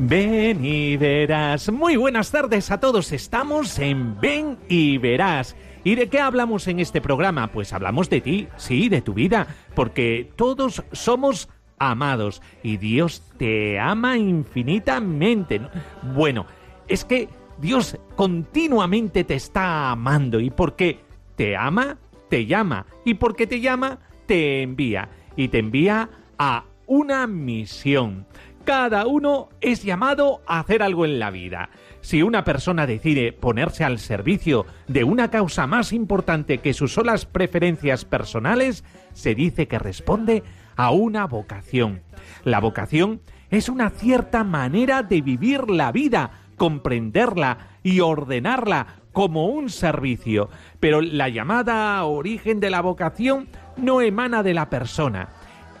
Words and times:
ven 0.00 0.64
y 0.64 0.96
verás. 0.96 1.70
Muy 1.70 1.96
buenas 1.96 2.30
tardes 2.30 2.70
a 2.70 2.80
todos. 2.80 3.12
Estamos 3.12 3.78
en 3.78 4.18
Ven 4.18 4.58
y 4.68 4.98
verás. 4.98 5.56
¿Y 5.84 5.94
de 5.94 6.08
qué 6.08 6.20
hablamos 6.20 6.66
en 6.68 6.80
este 6.80 7.00
programa? 7.00 7.48
Pues 7.48 7.72
hablamos 7.72 8.08
de 8.08 8.20
ti, 8.20 8.48
sí, 8.56 8.88
de 8.88 9.02
tu 9.02 9.14
vida, 9.14 9.46
porque 9.74 10.30
todos 10.36 10.82
somos 10.92 11.48
amados 11.78 12.42
y 12.62 12.78
Dios 12.78 13.22
te 13.36 13.78
ama 13.78 14.16
infinitamente. 14.16 15.58
¿no? 15.58 15.68
Bueno, 16.14 16.46
es 16.88 17.04
que 17.04 17.28
Dios 17.58 17.98
continuamente 18.16 19.24
te 19.24 19.34
está 19.34 19.90
amando 19.90 20.40
y 20.40 20.50
porque 20.50 21.00
te 21.36 21.56
ama, 21.56 21.98
te 22.28 22.46
llama 22.46 22.86
y 23.04 23.14
porque 23.14 23.46
te 23.46 23.60
llama, 23.60 23.98
te 24.26 24.62
envía 24.62 25.10
y 25.36 25.48
te 25.48 25.58
envía 25.58 26.08
a 26.38 26.64
una 26.86 27.26
misión. 27.26 28.26
Cada 28.64 29.06
uno 29.06 29.48
es 29.60 29.82
llamado 29.82 30.42
a 30.46 30.60
hacer 30.60 30.82
algo 30.82 31.04
en 31.04 31.18
la 31.18 31.30
vida. 31.30 31.70
Si 32.02 32.22
una 32.22 32.44
persona 32.44 32.86
decide 32.86 33.32
ponerse 33.32 33.84
al 33.84 33.98
servicio 33.98 34.66
de 34.86 35.04
una 35.04 35.30
causa 35.30 35.66
más 35.66 35.92
importante 35.92 36.58
que 36.58 36.74
sus 36.74 36.92
solas 36.92 37.24
preferencias 37.24 38.04
personales, 38.04 38.84
se 39.12 39.34
dice 39.34 39.66
que 39.66 39.78
responde 39.78 40.42
a 40.76 40.90
una 40.90 41.26
vocación. 41.26 42.02
La 42.44 42.60
vocación 42.60 43.22
es 43.50 43.68
una 43.68 43.90
cierta 43.90 44.44
manera 44.44 45.02
de 45.02 45.22
vivir 45.22 45.70
la 45.70 45.90
vida, 45.90 46.30
comprenderla 46.56 47.78
y 47.82 48.00
ordenarla 48.00 49.00
como 49.12 49.46
un 49.46 49.70
servicio. 49.70 50.50
Pero 50.78 51.00
la 51.00 51.28
llamada 51.28 52.04
origen 52.04 52.60
de 52.60 52.70
la 52.70 52.82
vocación 52.82 53.48
no 53.76 54.00
emana 54.00 54.42
de 54.42 54.54
la 54.54 54.70
persona. 54.70 55.30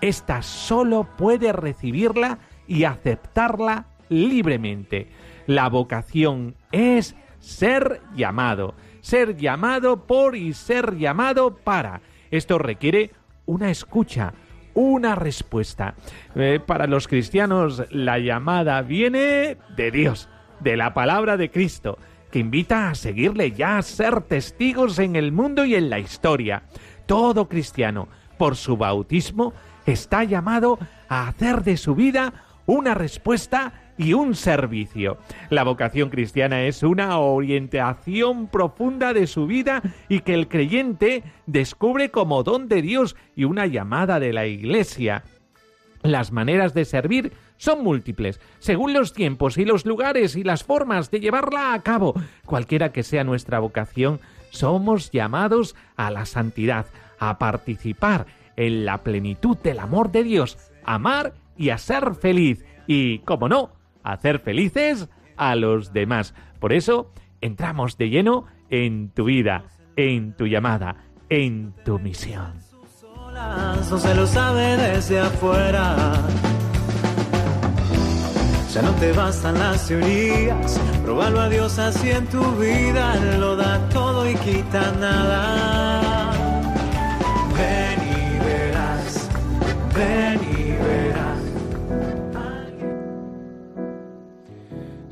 Esta 0.00 0.40
solo 0.42 1.06
puede 1.16 1.52
recibirla 1.52 2.38
y 2.70 2.84
aceptarla 2.84 3.86
libremente. 4.08 5.08
La 5.46 5.68
vocación 5.68 6.54
es 6.70 7.16
ser 7.40 8.00
llamado, 8.14 8.74
ser 9.00 9.36
llamado 9.36 10.06
por 10.06 10.36
y 10.36 10.52
ser 10.52 10.96
llamado 10.96 11.56
para. 11.56 12.00
Esto 12.30 12.58
requiere 12.58 13.10
una 13.44 13.72
escucha, 13.72 14.34
una 14.74 15.16
respuesta. 15.16 15.96
Eh, 16.36 16.60
para 16.64 16.86
los 16.86 17.08
cristianos 17.08 17.82
la 17.90 18.20
llamada 18.20 18.82
viene 18.82 19.56
de 19.76 19.90
Dios, 19.90 20.28
de 20.60 20.76
la 20.76 20.94
palabra 20.94 21.36
de 21.36 21.50
Cristo, 21.50 21.98
que 22.30 22.38
invita 22.38 22.88
a 22.88 22.94
seguirle 22.94 23.50
ya 23.50 23.78
a 23.78 23.82
ser 23.82 24.20
testigos 24.20 25.00
en 25.00 25.16
el 25.16 25.32
mundo 25.32 25.64
y 25.64 25.74
en 25.74 25.90
la 25.90 25.98
historia. 25.98 26.62
Todo 27.06 27.48
cristiano, 27.48 28.06
por 28.38 28.54
su 28.54 28.76
bautismo, 28.76 29.54
está 29.86 30.22
llamado 30.22 30.78
a 31.08 31.26
hacer 31.26 31.64
de 31.64 31.76
su 31.76 31.96
vida 31.96 32.32
una 32.70 32.94
respuesta 32.94 33.72
y 33.98 34.14
un 34.14 34.34
servicio. 34.34 35.18
La 35.50 35.64
vocación 35.64 36.08
cristiana 36.08 36.62
es 36.62 36.82
una 36.82 37.18
orientación 37.18 38.46
profunda 38.46 39.12
de 39.12 39.26
su 39.26 39.46
vida 39.46 39.82
y 40.08 40.20
que 40.20 40.34
el 40.34 40.48
creyente 40.48 41.22
descubre 41.46 42.10
como 42.10 42.42
don 42.42 42.68
de 42.68 42.80
Dios 42.80 43.16
y 43.36 43.44
una 43.44 43.66
llamada 43.66 44.20
de 44.20 44.32
la 44.32 44.46
Iglesia. 44.46 45.24
Las 46.02 46.32
maneras 46.32 46.72
de 46.72 46.86
servir 46.86 47.32
son 47.58 47.84
múltiples, 47.84 48.40
según 48.58 48.94
los 48.94 49.12
tiempos 49.12 49.58
y 49.58 49.66
los 49.66 49.84
lugares 49.84 50.34
y 50.34 50.44
las 50.44 50.64
formas 50.64 51.10
de 51.10 51.20
llevarla 51.20 51.74
a 51.74 51.82
cabo. 51.82 52.14
Cualquiera 52.46 52.90
que 52.90 53.02
sea 53.02 53.22
nuestra 53.22 53.58
vocación, 53.58 54.18
somos 54.48 55.10
llamados 55.10 55.76
a 55.96 56.10
la 56.10 56.24
santidad, 56.24 56.86
a 57.18 57.38
participar 57.38 58.26
en 58.56 58.86
la 58.86 59.02
plenitud 59.02 59.58
del 59.58 59.78
amor 59.78 60.10
de 60.10 60.24
Dios, 60.24 60.56
amar 60.84 61.34
y 61.60 61.68
a 61.68 61.76
ser 61.76 62.14
feliz 62.14 62.64
y, 62.86 63.18
como 63.20 63.46
no, 63.46 63.72
a 64.02 64.12
hacer 64.12 64.38
felices 64.38 65.10
a 65.36 65.54
los 65.56 65.92
demás. 65.92 66.34
Por 66.58 66.72
eso, 66.72 67.12
entramos 67.42 67.98
de 67.98 68.08
lleno 68.08 68.46
en 68.70 69.10
tu 69.10 69.24
vida, 69.24 69.64
en 69.94 70.34
tu 70.34 70.46
llamada, 70.46 71.04
en 71.28 71.74
tu 71.84 71.98
misión. 71.98 72.54
No 73.90 73.98
se 73.98 74.14
lo 74.14 74.26
sabe 74.26 74.76
desde 74.78 75.20
afuera. 75.20 76.14
Ya 78.72 78.82
no 78.82 78.92
te 78.92 79.12
bastan 79.12 79.58
las 79.58 79.86
teorías, 79.86 80.80
probalo 81.04 81.40
a 81.40 81.48
Dios 81.48 81.78
así 81.78 82.10
en 82.10 82.26
tu 82.28 82.42
vida, 82.52 83.16
lo 83.38 83.56
da 83.56 83.86
todo 83.90 84.30
y 84.30 84.34
quita 84.36 84.92
nada. 84.92 86.30
Ven 87.54 87.98
y 88.08 88.38
verás, 88.44 89.28
ven 89.94 90.40
y 90.44 90.49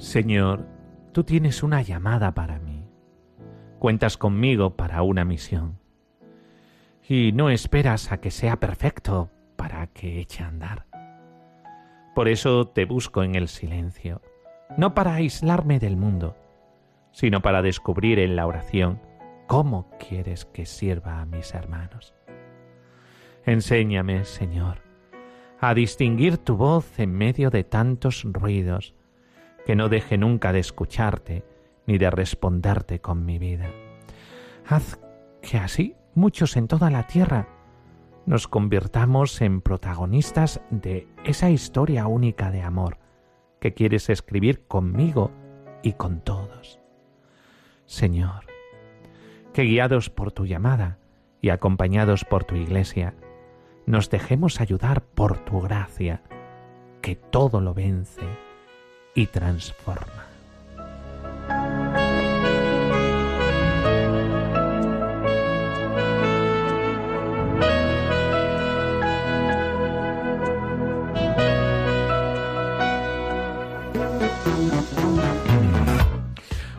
Señor, 0.08 0.66
tú 1.12 1.22
tienes 1.22 1.62
una 1.62 1.82
llamada 1.82 2.32
para 2.32 2.58
mí. 2.58 2.82
Cuentas 3.78 4.16
conmigo 4.16 4.74
para 4.74 5.02
una 5.02 5.26
misión. 5.26 5.78
Y 7.06 7.32
no 7.32 7.50
esperas 7.50 8.10
a 8.10 8.18
que 8.18 8.30
sea 8.30 8.58
perfecto 8.58 9.30
para 9.56 9.88
que 9.88 10.18
eche 10.18 10.42
a 10.42 10.48
andar. 10.48 10.86
Por 12.14 12.26
eso 12.28 12.68
te 12.68 12.86
busco 12.86 13.22
en 13.22 13.34
el 13.34 13.48
silencio, 13.48 14.22
no 14.78 14.94
para 14.94 15.12
aislarme 15.12 15.78
del 15.78 15.98
mundo, 15.98 16.38
sino 17.12 17.42
para 17.42 17.60
descubrir 17.60 18.18
en 18.18 18.34
la 18.34 18.46
oración 18.46 19.02
cómo 19.46 19.90
quieres 19.98 20.46
que 20.46 20.64
sirva 20.64 21.20
a 21.20 21.26
mis 21.26 21.52
hermanos. 21.52 22.14
Enséñame, 23.44 24.24
Señor, 24.24 24.78
a 25.60 25.74
distinguir 25.74 26.38
tu 26.38 26.56
voz 26.56 26.98
en 26.98 27.12
medio 27.12 27.50
de 27.50 27.62
tantos 27.62 28.24
ruidos, 28.24 28.94
que 29.68 29.76
no 29.76 29.90
deje 29.90 30.16
nunca 30.16 30.54
de 30.54 30.60
escucharte 30.60 31.44
ni 31.86 31.98
de 31.98 32.10
responderte 32.10 33.02
con 33.02 33.26
mi 33.26 33.38
vida. 33.38 33.70
Haz 34.66 34.98
que 35.42 35.58
así 35.58 35.94
muchos 36.14 36.56
en 36.56 36.68
toda 36.68 36.88
la 36.88 37.06
tierra 37.06 37.48
nos 38.24 38.48
convirtamos 38.48 39.42
en 39.42 39.60
protagonistas 39.60 40.62
de 40.70 41.06
esa 41.22 41.50
historia 41.50 42.06
única 42.06 42.50
de 42.50 42.62
amor 42.62 42.96
que 43.60 43.74
quieres 43.74 44.08
escribir 44.08 44.66
conmigo 44.66 45.32
y 45.82 45.92
con 45.92 46.22
todos. 46.22 46.80
Señor, 47.84 48.46
que 49.52 49.64
guiados 49.64 50.08
por 50.08 50.32
tu 50.32 50.46
llamada 50.46 50.96
y 51.42 51.50
acompañados 51.50 52.24
por 52.24 52.44
tu 52.44 52.56
iglesia, 52.56 53.16
nos 53.84 54.08
dejemos 54.08 54.62
ayudar 54.62 55.02
por 55.02 55.44
tu 55.44 55.60
gracia, 55.60 56.22
que 57.02 57.16
todo 57.16 57.60
lo 57.60 57.74
vence 57.74 58.47
y 59.18 59.26
transforma. 59.26 60.06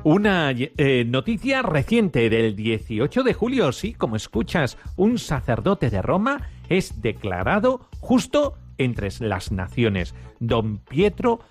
Una 0.05 0.51
eh, 0.51 1.03
noticia 1.05 1.61
reciente 1.61 2.29
del 2.29 2.55
18 2.55 3.23
de 3.23 3.33
julio, 3.33 3.71
sí, 3.73 3.93
como 3.93 4.15
escuchas, 4.15 4.77
un 4.95 5.19
sacerdote 5.19 5.89
de 5.89 6.01
Roma 6.01 6.49
es 6.69 7.01
declarado 7.01 7.81
justo 7.99 8.57
entre 8.77 9.09
las 9.19 9.51
naciones, 9.51 10.15
don 10.39 10.77
Pietro 10.77 11.41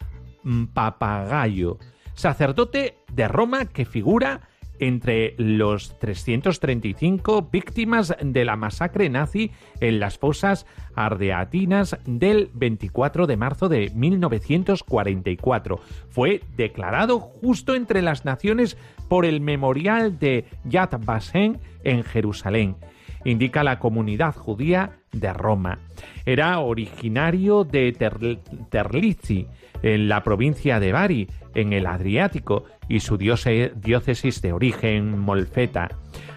Papagayo. 0.72 1.78
sacerdote 2.14 2.98
de 3.12 3.28
Roma 3.28 3.66
que 3.66 3.84
figura 3.84 4.40
entre 4.80 5.34
los 5.38 5.98
335 5.98 7.48
víctimas 7.50 8.14
de 8.20 8.44
la 8.44 8.56
masacre 8.56 9.08
nazi 9.08 9.50
en 9.80 10.00
las 10.00 10.18
fosas 10.18 10.66
ardeatinas 10.94 11.98
del 12.06 12.50
24 12.54 13.26
de 13.26 13.36
marzo 13.36 13.68
de 13.68 13.90
1944. 13.94 15.80
Fue 16.10 16.42
declarado 16.56 17.20
justo 17.20 17.74
entre 17.74 18.02
las 18.02 18.24
naciones 18.24 18.76
por 19.08 19.24
el 19.24 19.40
memorial 19.40 20.18
de 20.18 20.44
Yad 20.64 21.00
Vashem 21.04 21.56
en 21.84 22.04
Jerusalén. 22.04 22.76
Indica 23.24 23.64
la 23.64 23.78
comunidad 23.78 24.34
judía 24.34 25.00
de 25.12 25.32
Roma. 25.32 25.78
Era 26.24 26.60
originario 26.60 27.64
de 27.64 27.92
Terlizzi, 28.70 29.48
en 29.82 30.08
la 30.08 30.22
provincia 30.22 30.80
de 30.80 30.92
Bari, 30.92 31.28
en 31.54 31.72
el 31.72 31.86
Adriático, 31.86 32.64
y 32.88 33.00
su 33.00 33.18
diócesis 33.18 34.42
de 34.42 34.52
origen 34.52 35.18
molfeta. 35.18 35.90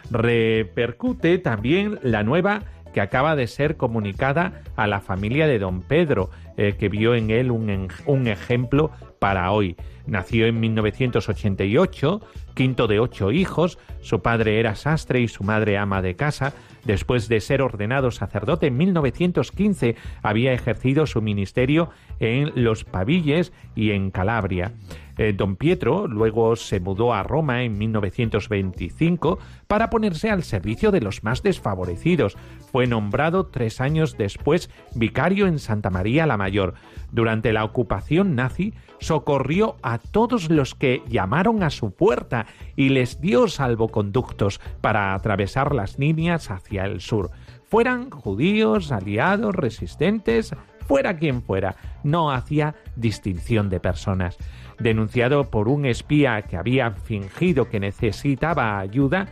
Repercute 0.09 1.37
también 1.37 1.99
la 2.03 2.23
nueva 2.23 2.63
que 2.93 3.01
acaba 3.01 3.35
de 3.35 3.47
ser 3.47 3.77
comunicada 3.77 4.63
a 4.75 4.85
la 4.87 4.99
familia 4.99 5.47
de 5.47 5.59
don 5.59 5.81
Pedro, 5.81 6.29
eh, 6.57 6.75
que 6.77 6.89
vio 6.89 7.15
en 7.15 7.29
él 7.29 7.49
un, 7.51 7.87
un 8.05 8.27
ejemplo 8.27 8.91
para 9.19 9.51
hoy. 9.51 9.77
Nació 10.07 10.47
en 10.47 10.59
1988, 10.59 12.21
quinto 12.53 12.87
de 12.87 12.99
ocho 12.99 13.31
hijos, 13.31 13.79
su 14.01 14.21
padre 14.21 14.59
era 14.59 14.75
sastre 14.75 15.21
y 15.21 15.27
su 15.29 15.43
madre 15.43 15.77
ama 15.77 16.01
de 16.01 16.15
casa, 16.15 16.53
Después 16.85 17.27
de 17.27 17.41
ser 17.41 17.61
ordenado 17.61 18.11
sacerdote 18.11 18.67
en 18.67 18.77
1915, 18.77 19.95
había 20.23 20.53
ejercido 20.53 21.05
su 21.05 21.21
ministerio 21.21 21.91
en 22.21 22.51
los 22.55 22.85
Pavilles 22.85 23.51
y 23.75 23.91
en 23.91 24.11
Calabria. 24.11 24.71
Eh, 25.17 25.33
don 25.33 25.55
Pietro 25.55 26.07
luego 26.07 26.55
se 26.55 26.79
mudó 26.79 27.13
a 27.13 27.23
Roma 27.23 27.63
en 27.63 27.77
1925 27.77 29.39
para 29.67 29.89
ponerse 29.89 30.29
al 30.29 30.43
servicio 30.43 30.91
de 30.91 31.01
los 31.01 31.23
más 31.23 31.43
desfavorecidos. 31.43 32.37
Fue 32.71 32.87
nombrado 32.87 33.47
tres 33.47 33.81
años 33.81 34.17
después 34.17 34.69
vicario 34.95 35.47
en 35.47 35.59
Santa 35.59 35.89
María 35.89 36.25
la 36.25 36.37
Mayor. 36.37 36.75
Durante 37.11 37.51
la 37.53 37.65
ocupación 37.65 38.35
nazi 38.35 38.73
socorrió 38.99 39.75
a 39.83 39.97
todos 39.97 40.49
los 40.49 40.75
que 40.75 41.03
llamaron 41.09 41.63
a 41.63 41.69
su 41.69 41.91
puerta 41.91 42.45
y 42.75 42.89
les 42.89 43.19
dio 43.19 43.47
salvoconductos 43.47 44.61
para 44.79 45.13
atravesar 45.13 45.75
las 45.75 45.99
líneas 45.99 46.49
hacia 46.49 46.85
el 46.85 47.01
sur. 47.01 47.31
Fueran 47.65 48.09
judíos, 48.09 48.91
aliados, 48.91 49.55
resistentes, 49.55 50.53
fuera 50.91 51.15
quien 51.15 51.41
fuera, 51.41 51.77
no 52.03 52.31
hacía 52.31 52.75
distinción 52.97 53.69
de 53.69 53.79
personas. 53.79 54.37
Denunciado 54.77 55.49
por 55.49 55.69
un 55.69 55.85
espía 55.85 56.41
que 56.41 56.57
había 56.57 56.91
fingido 56.91 57.69
que 57.69 57.79
necesitaba 57.79 58.77
ayuda, 58.77 59.29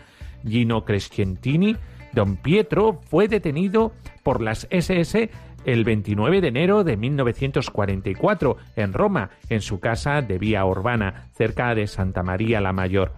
Gino 0.47 0.85
Crescentini, 0.85 1.75
don 2.13 2.37
Pietro 2.37 3.01
fue 3.09 3.27
detenido 3.27 3.91
por 4.23 4.41
las 4.41 4.69
SS 4.69 5.29
el 5.65 5.83
29 5.83 6.39
de 6.39 6.47
enero 6.47 6.85
de 6.85 6.95
1944 6.95 8.55
en 8.77 8.93
Roma, 8.93 9.29
en 9.49 9.59
su 9.59 9.81
casa 9.81 10.21
de 10.21 10.37
Vía 10.37 10.65
Urbana, 10.65 11.27
cerca 11.33 11.75
de 11.75 11.87
Santa 11.87 12.23
María 12.23 12.61
la 12.61 12.71
Mayor. 12.71 13.11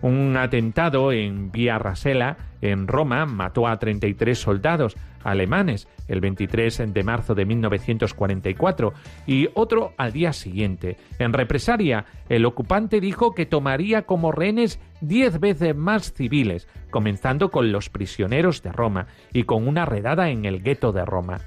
Un 0.00 0.36
atentado 0.36 1.10
en 1.12 1.50
Vía 1.50 1.78
Rasela, 1.78 2.36
en 2.60 2.86
Roma, 2.86 3.26
mató 3.26 3.66
a 3.66 3.78
33 3.78 4.38
soldados 4.38 4.96
alemanes 5.24 5.88
el 6.06 6.20
23 6.20 6.92
de 6.92 7.02
marzo 7.02 7.34
de 7.34 7.44
1944 7.44 8.92
y 9.26 9.48
otro 9.54 9.92
al 9.96 10.12
día 10.12 10.32
siguiente. 10.32 10.96
En 11.18 11.32
represalia, 11.32 12.06
el 12.28 12.44
ocupante 12.44 13.00
dijo 13.00 13.34
que 13.34 13.46
tomaría 13.46 14.02
como 14.02 14.32
rehenes 14.32 14.80
diez 15.00 15.40
veces 15.40 15.74
más 15.76 16.12
civiles, 16.12 16.68
comenzando 16.90 17.50
con 17.50 17.72
los 17.72 17.90
prisioneros 17.90 18.62
de 18.62 18.72
Roma 18.72 19.06
y 19.32 19.44
con 19.44 19.66
una 19.66 19.84
redada 19.84 20.30
en 20.30 20.44
el 20.44 20.62
gueto 20.62 20.92
de 20.92 21.04
Roma. 21.04 21.40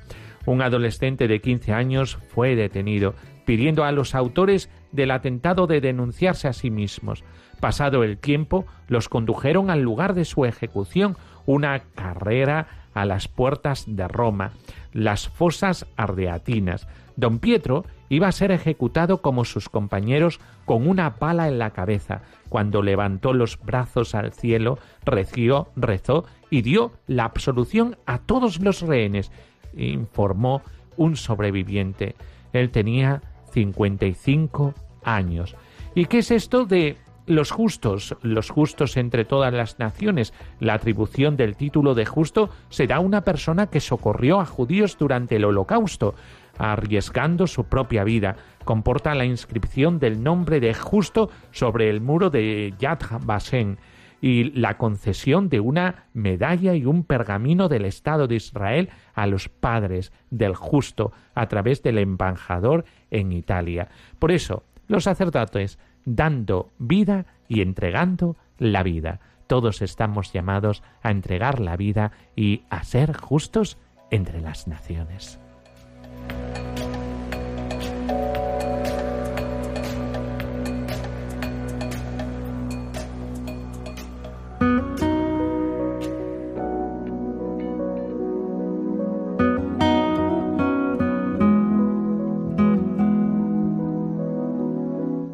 Un 0.45 0.61
adolescente 0.61 1.27
de 1.27 1.39
15 1.39 1.71
años 1.71 2.17
fue 2.29 2.55
detenido, 2.55 3.13
pidiendo 3.45 3.83
a 3.83 3.91
los 3.91 4.15
autores 4.15 4.69
del 4.91 5.11
atentado 5.11 5.67
de 5.67 5.81
denunciarse 5.81 6.47
a 6.47 6.53
sí 6.53 6.71
mismos. 6.71 7.23
Pasado 7.61 8.03
el 8.03 8.17
tiempo, 8.17 8.65
los 8.87 9.07
condujeron 9.07 9.69
al 9.69 9.81
lugar 9.81 10.15
de 10.15 10.25
su 10.25 10.45
ejecución, 10.45 11.15
una 11.45 11.79
carrera 11.79 12.67
a 12.95 13.05
las 13.05 13.27
puertas 13.27 13.85
de 13.87 14.07
Roma, 14.07 14.51
las 14.93 15.29
fosas 15.29 15.85
ardeatinas. 15.95 16.87
Don 17.15 17.37
Pietro 17.37 17.85
iba 18.09 18.27
a 18.27 18.31
ser 18.31 18.51
ejecutado 18.51 19.21
como 19.21 19.45
sus 19.45 19.69
compañeros 19.69 20.39
con 20.65 20.87
una 20.87 21.17
pala 21.17 21.47
en 21.47 21.59
la 21.59 21.69
cabeza. 21.69 22.23
Cuando 22.49 22.81
levantó 22.81 23.31
los 23.31 23.59
brazos 23.59 24.15
al 24.15 24.33
cielo, 24.33 24.79
reció, 25.05 25.69
rezó 25.75 26.25
y 26.49 26.63
dio 26.63 26.93
la 27.05 27.25
absolución 27.25 27.95
a 28.07 28.17
todos 28.17 28.59
los 28.59 28.81
rehenes, 28.81 29.31
informó 29.77 30.63
un 30.97 31.15
sobreviviente. 31.15 32.15
Él 32.53 32.71
tenía 32.71 33.21
55 33.53 34.73
años. 35.03 35.55
¿Y 35.93 36.05
qué 36.05 36.19
es 36.19 36.31
esto 36.31 36.65
de 36.65 36.97
los 37.25 37.51
justos, 37.51 38.15
los 38.21 38.49
justos 38.49 38.97
entre 38.97 39.25
todas 39.25 39.53
las 39.53 39.79
naciones? 39.79 40.33
La 40.59 40.73
atribución 40.73 41.37
del 41.37 41.55
título 41.55 41.93
de 41.93 42.05
justo 42.05 42.49
será 42.69 42.99
una 42.99 43.21
persona 43.21 43.67
que 43.67 43.79
socorrió 43.79 44.39
a 44.39 44.45
judíos 44.45 44.97
durante 44.97 45.35
el 45.35 45.45
holocausto, 45.45 46.15
arriesgando 46.57 47.47
su 47.47 47.65
propia 47.65 48.03
vida. 48.03 48.35
Comporta 48.65 49.15
la 49.15 49.25
inscripción 49.25 49.99
del 49.99 50.23
nombre 50.23 50.59
de 50.59 50.73
justo 50.73 51.29
sobre 51.51 51.89
el 51.89 52.01
muro 52.01 52.29
de 52.29 52.73
Yad 52.79 52.99
Vashem 53.23 53.77
y 54.21 54.51
la 54.51 54.77
concesión 54.77 55.49
de 55.49 55.59
una 55.59 56.05
medalla 56.13 56.75
y 56.75 56.85
un 56.85 57.03
pergamino 57.03 57.67
del 57.67 57.85
Estado 57.85 58.27
de 58.27 58.35
Israel 58.35 58.89
a 59.13 59.25
los 59.25 59.49
padres 59.49 60.13
del 60.29 60.55
justo 60.55 61.11
a 61.33 61.47
través 61.47 61.81
del 61.81 61.97
embajador 61.97 62.85
en 63.09 63.31
Italia. 63.31 63.89
Por 64.19 64.31
eso, 64.31 64.63
los 64.87 65.05
sacerdotes 65.05 65.79
dando 66.05 66.69
vida 66.79 67.25
y 67.47 67.61
entregando 67.61 68.35
la 68.57 68.83
vida. 68.83 69.19
Todos 69.47 69.81
estamos 69.81 70.31
llamados 70.31 70.83
a 71.03 71.11
entregar 71.11 71.59
la 71.59 71.75
vida 71.75 72.11
y 72.35 72.63
a 72.69 72.83
ser 72.83 73.15
justos 73.17 73.77
entre 74.09 74.41
las 74.41 74.67
naciones. 74.67 75.39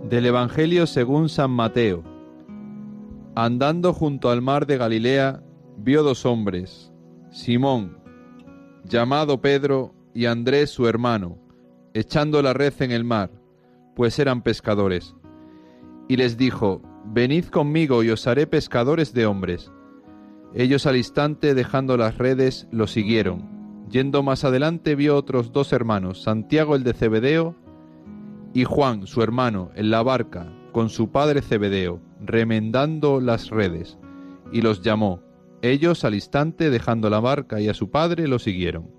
Del 0.10 0.26
Evangelio 0.26 0.88
según 0.88 1.28
San 1.28 1.52
Mateo. 1.52 2.02
Andando 3.36 3.92
junto 3.92 4.30
al 4.30 4.42
mar 4.42 4.66
de 4.66 4.78
Galilea, 4.78 5.44
vio 5.76 6.02
dos 6.02 6.26
hombres, 6.26 6.94
Simón, 7.30 7.98
llamado 8.86 9.42
Pedro, 9.42 9.94
y 10.14 10.28
Andrés 10.28 10.70
su 10.70 10.88
hermano, 10.88 11.38
echando 11.94 12.42
la 12.42 12.54
red 12.54 12.74
en 12.80 12.92
el 12.92 13.04
mar, 13.04 13.32
pues 13.98 14.18
eran 14.18 14.44
pescadores. 14.44 15.14
Y 16.08 16.16
les 16.16 16.38
dijo, 16.38 16.82
Venid 17.04 17.48
conmigo 17.48 18.02
y 18.02 18.10
os 18.10 18.28
haré 18.28 18.48
pescadores 18.48 19.14
de 19.14 19.26
hombres. 19.26 19.74
Ellos 20.54 20.86
al 20.86 20.96
instante, 20.96 21.54
dejando 21.54 21.98
las 21.98 22.18
redes, 22.18 22.70
lo 22.72 22.88
siguieron. 22.88 23.86
Yendo 23.90 24.24
más 24.24 24.46
adelante, 24.46 24.96
vio 24.96 25.18
otros 25.18 25.52
dos 25.52 25.74
hermanos, 25.74 26.24
Santiago 26.24 26.76
el 26.78 26.86
de 26.86 26.94
Cebedeo, 26.94 27.56
y 28.58 28.64
Juan, 28.64 29.06
su 29.06 29.22
hermano, 29.22 29.70
en 29.76 29.92
la 29.92 30.02
barca, 30.02 30.52
con 30.72 30.90
su 30.90 31.12
padre 31.12 31.44
Cebedeo, 31.44 32.02
remendando 32.20 33.22
las 33.22 33.52
redes, 33.52 34.00
y 34.52 34.64
los 34.64 34.82
llamó. 34.82 35.22
Ellos 35.62 36.04
al 36.04 36.16
instante, 36.16 36.72
dejando 36.72 37.12
la 37.12 37.20
barca 37.20 37.62
y 37.62 37.70
a 37.70 37.76
su 37.76 37.92
padre, 37.92 38.28
lo 38.28 38.40
siguieron. 38.40 38.90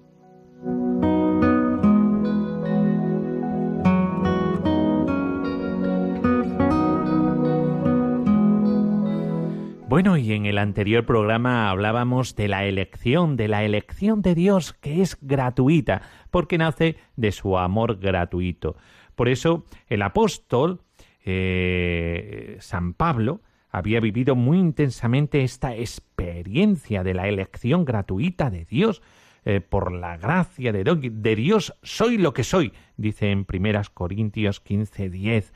Bueno, 9.88 10.16
y 10.16 10.34
en 10.34 10.46
el 10.46 10.58
anterior 10.58 11.04
programa 11.04 11.68
hablábamos 11.68 12.36
de 12.36 12.46
la 12.46 12.64
elección, 12.64 13.36
de 13.36 13.48
la 13.48 13.64
elección 13.64 14.22
de 14.22 14.36
Dios 14.36 14.74
que 14.74 15.02
es 15.02 15.18
gratuita, 15.20 16.02
porque 16.30 16.58
nace 16.58 16.98
de 17.16 17.32
su 17.32 17.58
amor 17.58 17.98
gratuito. 17.98 18.76
Por 19.18 19.28
eso 19.28 19.64
el 19.88 20.02
apóstol 20.02 20.80
eh, 21.24 22.56
San 22.60 22.94
Pablo 22.94 23.40
había 23.68 23.98
vivido 23.98 24.36
muy 24.36 24.58
intensamente 24.58 25.42
esta 25.42 25.74
experiencia 25.74 27.02
de 27.02 27.14
la 27.14 27.26
elección 27.26 27.84
gratuita 27.84 28.48
de 28.48 28.64
Dios. 28.64 29.02
Eh, 29.44 29.60
por 29.60 29.90
la 29.90 30.18
gracia 30.18 30.72
de, 30.72 31.34
Dios 31.34 31.74
soy 31.82 32.16
lo 32.16 32.32
que 32.32 32.44
soy, 32.44 32.72
dice 32.96 33.32
en 33.32 33.44
Primeras 33.44 33.90
Corintios 33.90 34.60
15, 34.60 35.10
10. 35.10 35.52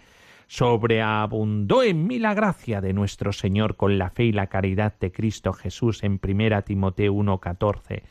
sobreabundó 0.48 1.84
en 1.84 2.08
mí 2.08 2.18
la 2.18 2.34
gracia 2.34 2.80
de 2.80 2.92
nuestro 2.92 3.32
Señor 3.32 3.76
con 3.76 3.96
la 3.96 4.10
fe 4.10 4.24
y 4.24 4.32
la 4.32 4.48
caridad 4.48 4.98
de 4.98 5.12
Cristo 5.12 5.52
Jesús 5.52 6.02
en 6.02 6.18
primera 6.18 6.62
Timoteo 6.62 7.14
1.14 7.14 8.02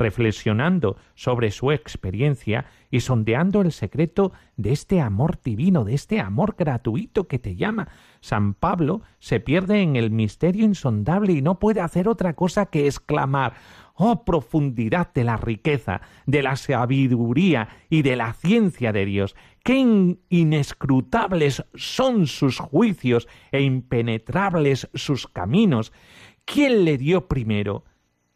reflexionando 0.00 0.96
sobre 1.14 1.50
su 1.50 1.70
experiencia 1.70 2.66
y 2.90 3.00
sondeando 3.00 3.60
el 3.60 3.70
secreto 3.70 4.32
de 4.56 4.72
este 4.72 5.00
amor 5.00 5.40
divino, 5.42 5.84
de 5.84 5.94
este 5.94 6.20
amor 6.20 6.56
gratuito 6.58 7.28
que 7.28 7.38
te 7.38 7.54
llama. 7.54 7.88
San 8.20 8.54
Pablo 8.54 9.02
se 9.20 9.38
pierde 9.38 9.82
en 9.82 9.96
el 9.96 10.10
misterio 10.10 10.64
insondable 10.64 11.34
y 11.34 11.42
no 11.42 11.58
puede 11.58 11.80
hacer 11.80 12.08
otra 12.08 12.34
cosa 12.34 12.66
que 12.66 12.86
exclamar 12.86 13.54
Oh 14.02 14.24
profundidad 14.24 15.12
de 15.12 15.24
la 15.24 15.36
riqueza, 15.36 16.00
de 16.24 16.42
la 16.42 16.56
sabiduría 16.56 17.68
y 17.90 18.00
de 18.00 18.16
la 18.16 18.32
ciencia 18.32 18.92
de 18.92 19.04
Dios. 19.04 19.36
Qué 19.62 20.16
inescrutables 20.30 21.62
son 21.74 22.26
sus 22.26 22.58
juicios 22.58 23.28
e 23.52 23.60
impenetrables 23.60 24.88
sus 24.94 25.26
caminos. 25.26 25.92
¿Quién 26.46 26.86
le 26.86 26.96
dio 26.96 27.28
primero? 27.28 27.84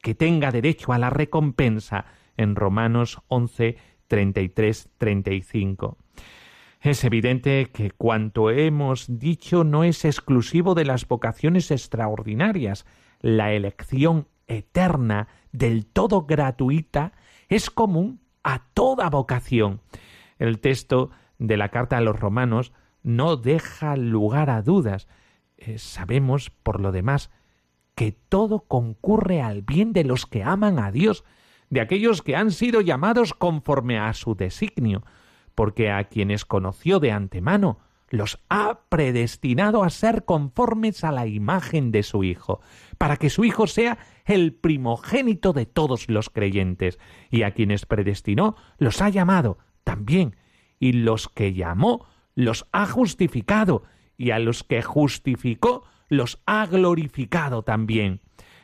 Que 0.04 0.14
tenga 0.14 0.52
derecho 0.52 0.92
a 0.92 0.98
la 0.98 1.08
recompensa 1.08 2.04
en 2.36 2.56
Romanos 2.56 3.22
11, 3.28 3.78
33, 4.06 4.90
35. 4.98 5.96
Es 6.82 7.04
evidente 7.04 7.70
que 7.72 7.90
cuanto 7.90 8.50
hemos 8.50 9.06
dicho 9.18 9.64
no 9.64 9.82
es 9.82 10.04
exclusivo 10.04 10.74
de 10.74 10.84
las 10.84 11.08
vocaciones 11.08 11.70
extraordinarias. 11.70 12.84
La 13.20 13.54
elección 13.54 14.28
eterna, 14.46 15.28
del 15.52 15.86
todo 15.86 16.26
gratuita, 16.26 17.12
es 17.48 17.70
común 17.70 18.20
a 18.42 18.66
toda 18.74 19.08
vocación. 19.08 19.80
El 20.38 20.60
texto 20.60 21.12
de 21.38 21.56
la 21.56 21.70
carta 21.70 21.96
a 21.96 22.02
los 22.02 22.20
romanos 22.20 22.74
no 23.02 23.38
deja 23.38 23.96
lugar 23.96 24.50
a 24.50 24.60
dudas. 24.60 25.08
Eh, 25.56 25.78
sabemos, 25.78 26.50
por 26.50 26.78
lo 26.78 26.92
demás, 26.92 27.30
que 27.94 28.12
todo 28.12 28.60
concurre 28.60 29.40
al 29.40 29.62
bien 29.62 29.92
de 29.92 30.04
los 30.04 30.26
que 30.26 30.42
aman 30.42 30.78
a 30.78 30.90
Dios, 30.90 31.24
de 31.70 31.80
aquellos 31.80 32.22
que 32.22 32.36
han 32.36 32.50
sido 32.50 32.80
llamados 32.80 33.34
conforme 33.34 33.98
a 33.98 34.12
su 34.14 34.34
designio, 34.34 35.04
porque 35.54 35.90
a 35.90 36.04
quienes 36.04 36.44
conoció 36.44 37.00
de 37.00 37.12
antemano, 37.12 37.78
los 38.10 38.40
ha 38.48 38.80
predestinado 38.88 39.82
a 39.82 39.90
ser 39.90 40.24
conformes 40.24 41.04
a 41.04 41.10
la 41.10 41.26
imagen 41.26 41.90
de 41.90 42.02
su 42.02 42.22
Hijo, 42.22 42.60
para 42.98 43.16
que 43.16 43.30
su 43.30 43.44
Hijo 43.44 43.66
sea 43.66 43.98
el 44.24 44.54
primogénito 44.54 45.52
de 45.52 45.66
todos 45.66 46.08
los 46.08 46.30
creyentes, 46.30 46.98
y 47.30 47.42
a 47.42 47.52
quienes 47.52 47.86
predestinó 47.86 48.56
los 48.78 49.02
ha 49.02 49.08
llamado 49.08 49.58
también, 49.82 50.36
y 50.78 50.92
los 50.92 51.28
que 51.28 51.54
llamó 51.54 52.06
los 52.34 52.66
ha 52.72 52.86
justificado, 52.86 53.84
y 54.16 54.30
a 54.30 54.38
los 54.38 54.62
que 54.64 54.82
justificó 54.82 55.84
los 56.08 56.40
ha 56.46 56.66
glorificado 56.66 57.62
también. 57.62 58.20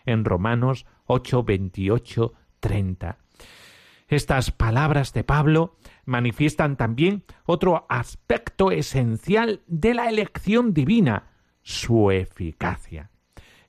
En 0.06 0.24
Romanos 0.24 0.86
8, 1.06 1.44
28, 1.44 2.34
30. 2.60 3.18
Estas 4.08 4.50
palabras 4.50 5.12
de 5.12 5.22
Pablo 5.22 5.76
manifiestan 6.04 6.76
también 6.76 7.22
otro 7.44 7.86
aspecto 7.88 8.72
esencial 8.72 9.62
de 9.66 9.94
la 9.94 10.08
elección 10.08 10.74
divina, 10.74 11.30
su 11.62 12.10
eficacia. 12.10 13.10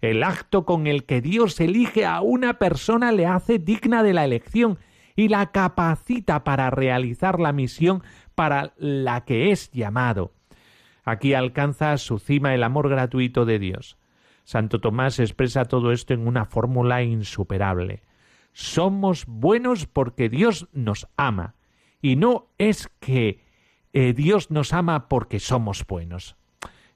El 0.02 0.24
acto 0.24 0.66
con 0.66 0.88
el 0.88 1.06
que 1.06 1.22
Dios 1.22 1.60
elige 1.60 2.06
a 2.08 2.22
una 2.22 2.58
persona 2.58 3.12
le 3.12 3.28
hace 3.28 3.60
digna 3.60 4.02
de 4.02 4.14
la 4.14 4.26
elección 4.26 4.80
y 5.16 5.28
la 5.28 5.52
capacita 5.52 6.44
para 6.44 6.72
realizar 6.72 7.40
la 7.40 7.52
misión 7.52 8.02
para 8.34 8.74
la 8.78 9.24
que 9.26 9.52
es 9.52 9.70
llamado. 9.72 10.34
Aquí 11.04 11.34
alcanza 11.34 11.98
su 11.98 12.20
cima 12.20 12.54
el 12.54 12.64
amor 12.64 12.90
gratuito 12.90 13.46
de 13.46 13.60
Dios. 13.60 13.98
Santo 14.44 14.80
Tomás 14.80 15.20
expresa 15.20 15.66
todo 15.66 15.92
esto 15.92 16.14
en 16.14 16.28
una 16.28 16.46
fórmula 16.46 17.04
insuperable. 17.04 18.04
Somos 18.54 19.26
buenos 19.26 19.86
porque 19.86 20.30
Dios 20.30 20.68
nos 20.74 21.08
ama, 21.16 21.56
y 22.02 22.16
no 22.16 22.48
es 22.58 22.90
que 23.00 23.44
eh, 23.94 24.14
Dios 24.14 24.52
nos 24.52 24.74
ama 24.74 25.08
porque 25.08 25.40
somos 25.40 25.86
buenos. 25.86 26.36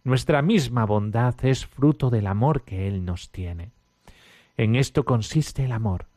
Nuestra 0.04 0.42
misma 0.42 0.86
bondad 0.86 1.34
es 1.44 1.66
fruto 1.66 2.10
del 2.10 2.28
amor 2.28 2.64
que 2.64 2.88
Él 2.88 3.06
nos 3.06 3.32
tiene. 3.32 3.72
En 4.58 4.76
esto 4.76 5.04
consiste 5.04 5.66
el 5.66 5.72
amor, 5.72 6.08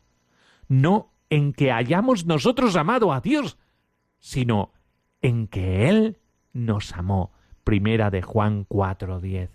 no 0.69 1.13
en 1.31 1.53
que 1.53 1.73
hayamos 1.73 2.27
nosotros 2.27 2.77
amado 2.77 3.13
a 3.13 3.21
Dios, 3.21 3.59
sino 4.19 4.73
en 5.23 5.47
que 5.47 5.89
Él 5.89 6.19
nos 6.53 6.93
amó 6.93 7.33
primera 7.69 8.11
de 8.11 8.23
Juan 8.23 8.65
4:10. 8.67 9.51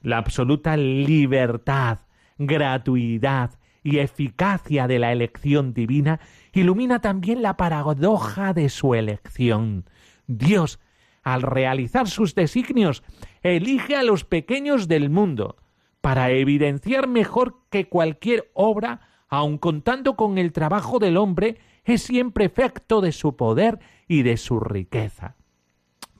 La 0.00 0.16
absoluta 0.16 0.78
libertad, 0.78 1.98
gratuidad 2.38 3.50
y 3.82 3.98
eficacia 3.98 4.88
de 4.88 4.98
la 4.98 5.12
elección 5.12 5.74
divina 5.74 6.20
ilumina 6.54 7.02
también 7.02 7.42
la 7.42 7.58
paradoja 7.58 8.54
de 8.54 8.70
su 8.70 8.94
elección. 8.94 9.84
Dios, 10.26 10.80
al 11.22 11.42
realizar 11.42 12.08
sus 12.08 12.34
designios, 12.34 13.02
elige 13.42 13.94
a 13.94 14.04
los 14.04 14.24
pequeños 14.24 14.88
del 14.88 15.10
mundo, 15.10 15.56
para 16.00 16.30
evidenciar 16.30 17.08
mejor 17.08 17.56
que 17.68 17.90
cualquier 17.90 18.50
obra, 18.54 19.02
aun 19.28 19.58
contando 19.58 20.16
con 20.16 20.38
el 20.38 20.52
trabajo 20.52 20.98
del 20.98 21.18
hombre, 21.18 21.58
es 21.84 22.00
siempre 22.00 22.46
efecto 22.46 23.02
de 23.02 23.12
su 23.12 23.36
poder 23.36 23.80
y 24.06 24.22
de 24.22 24.38
su 24.38 24.60
riqueza. 24.60 25.36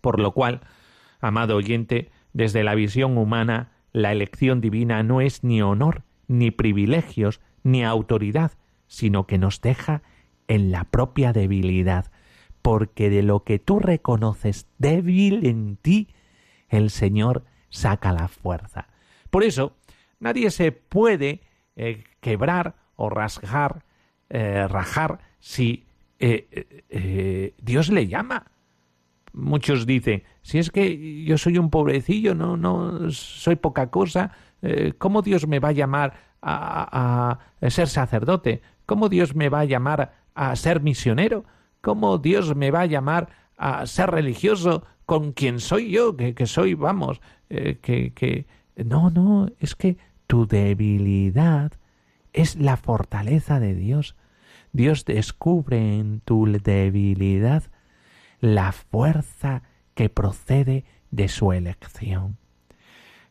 Por 0.02 0.20
lo 0.20 0.32
cual, 0.32 0.60
Amado 1.20 1.56
oyente, 1.56 2.10
desde 2.32 2.62
la 2.62 2.74
visión 2.74 3.18
humana, 3.18 3.72
la 3.92 4.12
elección 4.12 4.60
divina 4.60 5.02
no 5.02 5.20
es 5.20 5.42
ni 5.42 5.62
honor, 5.62 6.04
ni 6.28 6.50
privilegios, 6.50 7.40
ni 7.62 7.84
autoridad, 7.84 8.52
sino 8.86 9.26
que 9.26 9.38
nos 9.38 9.60
deja 9.60 10.02
en 10.46 10.70
la 10.70 10.84
propia 10.84 11.32
debilidad, 11.32 12.10
porque 12.62 13.10
de 13.10 13.22
lo 13.22 13.44
que 13.44 13.58
tú 13.58 13.80
reconoces 13.80 14.66
débil 14.78 15.46
en 15.46 15.76
ti, 15.76 16.08
el 16.68 16.90
Señor 16.90 17.44
saca 17.70 18.12
la 18.12 18.28
fuerza. 18.28 18.88
Por 19.30 19.42
eso, 19.42 19.76
nadie 20.20 20.50
se 20.50 20.72
puede 20.72 21.40
eh, 21.76 22.04
quebrar 22.20 22.76
o 22.96 23.10
rasgar, 23.10 23.84
eh, 24.30 24.66
rajar 24.68 25.20
si 25.40 25.86
eh, 26.18 27.54
Dios 27.60 27.90
le 27.90 28.06
llama 28.06 28.50
muchos 29.38 29.86
dicen, 29.86 30.24
si 30.42 30.58
es 30.58 30.70
que 30.70 31.24
yo 31.24 31.38
soy 31.38 31.58
un 31.58 31.70
pobrecillo, 31.70 32.34
no, 32.34 32.56
no 32.56 33.10
soy 33.10 33.56
poca 33.56 33.90
cosa, 33.90 34.32
eh, 34.62 34.92
¿cómo 34.98 35.22
Dios 35.22 35.46
me 35.46 35.60
va 35.60 35.68
a 35.68 35.72
llamar 35.72 36.14
a, 36.42 37.38
ser 37.68 37.88
sacerdote? 37.88 38.62
¿Cómo 38.86 39.08
Dios 39.08 39.34
me 39.34 39.48
va 39.48 39.60
a 39.60 39.64
llamar 39.64 40.12
a 40.34 40.54
ser 40.56 40.80
misionero? 40.82 41.44
¿Cómo 41.80 42.18
Dios 42.18 42.54
me 42.54 42.70
va 42.70 42.82
a 42.82 42.86
llamar 42.86 43.28
a 43.56 43.86
ser 43.86 44.10
religioso 44.10 44.84
con 45.06 45.32
quien 45.32 45.60
soy 45.60 45.90
yo? 45.90 46.16
Que, 46.16 46.46
soy, 46.46 46.74
vamos, 46.74 47.20
eh, 47.50 47.78
que, 47.80 48.12
que... 48.12 48.46
No, 48.76 49.10
no, 49.10 49.48
es 49.58 49.74
que 49.74 49.96
tu 50.28 50.46
debilidad 50.46 51.72
es 52.32 52.56
la 52.56 52.76
fortaleza 52.76 53.58
de 53.58 53.74
Dios. 53.74 54.14
Dios 54.72 55.04
descubre 55.04 55.98
en 55.98 56.20
tu 56.20 56.46
debilidad 56.46 57.64
la 58.40 58.72
fuerza 58.72 59.62
que 59.94 60.08
procede 60.08 60.84
de 61.10 61.28
su 61.28 61.52
elección. 61.52 62.36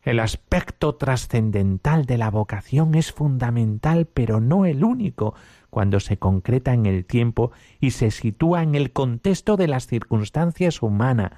El 0.02 0.20
aspecto 0.20 0.94
trascendental 0.94 2.06
de 2.06 2.18
la 2.18 2.30
vocación 2.30 2.94
es 2.94 3.12
fundamental, 3.12 4.06
pero 4.06 4.40
no 4.40 4.64
el 4.64 4.84
único, 4.84 5.34
cuando 5.70 6.00
se 6.00 6.18
concreta 6.18 6.72
en 6.72 6.86
el 6.86 7.04
tiempo 7.04 7.52
y 7.80 7.90
se 7.90 8.10
sitúa 8.10 8.62
en 8.62 8.74
el 8.74 8.92
contexto 8.92 9.56
de 9.56 9.68
las 9.68 9.86
circunstancias 9.86 10.82
humanas. 10.82 11.32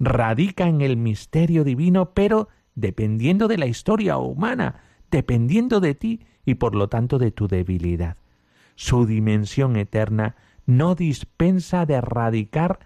Radica 0.00 0.66
en 0.66 0.80
el 0.80 0.96
misterio 0.96 1.64
divino, 1.64 2.10
pero 2.10 2.48
dependiendo 2.74 3.46
de 3.46 3.58
la 3.58 3.66
historia 3.66 4.16
humana, 4.16 4.82
dependiendo 5.10 5.78
de 5.80 5.94
ti 5.94 6.20
y 6.44 6.54
por 6.54 6.74
lo 6.74 6.88
tanto 6.88 7.18
de 7.18 7.30
tu 7.30 7.46
debilidad. 7.46 8.16
Su 8.74 9.06
dimensión 9.06 9.76
eterna 9.76 10.34
no 10.66 10.94
dispensa 10.94 11.86
de 11.86 12.00
radicar 12.00 12.80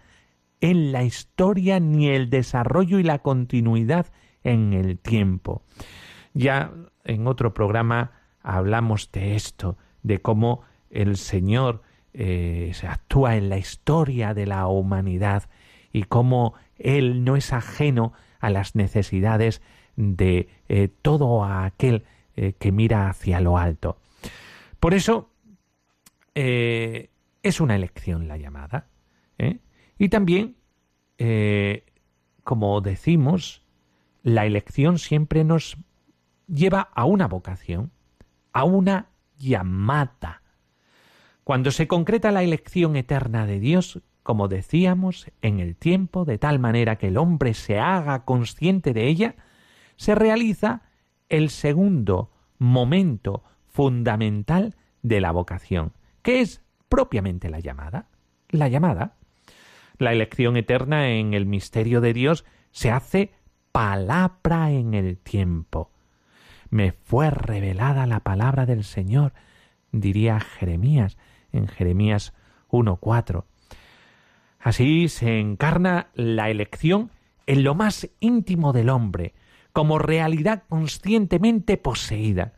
en 0.61 0.93
la 0.93 1.05
historia 1.05 1.81
ni 1.81 2.09
el 2.09 2.31
desarrollo 2.31 2.99
y 2.99 3.03
la 3.03 3.19
continuidad 3.19 4.07
en 4.45 4.73
el 4.73 4.99
tiempo. 4.99 5.63
Ya 6.35 6.73
en 7.05 7.27
otro 7.27 7.55
programa 7.55 8.13
hablamos 8.43 9.11
de 9.13 9.35
esto, 9.35 9.77
de 10.03 10.21
cómo 10.21 10.63
el 10.91 11.17
Señor 11.17 11.83
eh, 12.13 12.71
se 12.75 12.87
actúa 12.87 13.37
en 13.37 13.49
la 13.49 13.59
historia 13.59 14.35
de 14.35 14.47
la 14.47 14.67
humanidad 14.69 15.49
y 15.93 16.05
cómo 16.05 16.55
Él 16.79 17.25
no 17.25 17.37
es 17.37 17.53
ajeno 17.53 18.13
a 18.39 18.51
las 18.51 18.75
necesidades 18.75 19.63
de 19.97 20.49
eh, 20.69 20.89
todo 21.03 21.45
aquel 21.45 22.05
eh, 22.37 22.55
que 22.59 22.71
mira 22.73 23.09
hacia 23.09 23.41
lo 23.41 23.59
alto. 23.59 23.99
Por 24.81 24.95
eso 24.95 25.31
es 26.35 27.61
una 27.63 27.77
elección 27.77 28.29
la 28.29 28.37
llamada. 28.37 28.89
Y 29.99 30.09
también 30.09 30.57
eh, 31.19 31.85
como 32.45 32.81
decimos, 32.81 33.63
la 34.23 34.47
elección 34.47 34.99
siempre 34.99 35.45
nos 35.45 35.77
lleva 36.47 36.91
a 36.95 37.05
una 37.05 37.27
vocación, 37.27 37.91
a 38.53 38.65
una 38.65 39.09
llamada. 39.37 40.43
Cuando 41.45 41.71
se 41.71 41.89
concreta 41.89 42.33
la 42.33 42.43
elección 42.43 42.97
eterna 42.97 43.47
de 43.47 43.61
Dios, 43.61 44.01
como 44.23 44.49
decíamos, 44.49 45.31
en 45.43 45.61
el 45.61 45.77
tiempo, 45.77 46.25
de 46.25 46.39
tal 46.39 46.59
manera 46.59 46.97
que 46.97 47.09
el 47.09 47.17
hombre 47.17 47.55
se 47.55 47.79
haga 47.79 48.25
consciente 48.25 48.93
de 48.93 49.07
ella, 49.07 49.37
se 49.97 50.15
realiza 50.15 50.83
el 51.29 51.51
segundo 51.51 52.31
momento 52.59 53.43
fundamental 53.67 54.75
de 55.03 55.21
la 55.21 55.33
vocación, 55.33 55.93
que 56.23 56.41
es 56.41 56.63
propiamente 56.89 57.51
la 57.51 57.61
llamada. 57.61 58.09
La 58.51 58.69
llamada. 58.69 59.17
La 59.99 60.13
elección 60.13 60.57
eterna 60.57 61.11
en 61.11 61.35
el 61.35 61.47
misterio 61.47 62.01
de 62.01 62.13
Dios 62.13 62.45
se 62.71 62.91
hace 62.91 63.33
palabra 63.73 64.71
en 64.71 64.95
el 64.95 65.19
tiempo. 65.19 65.91
Me 66.71 66.93
fue 66.93 67.31
revelada 67.31 68.07
la 68.07 68.21
palabra 68.21 68.67
del 68.67 68.85
Señor, 68.85 69.33
diría 69.93 70.41
Jeremías 70.41 71.17
en 71.53 71.69
Jeremías 71.69 72.35
1.4. 72.71 73.45
Así 74.59 75.09
se 75.09 75.39
encarna 75.39 76.09
la 76.15 76.51
elección 76.51 77.11
en 77.47 77.63
lo 77.63 77.75
más 77.75 78.11
íntimo 78.21 78.73
del 78.73 78.91
hombre, 78.91 79.35
como 79.73 79.99
realidad 79.99 80.65
conscientemente 80.69 81.77
poseída. 81.77 82.55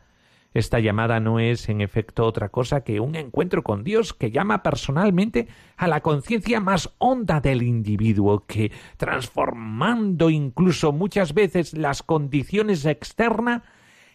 Esta 0.51 0.79
llamada 0.79 1.19
no 1.19 1.39
es 1.39 1.69
en 1.69 1.79
efecto 1.79 2.25
otra 2.25 2.49
cosa 2.49 2.81
que 2.81 2.99
un 2.99 3.15
encuentro 3.15 3.61
con 3.61 3.83
Dios 3.83 4.13
que 4.13 4.31
llama 4.31 4.63
personalmente 4.63 5.47
a 5.77 5.87
la 5.87 6.01
conciencia 6.01 6.59
más 6.59 6.89
honda 6.97 7.39
del 7.39 7.61
individuo, 7.61 8.45
que, 8.47 8.71
transformando 8.97 10.31
incluso 10.31 10.91
muchas 10.91 11.35
veces 11.35 11.77
las 11.77 12.01
condiciones 12.01 12.85
externas, 12.85 13.61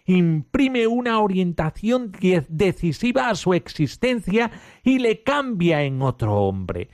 imprime 0.07 0.89
una 0.89 1.21
orientación 1.21 2.13
decisiva 2.49 3.31
a 3.31 3.37
su 3.37 3.55
existencia 3.55 4.51
y 4.83 4.99
le 4.99 5.23
cambia 5.23 5.83
en 5.83 6.03
otro 6.03 6.35
hombre. 6.35 6.91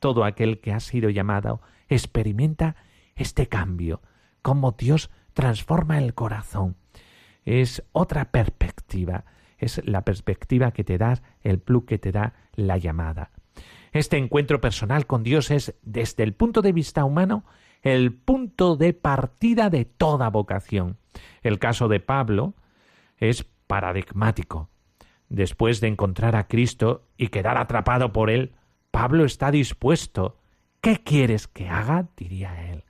Todo 0.00 0.24
aquel 0.24 0.60
que 0.60 0.72
ha 0.72 0.80
sido 0.80 1.08
llamado 1.08 1.60
experimenta 1.88 2.74
este 3.14 3.46
cambio, 3.46 4.02
como 4.42 4.72
Dios 4.72 5.10
transforma 5.34 5.98
el 5.98 6.14
corazón. 6.14 6.81
Es 7.44 7.82
otra 7.92 8.26
perspectiva, 8.26 9.24
es 9.58 9.80
la 9.84 10.02
perspectiva 10.02 10.72
que 10.72 10.84
te 10.84 10.98
da 10.98 11.22
el 11.42 11.58
plus 11.58 11.84
que 11.84 11.98
te 11.98 12.12
da 12.12 12.34
la 12.54 12.78
llamada. 12.78 13.30
Este 13.92 14.16
encuentro 14.16 14.60
personal 14.60 15.06
con 15.06 15.22
Dios 15.22 15.50
es, 15.50 15.74
desde 15.82 16.22
el 16.22 16.34
punto 16.34 16.62
de 16.62 16.72
vista 16.72 17.04
humano, 17.04 17.44
el 17.82 18.12
punto 18.12 18.76
de 18.76 18.94
partida 18.94 19.68
de 19.70 19.84
toda 19.84 20.30
vocación. 20.30 20.96
El 21.42 21.58
caso 21.58 21.88
de 21.88 22.00
Pablo 22.00 22.54
es 23.18 23.44
paradigmático. 23.66 24.70
Después 25.28 25.80
de 25.80 25.88
encontrar 25.88 26.36
a 26.36 26.46
Cristo 26.46 27.08
y 27.16 27.28
quedar 27.28 27.58
atrapado 27.58 28.12
por 28.12 28.30
él, 28.30 28.54
Pablo 28.90 29.24
está 29.24 29.50
dispuesto. 29.50 30.38
¿Qué 30.80 31.02
quieres 31.02 31.48
que 31.48 31.68
haga? 31.68 32.08
diría 32.16 32.70
él. 32.70 32.84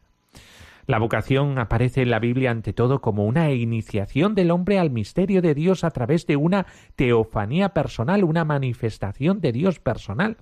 La 0.92 0.98
vocación 0.98 1.58
aparece 1.58 2.02
en 2.02 2.10
la 2.10 2.18
Biblia 2.18 2.50
ante 2.50 2.74
todo 2.74 3.00
como 3.00 3.24
una 3.24 3.50
iniciación 3.50 4.34
del 4.34 4.50
hombre 4.50 4.78
al 4.78 4.90
misterio 4.90 5.40
de 5.40 5.54
Dios 5.54 5.84
a 5.84 5.90
través 5.90 6.26
de 6.26 6.36
una 6.36 6.66
teofanía 6.96 7.70
personal, 7.70 8.24
una 8.24 8.44
manifestación 8.44 9.40
de 9.40 9.52
Dios 9.52 9.80
personal. 9.80 10.36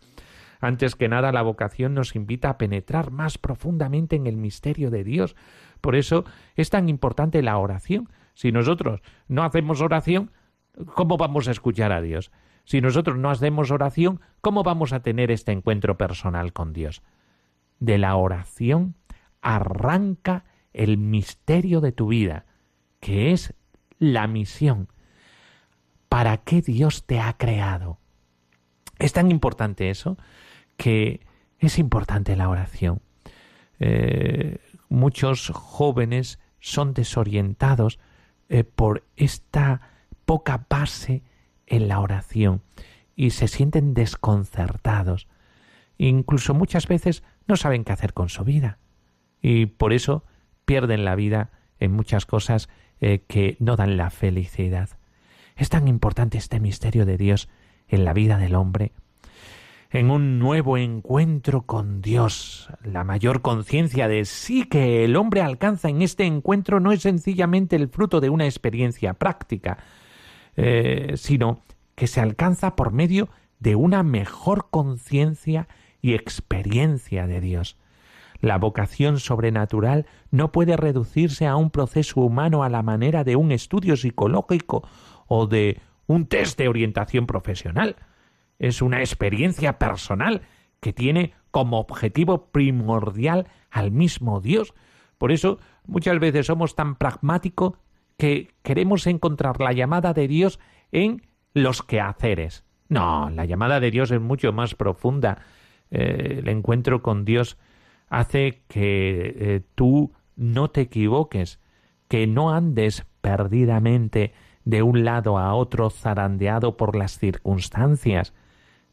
Antes 0.59 0.97
que 0.97 1.09
nada, 1.09 1.30
la 1.30 1.42
vocación 1.42 1.95
nos 1.95 2.16
invita 2.16 2.50
a 2.50 2.59
penetrar 2.59 3.12
más 3.12 3.38
profundamente 3.38 4.16
en 4.16 4.26
el 4.26 4.37
misterio 4.37 4.90
de 4.90 5.04
Dios. 5.04 5.37
Por 5.80 5.95
eso 5.95 6.25
es 6.57 6.69
tan 6.69 6.88
importante 6.88 7.42
la 7.42 7.57
oración. 7.57 8.09
Si 8.35 8.50
nosotros 8.50 9.02
no 9.28 9.45
hacemos 9.45 9.80
oración, 9.80 10.33
¿cómo 10.96 11.16
vamos 11.16 11.46
a 11.46 11.53
escuchar 11.53 11.92
a 11.92 12.03
Dios? 12.03 12.33
Si 12.64 12.81
nosotros 12.81 13.16
no 13.16 13.31
hacemos 13.31 13.70
oración, 13.70 14.20
¿cómo 14.40 14.64
vamos 14.64 14.92
a 14.92 14.98
tener 14.98 15.31
este 15.31 15.53
encuentro 15.53 15.96
personal 15.96 16.53
con 16.53 16.72
Dios? 16.72 17.03
De 17.79 17.98
la 17.98 18.16
oración 18.16 18.96
arranca 19.42 20.44
el 20.72 20.98
misterio 20.98 21.80
de 21.80 21.92
tu 21.92 22.09
vida, 22.09 22.46
que 23.00 23.33
es 23.33 23.54
la 23.98 24.26
misión. 24.26 24.88
¿Para 26.09 26.38
qué 26.38 26.62
Dios 26.62 27.06
te 27.06 27.20
ha 27.20 27.37
creado? 27.37 27.98
Es 28.98 29.12
tan 29.12 29.30
importante 29.30 29.90
eso 29.90 30.18
que 30.76 31.20
es 31.59 31.78
importante 31.78 32.37
la 32.37 32.48
oración. 32.48 33.00
Eh, 33.78 34.59
muchos 34.88 35.50
jóvenes 35.54 36.38
son 36.59 36.94
desorientados 36.94 37.98
eh, 38.48 38.64
por 38.64 39.06
esta 39.16 39.80
poca 40.24 40.66
base 40.68 41.22
en 41.66 41.88
la 41.88 42.00
oración 42.00 42.62
y 43.16 43.30
se 43.30 43.48
sienten 43.48 43.94
desconcertados. 43.94 45.28
Incluso 45.98 46.54
muchas 46.54 46.87
veces 46.87 47.22
no 47.46 47.56
saben 47.56 47.85
qué 47.85 47.92
hacer 47.92 48.12
con 48.12 48.28
su 48.28 48.44
vida 48.44 48.78
y 49.42 49.66
por 49.66 49.92
eso 49.92 50.24
pierden 50.70 51.04
la 51.04 51.16
vida 51.16 51.50
en 51.80 51.90
muchas 51.90 52.26
cosas 52.26 52.68
eh, 53.00 53.24
que 53.26 53.56
no 53.59 53.74
dan 53.74 53.96
la 53.96 54.09
felicidad. 54.09 54.88
Es 55.56 55.68
tan 55.68 55.88
importante 55.88 56.38
este 56.38 56.61
misterio 56.61 57.04
de 57.06 57.16
Dios 57.16 57.48
en 57.88 58.04
la 58.04 58.12
vida 58.12 58.38
del 58.38 58.54
hombre 58.54 58.92
en 59.90 60.12
un 60.12 60.38
nuevo 60.38 60.78
encuentro 60.78 61.62
con 61.62 62.00
Dios. 62.00 62.70
La 62.85 63.02
mayor 63.02 63.42
conciencia 63.42 64.06
de 64.06 64.24
sí 64.24 64.62
que 64.62 65.04
el 65.04 65.16
hombre 65.16 65.40
alcanza 65.40 65.88
en 65.88 66.02
este 66.02 66.24
encuentro 66.24 66.78
no 66.78 66.92
es 66.92 67.02
sencillamente 67.02 67.74
el 67.74 67.88
fruto 67.88 68.20
de 68.20 68.30
una 68.30 68.44
experiencia 68.44 69.14
práctica, 69.14 69.78
eh, 70.54 71.14
sino 71.16 71.64
que 71.96 72.06
se 72.06 72.20
alcanza 72.20 72.76
por 72.76 72.92
medio 72.92 73.28
de 73.59 73.74
una 73.74 74.04
mejor 74.04 74.68
conciencia 74.70 75.66
y 76.00 76.14
experiencia 76.14 77.26
de 77.26 77.40
Dios. 77.40 77.76
La 78.40 78.59
vocación 78.59 79.18
sobrenatural 79.18 80.07
no 80.31 80.53
puede 80.53 80.76
reducirse 80.76 81.46
a 81.46 81.57
un 81.57 81.70
proceso 81.70 82.20
humano 82.20 82.62
a 82.64 82.68
la 82.68 82.83
manera 82.83 83.24
de 83.24 83.37
un 83.37 83.53
estudio 83.53 83.96
psicológico 83.96 84.87
o 85.26 85.46
de 85.46 85.81
un 86.07 86.26
test 86.26 86.59
de 86.59 86.68
orientación 86.68 87.26
profesional 87.26 87.96
es 88.61 88.83
una 88.83 89.00
experiencia 89.00 89.79
personal 89.79 90.42
que 90.81 90.92
tiene 90.92 91.33
como 91.50 91.81
objetivo 91.81 92.50
primordial 92.53 93.48
al 93.70 93.90
mismo 93.90 94.40
Dios. 94.40 94.74
Por 95.18 95.33
eso 95.33 95.59
muchas 95.87 96.20
veces 96.20 96.46
somos 96.46 96.76
tan 96.76 96.94
pragmáticos 96.94 97.72
que 98.16 98.55
queremos 98.62 99.07
encontrar 99.07 99.61
la 99.61 99.72
llamada 99.72 100.12
de 100.12 100.29
Dios 100.29 100.61
en 100.92 101.22
los 101.55 101.83
quehaceres. 101.83 102.64
No, 102.88 103.31
la 103.31 103.46
llamada 103.46 103.81
de 103.81 103.90
Dios 103.90 104.11
es 104.11 104.20
mucho 104.20 104.53
más 104.53 104.74
profunda. 104.74 105.38
Eh, 105.90 106.37
el 106.38 106.48
encuentro 106.48 107.03
con 107.03 107.24
Dios 107.24 107.57
hace 108.11 108.62
que 108.68 109.35
eh, 109.38 109.62
tú 109.75 110.12
no 110.37 110.68
te 110.68 110.83
equivoques, 110.83 111.61
que 112.09 112.27
no 112.27 112.53
andes 112.53 113.07
perdidamente 113.20 114.35
de 114.64 114.83
un 114.83 115.05
lado 115.05 115.38
a 115.38 115.55
otro 115.55 115.88
zarandeado 115.88 116.77
por 116.77 116.96
las 116.96 117.18
circunstancias, 117.18 118.35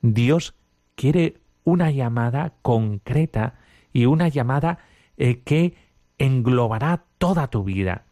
Dios 0.02 0.56
quiere 0.96 1.42
una 1.64 1.92
llamada 1.92 2.54
concreta 2.62 3.56
y 3.92 4.06
una 4.06 4.30
llamada 4.30 4.80
eh, 5.18 5.42
que 5.42 5.76
englobará 6.20 7.04
toda 7.18 7.48
tu 7.48 7.64
vida. 7.64 8.06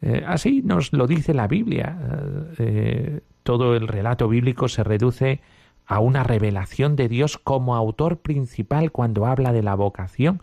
Eh, 0.00 0.22
así 0.26 0.62
nos 0.62 0.92
lo 0.92 1.06
dice 1.06 1.34
la 1.34 1.48
Biblia. 1.48 1.98
Todo 3.42 3.76
el 3.76 3.88
relato 3.88 4.28
bíblico 4.28 4.68
se 4.68 4.84
reduce 4.84 5.40
a 5.86 6.00
una 6.00 6.24
revelación 6.24 6.96
de 6.96 7.08
Dios 7.08 7.38
como 7.38 7.76
autor 7.76 8.18
principal 8.18 8.92
cuando 8.92 9.26
habla 9.26 9.52
de 9.52 9.62
la 9.62 9.74
vocación, 9.74 10.42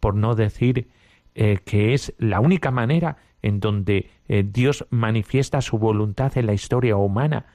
por 0.00 0.14
no 0.14 0.34
decir 0.34 0.88
que 1.34 1.92
es 1.92 2.14
la 2.18 2.40
única 2.40 2.70
manera 2.70 3.18
en 3.42 3.60
donde 3.60 4.08
Dios 4.26 4.86
manifiesta 4.88 5.60
su 5.60 5.78
voluntad 5.78 6.38
en 6.38 6.46
la 6.46 6.54
historia 6.54 6.96
humana 6.96 7.46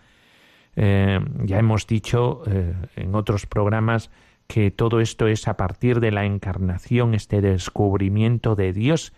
eh, 0.75 1.19
ya 1.43 1.59
hemos 1.59 1.85
dicho 1.85 2.43
eh, 2.47 2.73
en 2.95 3.15
otros 3.15 3.45
programas 3.45 4.09
que 4.47 4.71
todo 4.71 4.99
esto 4.99 5.27
es 5.27 5.47
a 5.47 5.57
partir 5.57 5.99
de 5.99 6.11
la 6.11 6.25
encarnación, 6.25 7.13
este 7.13 7.41
descubrimiento 7.41 8.55
de 8.55 8.73
Dios 8.73 9.13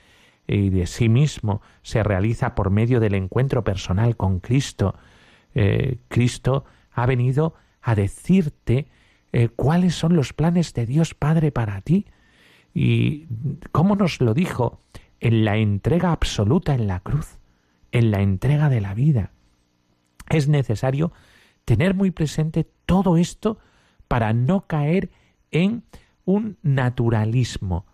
y 0.47 0.69
de 0.69 0.85
sí 0.87 1.09
mismo 1.09 1.61
se 1.81 2.03
realiza 2.03 2.55
por 2.55 2.69
medio 2.69 2.99
del 2.99 3.15
encuentro 3.15 3.63
personal 3.63 4.17
con 4.17 4.39
Cristo. 4.39 4.95
Eh, 5.55 5.97
Cristo 6.07 6.65
ha 6.91 7.05
venido 7.05 7.55
a 7.83 7.95
decirte 7.95 8.87
cuáles 9.55 9.95
son 9.95 10.15
los 10.15 10.31
planes 10.31 10.73
de 10.73 10.85
Dios 10.85 11.13
Padre 11.13 11.51
para 11.51 11.81
ti. 11.81 12.05
¿Y 12.73 13.27
cómo 13.71 13.95
nos 13.95 14.21
lo 14.21 14.33
dijo? 14.33 14.81
En 15.19 15.45
la 15.45 15.57
entrega 15.57 16.11
absoluta 16.11 16.73
en 16.73 16.87
la 16.87 16.99
cruz, 17.01 17.37
en 17.91 18.11
la 18.11 18.21
entrega 18.21 18.69
de 18.69 18.81
la 18.81 18.93
vida. 18.93 19.31
Es 20.29 20.47
necesario 20.47 21.11
tener 21.65 21.93
muy 21.93 22.11
presente 22.11 22.67
todo 22.85 23.17
esto 23.17 23.57
para 24.07 24.33
no 24.33 24.67
caer 24.67 25.09
en 25.51 25.83
un 26.25 26.57
naturalismo. 26.61 27.85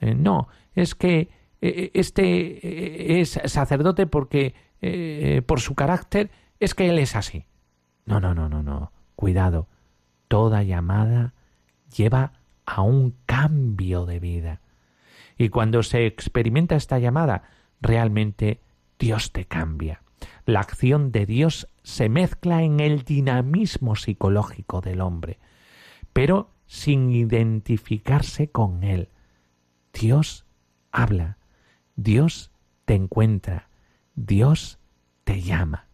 Eh, 0.00 0.14
no, 0.14 0.48
es 0.74 0.94
que 0.94 1.28
eh, 1.60 1.90
este 1.94 3.20
es 3.20 3.40
sacerdote 3.44 4.06
porque 4.06 4.54
por 5.46 5.60
su 5.60 5.74
carácter 5.74 6.30
es 6.60 6.74
que 6.74 6.88
él 6.88 7.00
es 7.00 7.16
así. 7.16 7.46
No, 8.06 8.20
no, 8.20 8.32
no, 8.32 8.48
no, 8.48 8.62
no. 8.62 8.92
Cuidado. 9.18 9.66
Toda 10.28 10.62
llamada 10.62 11.34
lleva 11.92 12.34
a 12.64 12.82
un 12.82 13.16
cambio 13.26 14.06
de 14.06 14.20
vida. 14.20 14.60
Y 15.36 15.48
cuando 15.48 15.82
se 15.82 16.06
experimenta 16.06 16.76
esta 16.76 17.00
llamada, 17.00 17.50
realmente 17.80 18.60
Dios 18.96 19.32
te 19.32 19.44
cambia. 19.44 20.02
La 20.44 20.60
acción 20.60 21.10
de 21.10 21.26
Dios 21.26 21.66
se 21.82 22.08
mezcla 22.08 22.62
en 22.62 22.78
el 22.78 23.02
dinamismo 23.02 23.96
psicológico 23.96 24.82
del 24.82 25.00
hombre, 25.00 25.40
pero 26.12 26.52
sin 26.66 27.10
identificarse 27.10 28.52
con 28.52 28.84
él. 28.84 29.08
Dios 29.92 30.46
habla, 30.92 31.38
Dios 31.96 32.52
te 32.84 32.94
encuentra, 32.94 33.68
Dios 34.14 34.78
te 35.24 35.42
llama. 35.42 35.88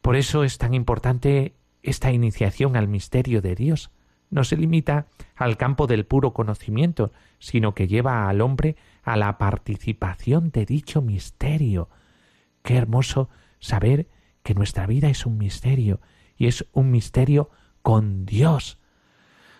Por 0.00 0.16
eso 0.16 0.44
es 0.44 0.56
tan 0.56 0.72
importante 0.72 1.52
esta 1.84 2.10
iniciación 2.10 2.76
al 2.76 2.88
misterio 2.88 3.42
de 3.42 3.54
Dios. 3.54 3.90
No 4.30 4.42
se 4.42 4.56
limita 4.56 5.06
al 5.36 5.56
campo 5.56 5.86
del 5.86 6.06
puro 6.06 6.32
conocimiento, 6.32 7.12
sino 7.38 7.74
que 7.74 7.86
lleva 7.86 8.28
al 8.28 8.40
hombre 8.40 8.76
a 9.02 9.16
la 9.16 9.38
participación 9.38 10.50
de 10.50 10.64
dicho 10.64 11.02
misterio. 11.02 11.90
Qué 12.62 12.76
hermoso 12.76 13.28
saber 13.60 14.08
que 14.42 14.54
nuestra 14.54 14.86
vida 14.86 15.08
es 15.08 15.26
un 15.26 15.38
misterio, 15.38 16.00
y 16.36 16.46
es 16.46 16.66
un 16.72 16.90
misterio 16.90 17.50
con 17.82 18.24
Dios, 18.26 18.78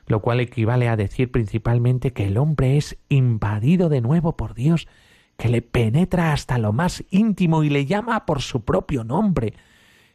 lo 0.07 0.21
cual 0.21 0.41
equivale 0.41 0.89
a 0.89 0.97
decir 0.97 1.31
principalmente 1.31 2.13
que 2.13 2.27
el 2.27 2.39
hombre 2.39 2.77
es 2.79 2.99
invadido 3.09 3.89
de 3.89 4.01
nuevo 4.01 4.37
por 4.37 4.55
Dios, 4.55 4.89
que 5.37 5.49
le 5.49 5.63
penetra 5.63 6.33
hasta 6.33 6.59
lo 6.59 6.73
más 6.73 7.05
íntimo 7.11 7.65
y 7.65 7.71
le 7.71 7.87
llama 7.87 8.25
por 8.25 8.41
su 8.41 8.65
propio 8.65 9.05
nombre. 9.05 9.55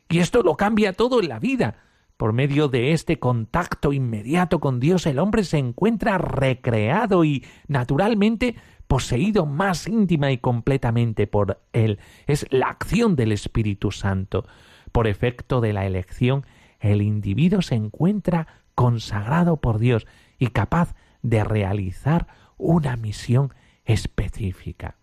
Y 0.09 0.19
esto 0.19 0.41
lo 0.41 0.57
cambia 0.57 0.93
todo 0.93 1.19
en 1.21 1.29
la 1.29 1.39
vida. 1.39 1.88
Por 2.19 2.33
medio 2.33 2.67
de 2.67 2.91
este 2.91 3.17
contacto 3.17 3.93
inmediato 3.93 4.59
con 4.59 4.81
Dios, 4.81 5.05
el 5.05 5.19
hombre 5.19 5.45
se 5.45 5.57
encuentra 5.57 6.17
recreado 6.17 7.23
y, 7.23 7.45
naturalmente, 7.69 8.57
poseído 8.89 9.45
más 9.45 9.87
íntima 9.87 10.29
y 10.29 10.37
completamente 10.37 11.27
por 11.27 11.61
Él. 11.71 11.97
Es 12.27 12.45
la 12.49 12.67
acción 12.67 13.15
del 13.15 13.31
Espíritu 13.31 13.91
Santo. 13.91 14.45
Por 14.91 15.07
efecto 15.07 15.61
de 15.61 15.71
la 15.71 15.85
elección, 15.85 16.45
el 16.81 17.01
individuo 17.01 17.61
se 17.61 17.75
encuentra 17.75 18.47
consagrado 18.75 19.55
por 19.55 19.79
Dios 19.79 20.05
y 20.37 20.47
capaz 20.47 20.95
de 21.21 21.45
realizar 21.45 22.27
una 22.57 22.97
misión 22.97 23.53
específica. 23.85 24.97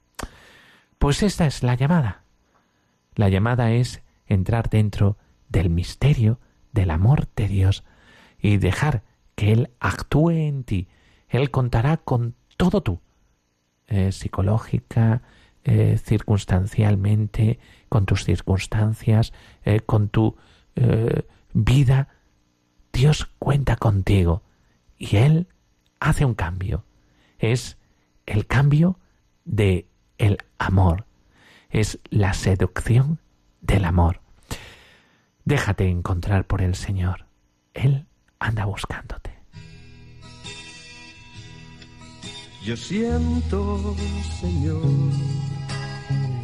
Pues 0.99 1.23
esta 1.23 1.47
es 1.47 1.63
la 1.63 1.77
llamada. 1.77 2.25
La 3.15 3.31
llamada 3.31 3.73
es 3.73 4.03
entrar 4.27 4.69
dentro 4.69 5.17
del 5.49 5.71
misterio 5.71 6.41
del 6.77 6.91
amor 6.91 7.27
de 7.35 7.49
Dios 7.49 7.85
y 8.39 8.59
dejar 8.59 9.03
que 9.35 9.53
Él 9.53 9.71
actúe 9.81 10.31
en 10.31 10.63
ti. 10.63 10.89
Él 11.29 11.51
contará 11.51 11.97
con 11.97 12.35
todo 12.57 12.83
tú, 12.83 13.01
eh, 13.89 14.13
psicológica, 14.13 15.23
eh, 15.65 15.99
circunstancialmente, 15.99 17.59
con 17.89 18.05
tus 18.07 18.25
circunstancias, 18.25 19.33
eh, 19.65 19.81
con 19.81 20.09
tu 20.09 20.37
vida. 21.55 22.09
Dios 22.93 23.31
cuenta 23.39 23.77
contigo 23.77 24.43
y 24.99 25.17
Él 25.17 25.49
hace 25.99 26.27
un 26.27 26.35
cambio. 26.35 26.85
Es 27.39 27.79
el 28.27 28.47
cambio 28.47 28.99
de 29.47 29.89
el 30.19 30.37
amor. 30.59 31.07
Es 31.71 31.99
la 32.11 32.35
seducción 32.35 33.21
del 33.63 33.87
amor. 33.87 34.21
Déjate 35.47 35.89
encontrar 35.89 36.45
por 36.45 36.61
el 36.61 36.75
Señor. 36.75 37.25
Él 37.73 38.05
anda 38.41 38.65
buscándote. 38.65 39.31
Yo 42.65 42.77
siento, 42.77 43.95
Señor, 44.41 44.83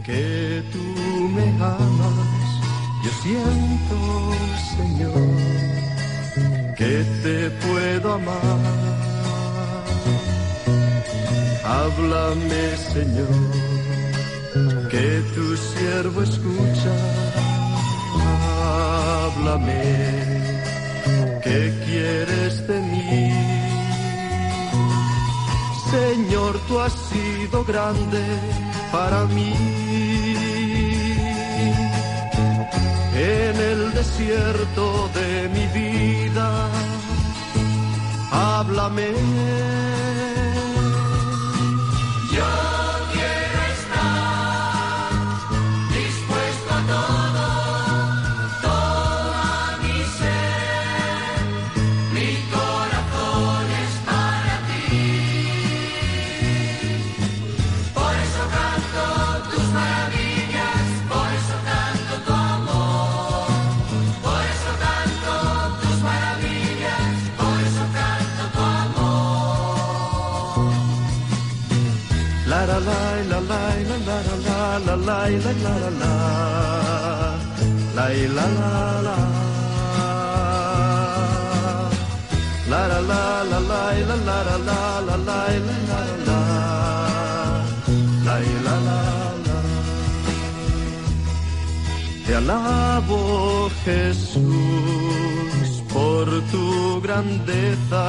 que 0.06 0.62
tú 0.72 0.78
me 1.34 1.48
amas. 1.60 2.48
Yo 3.04 3.10
siento, 3.24 3.96
Señor, 4.76 5.36
que 6.76 7.04
te 7.24 7.50
puedo 7.66 8.12
amar. 8.14 8.60
Háblame, 11.64 12.76
Señor, 12.76 13.50
que 14.88 15.22
tu 15.34 15.56
siervo 15.56 16.22
escucha 16.22 17.21
háblame, 19.34 19.82
¿qué 21.42 21.72
quieres 21.84 22.66
de 22.66 22.80
mí? 22.80 23.32
Señor, 25.90 26.58
tú 26.68 26.78
has 26.80 26.92
sido 26.92 27.64
grande 27.64 28.22
para 28.90 29.24
mí. 29.26 29.52
En 33.14 33.56
el 33.56 33.92
desierto 33.92 35.08
de 35.14 35.48
mi 35.48 35.66
vida, 35.78 36.68
háblame 38.30 39.12
la 75.12 75.28
la 75.28 75.74
la 75.74 75.90
la 75.90 76.14
la 77.94 78.06
la 78.06 78.08
la 78.32 78.46
la 78.48 78.70
la 78.72 79.06
la 79.06 79.18
La 82.72 82.82
la 82.88 83.00
la 83.00 83.22
la 83.50 83.60
la 83.60 83.82
la 83.98 84.22
la 84.22 84.38
la 84.38 84.56
la 84.56 85.12
la 85.12 85.58
la 88.24 88.38
la 88.64 88.76
la 88.86 89.58
Te 92.26 92.32
alabo 92.34 93.20
Jesús 93.84 95.68
por 95.92 96.26
tu 96.50 97.00
grandeza, 97.02 98.04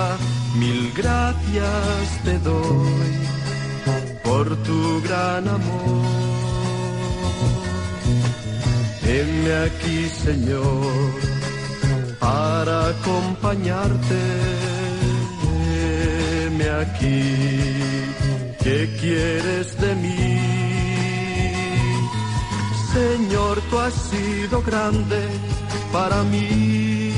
mil 0.56 0.94
gracias 0.96 2.06
te 2.24 2.40
doy 2.40 3.14
por 4.24 4.56
tu 4.64 5.02
gran 5.02 5.48
amor. 5.48 6.33
Heme 9.16 9.54
aquí, 9.68 10.10
Señor, 10.10 11.12
para 12.20 12.88
acompañarte. 12.88 14.22
Aquí, 16.82 17.24
¿qué 18.62 18.80
quieres 19.00 19.80
de 19.80 19.96
mí? 19.96 20.40
Señor, 22.94 23.62
tú 23.70 23.80
has 23.80 23.94
sido 23.94 24.62
grande 24.64 25.22
para 25.94 26.24
mí. 26.24 27.14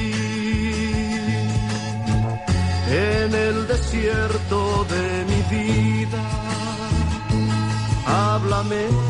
En 2.91 3.33
el 3.33 3.67
desierto 3.67 4.85
de 4.93 5.05
mi 5.31 5.41
vida, 5.57 6.21
háblame 8.05 9.04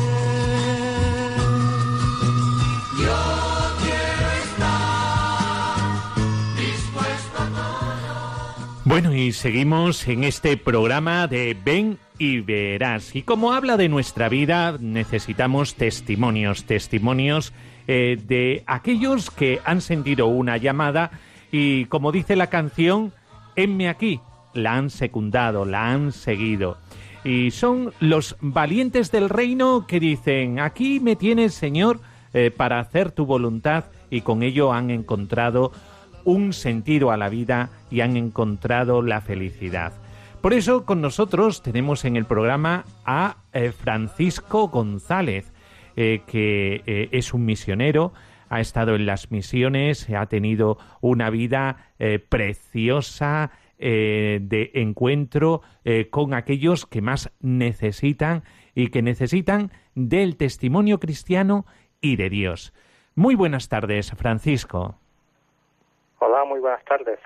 Bueno, 8.96 9.14
y 9.14 9.32
seguimos 9.32 10.08
en 10.08 10.24
este 10.24 10.56
programa 10.56 11.26
de 11.26 11.54
Ven 11.62 11.98
y 12.18 12.40
Verás. 12.40 13.14
Y 13.14 13.24
como 13.24 13.52
habla 13.52 13.76
de 13.76 13.90
nuestra 13.90 14.30
vida, 14.30 14.78
necesitamos 14.80 15.74
testimonios, 15.74 16.64
testimonios 16.64 17.52
eh, 17.88 18.18
de 18.26 18.64
aquellos 18.66 19.30
que 19.30 19.60
han 19.66 19.82
sentido 19.82 20.28
una 20.28 20.56
llamada 20.56 21.10
y, 21.52 21.84
como 21.84 22.10
dice 22.10 22.36
la 22.36 22.46
canción, 22.46 23.12
enme 23.54 23.90
aquí, 23.90 24.18
la 24.54 24.76
han 24.76 24.88
secundado, 24.88 25.66
la 25.66 25.92
han 25.92 26.10
seguido. 26.10 26.78
Y 27.22 27.50
son 27.50 27.92
los 28.00 28.36
valientes 28.40 29.12
del 29.12 29.28
reino 29.28 29.86
que 29.86 30.00
dicen, 30.00 30.58
aquí 30.58 31.00
me 31.00 31.16
tienes, 31.16 31.52
Señor, 31.52 32.00
eh, 32.32 32.50
para 32.50 32.80
hacer 32.80 33.12
tu 33.12 33.26
voluntad 33.26 33.84
y 34.10 34.22
con 34.22 34.42
ello 34.42 34.72
han 34.72 34.90
encontrado 34.90 35.72
un 36.26 36.52
sentido 36.52 37.10
a 37.10 37.16
la 37.16 37.30
vida 37.30 37.70
y 37.90 38.02
han 38.02 38.18
encontrado 38.18 39.00
la 39.00 39.22
felicidad. 39.22 39.94
Por 40.42 40.52
eso 40.52 40.84
con 40.84 41.00
nosotros 41.00 41.62
tenemos 41.62 42.04
en 42.04 42.16
el 42.16 42.26
programa 42.26 42.84
a 43.04 43.38
eh, 43.52 43.72
Francisco 43.72 44.68
González, 44.68 45.52
eh, 45.96 46.20
que 46.26 46.82
eh, 46.86 47.08
es 47.12 47.32
un 47.32 47.46
misionero, 47.46 48.12
ha 48.48 48.60
estado 48.60 48.94
en 48.94 49.06
las 49.06 49.30
misiones, 49.30 50.08
ha 50.10 50.26
tenido 50.26 50.78
una 51.00 51.30
vida 51.30 51.90
preciosa 52.28 53.50
de 53.76 54.70
encuentro 54.74 55.62
con 56.10 56.32
aquellos 56.32 56.86
que 56.86 57.02
más 57.02 57.32
necesitan 57.40 58.44
y 58.72 58.90
que 58.90 59.02
necesitan 59.02 59.72
del 59.96 60.36
testimonio 60.36 61.00
cristiano 61.00 61.66
y 62.00 62.14
de 62.14 62.30
Dios. 62.30 62.72
Muy 63.16 63.34
buenas 63.34 63.68
tardes, 63.68 64.12
Francisco. 64.12 65.00
Hola, 66.18 66.44
muy 66.44 66.60
buenas 66.60 66.84
tardes. 66.84 67.18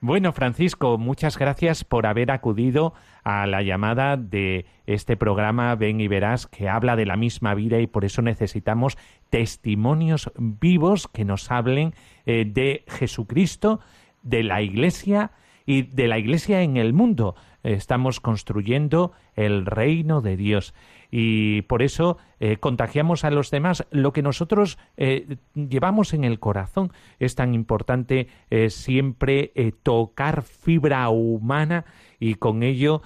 Bueno, 0.00 0.32
Francisco, 0.32 0.96
muchas 0.96 1.36
gracias 1.36 1.82
por 1.82 2.06
haber 2.06 2.30
acudido 2.30 2.94
a 3.24 3.48
la 3.48 3.62
llamada 3.62 4.16
de 4.16 4.64
este 4.86 5.16
programa 5.16 5.74
Ven 5.74 6.00
y 6.00 6.06
Verás 6.06 6.46
que 6.46 6.68
habla 6.68 6.94
de 6.94 7.04
la 7.04 7.16
misma 7.16 7.54
vida 7.54 7.80
y 7.80 7.88
por 7.88 8.04
eso 8.04 8.22
necesitamos 8.22 8.96
testimonios 9.28 10.30
vivos 10.36 11.08
que 11.08 11.24
nos 11.24 11.50
hablen 11.50 11.94
eh, 12.26 12.44
de 12.46 12.84
Jesucristo, 12.86 13.80
de 14.22 14.44
la 14.44 14.62
Iglesia 14.62 15.32
y 15.66 15.82
de 15.82 16.06
la 16.06 16.18
Iglesia 16.18 16.62
en 16.62 16.76
el 16.76 16.92
mundo. 16.92 17.34
Estamos 17.68 18.20
construyendo 18.20 19.12
el 19.34 19.66
reino 19.66 20.22
de 20.22 20.38
Dios 20.38 20.72
y 21.10 21.62
por 21.62 21.82
eso 21.82 22.16
eh, 22.40 22.56
contagiamos 22.56 23.24
a 23.24 23.30
los 23.30 23.50
demás 23.50 23.86
lo 23.90 24.14
que 24.14 24.22
nosotros 24.22 24.78
eh, 24.96 25.36
llevamos 25.54 26.14
en 26.14 26.24
el 26.24 26.40
corazón. 26.40 26.92
Es 27.18 27.34
tan 27.34 27.52
importante 27.52 28.28
eh, 28.48 28.70
siempre 28.70 29.52
tocar 29.82 30.44
fibra 30.44 31.10
humana 31.10 31.84
y 32.18 32.36
con 32.36 32.62
ello 32.62 33.02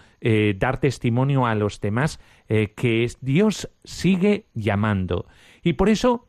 dar 0.56 0.78
testimonio 0.78 1.46
a 1.46 1.56
los 1.56 1.80
demás 1.80 2.20
que 2.46 3.10
Dios 3.20 3.68
sigue 3.82 4.46
llamando. 4.54 5.26
Y 5.64 5.72
por 5.72 5.88
eso, 5.88 6.28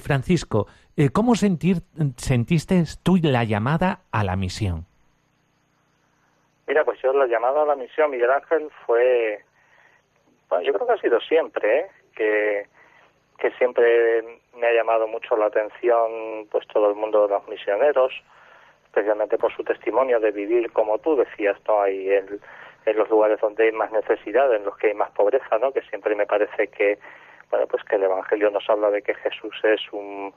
Francisco, 0.00 0.66
¿cómo 1.12 1.36
sentir, 1.36 1.84
sentiste 2.16 2.82
tú 3.04 3.16
la 3.22 3.44
llamada 3.44 4.02
a 4.10 4.24
la 4.24 4.34
misión? 4.34 4.86
Mira, 6.66 6.84
pues 6.84 7.00
yo 7.00 7.12
la 7.12 7.26
llamada 7.26 7.62
a 7.62 7.66
la 7.66 7.76
misión, 7.76 8.10
Miguel 8.10 8.30
Ángel, 8.30 8.70
fue 8.84 9.44
bueno, 10.48 10.64
yo 10.64 10.72
creo 10.74 10.86
que 10.86 10.92
ha 10.92 11.00
sido 11.00 11.20
siempre, 11.20 11.78
¿eh? 11.78 11.86
que, 12.14 12.66
que 13.38 13.50
siempre 13.52 14.22
me 14.56 14.66
ha 14.66 14.72
llamado 14.72 15.08
mucho 15.08 15.36
la 15.36 15.46
atención 15.46 16.46
pues 16.50 16.66
todo 16.68 16.88
el 16.90 16.94
mundo 16.94 17.26
de 17.26 17.34
los 17.34 17.48
misioneros, 17.48 18.12
especialmente 18.86 19.38
por 19.38 19.54
su 19.54 19.64
testimonio 19.64 20.20
de 20.20 20.30
vivir 20.30 20.70
como 20.72 20.98
tú 20.98 21.16
decías, 21.16 21.58
¿no? 21.66 21.82
Ahí 21.82 22.10
en, 22.10 22.40
en 22.86 22.96
los 22.96 23.10
lugares 23.10 23.40
donde 23.40 23.64
hay 23.64 23.72
más 23.72 23.90
necesidad, 23.90 24.54
en 24.54 24.64
los 24.64 24.76
que 24.78 24.88
hay 24.88 24.94
más 24.94 25.10
pobreza, 25.10 25.58
¿no? 25.58 25.72
Que 25.72 25.82
siempre 25.82 26.14
me 26.14 26.26
parece 26.26 26.68
que, 26.68 26.98
bueno, 27.50 27.66
pues 27.66 27.82
que 27.84 27.96
el 27.96 28.04
Evangelio 28.04 28.50
nos 28.50 28.68
habla 28.70 28.90
de 28.90 29.02
que 29.02 29.14
Jesús 29.14 29.54
es 29.64 29.80
un, 29.92 30.32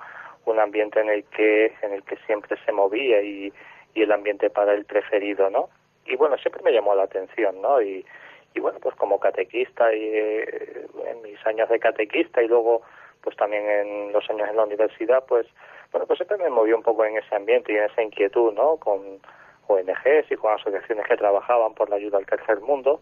un 0.45 0.59
ambiente 0.59 0.99
en 0.99 1.09
el 1.09 1.23
que, 1.25 1.73
en 1.83 1.93
el 1.93 2.03
que 2.03 2.17
siempre 2.25 2.57
se 2.65 2.71
movía 2.71 3.21
y, 3.21 3.53
y 3.93 4.01
el 4.01 4.11
ambiente 4.11 4.49
para 4.49 4.73
él 4.73 4.85
preferido, 4.85 5.49
¿no? 5.51 5.69
Y 6.09 6.15
bueno, 6.15 6.37
siempre 6.37 6.63
me 6.63 6.71
llamó 6.71 6.95
la 6.95 7.03
atención, 7.03 7.61
¿no? 7.61 7.81
Y, 7.81 8.05
y 8.53 8.59
bueno, 8.59 8.79
pues 8.81 8.95
como 8.95 9.19
catequista 9.19 9.93
y 9.93 10.01
eh, 10.03 10.87
en 11.07 11.21
mis 11.21 11.45
años 11.45 11.69
de 11.69 11.79
catequista 11.79 12.41
y 12.41 12.47
luego 12.47 12.81
pues 13.21 13.35
también 13.35 13.67
en 13.69 14.13
los 14.13 14.27
años 14.29 14.49
en 14.49 14.55
la 14.55 14.63
universidad, 14.63 15.23
pues 15.27 15.45
bueno, 15.91 16.07
pues 16.07 16.17
siempre 16.17 16.37
me 16.37 16.49
movió 16.49 16.75
un 16.77 16.83
poco 16.83 17.03
en 17.05 17.17
ese 17.17 17.35
ambiente 17.35 17.73
y 17.73 17.77
en 17.77 17.83
esa 17.83 18.01
inquietud, 18.01 18.53
¿no? 18.53 18.77
Con 18.77 19.19
ONGs 19.67 20.31
y 20.31 20.35
con 20.35 20.53
asociaciones 20.53 21.05
que 21.07 21.17
trabajaban 21.17 21.73
por 21.73 21.89
la 21.89 21.97
ayuda 21.97 22.17
al 22.17 22.25
tercer 22.25 22.59
mundo. 22.61 23.01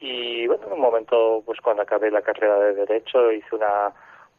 Y 0.00 0.46
bueno, 0.46 0.66
en 0.66 0.72
un 0.74 0.80
momento, 0.80 1.42
pues 1.46 1.60
cuando 1.60 1.82
acabé 1.82 2.10
la 2.10 2.22
carrera 2.22 2.58
de 2.58 2.74
Derecho, 2.74 3.32
hice 3.32 3.54
una 3.54 3.92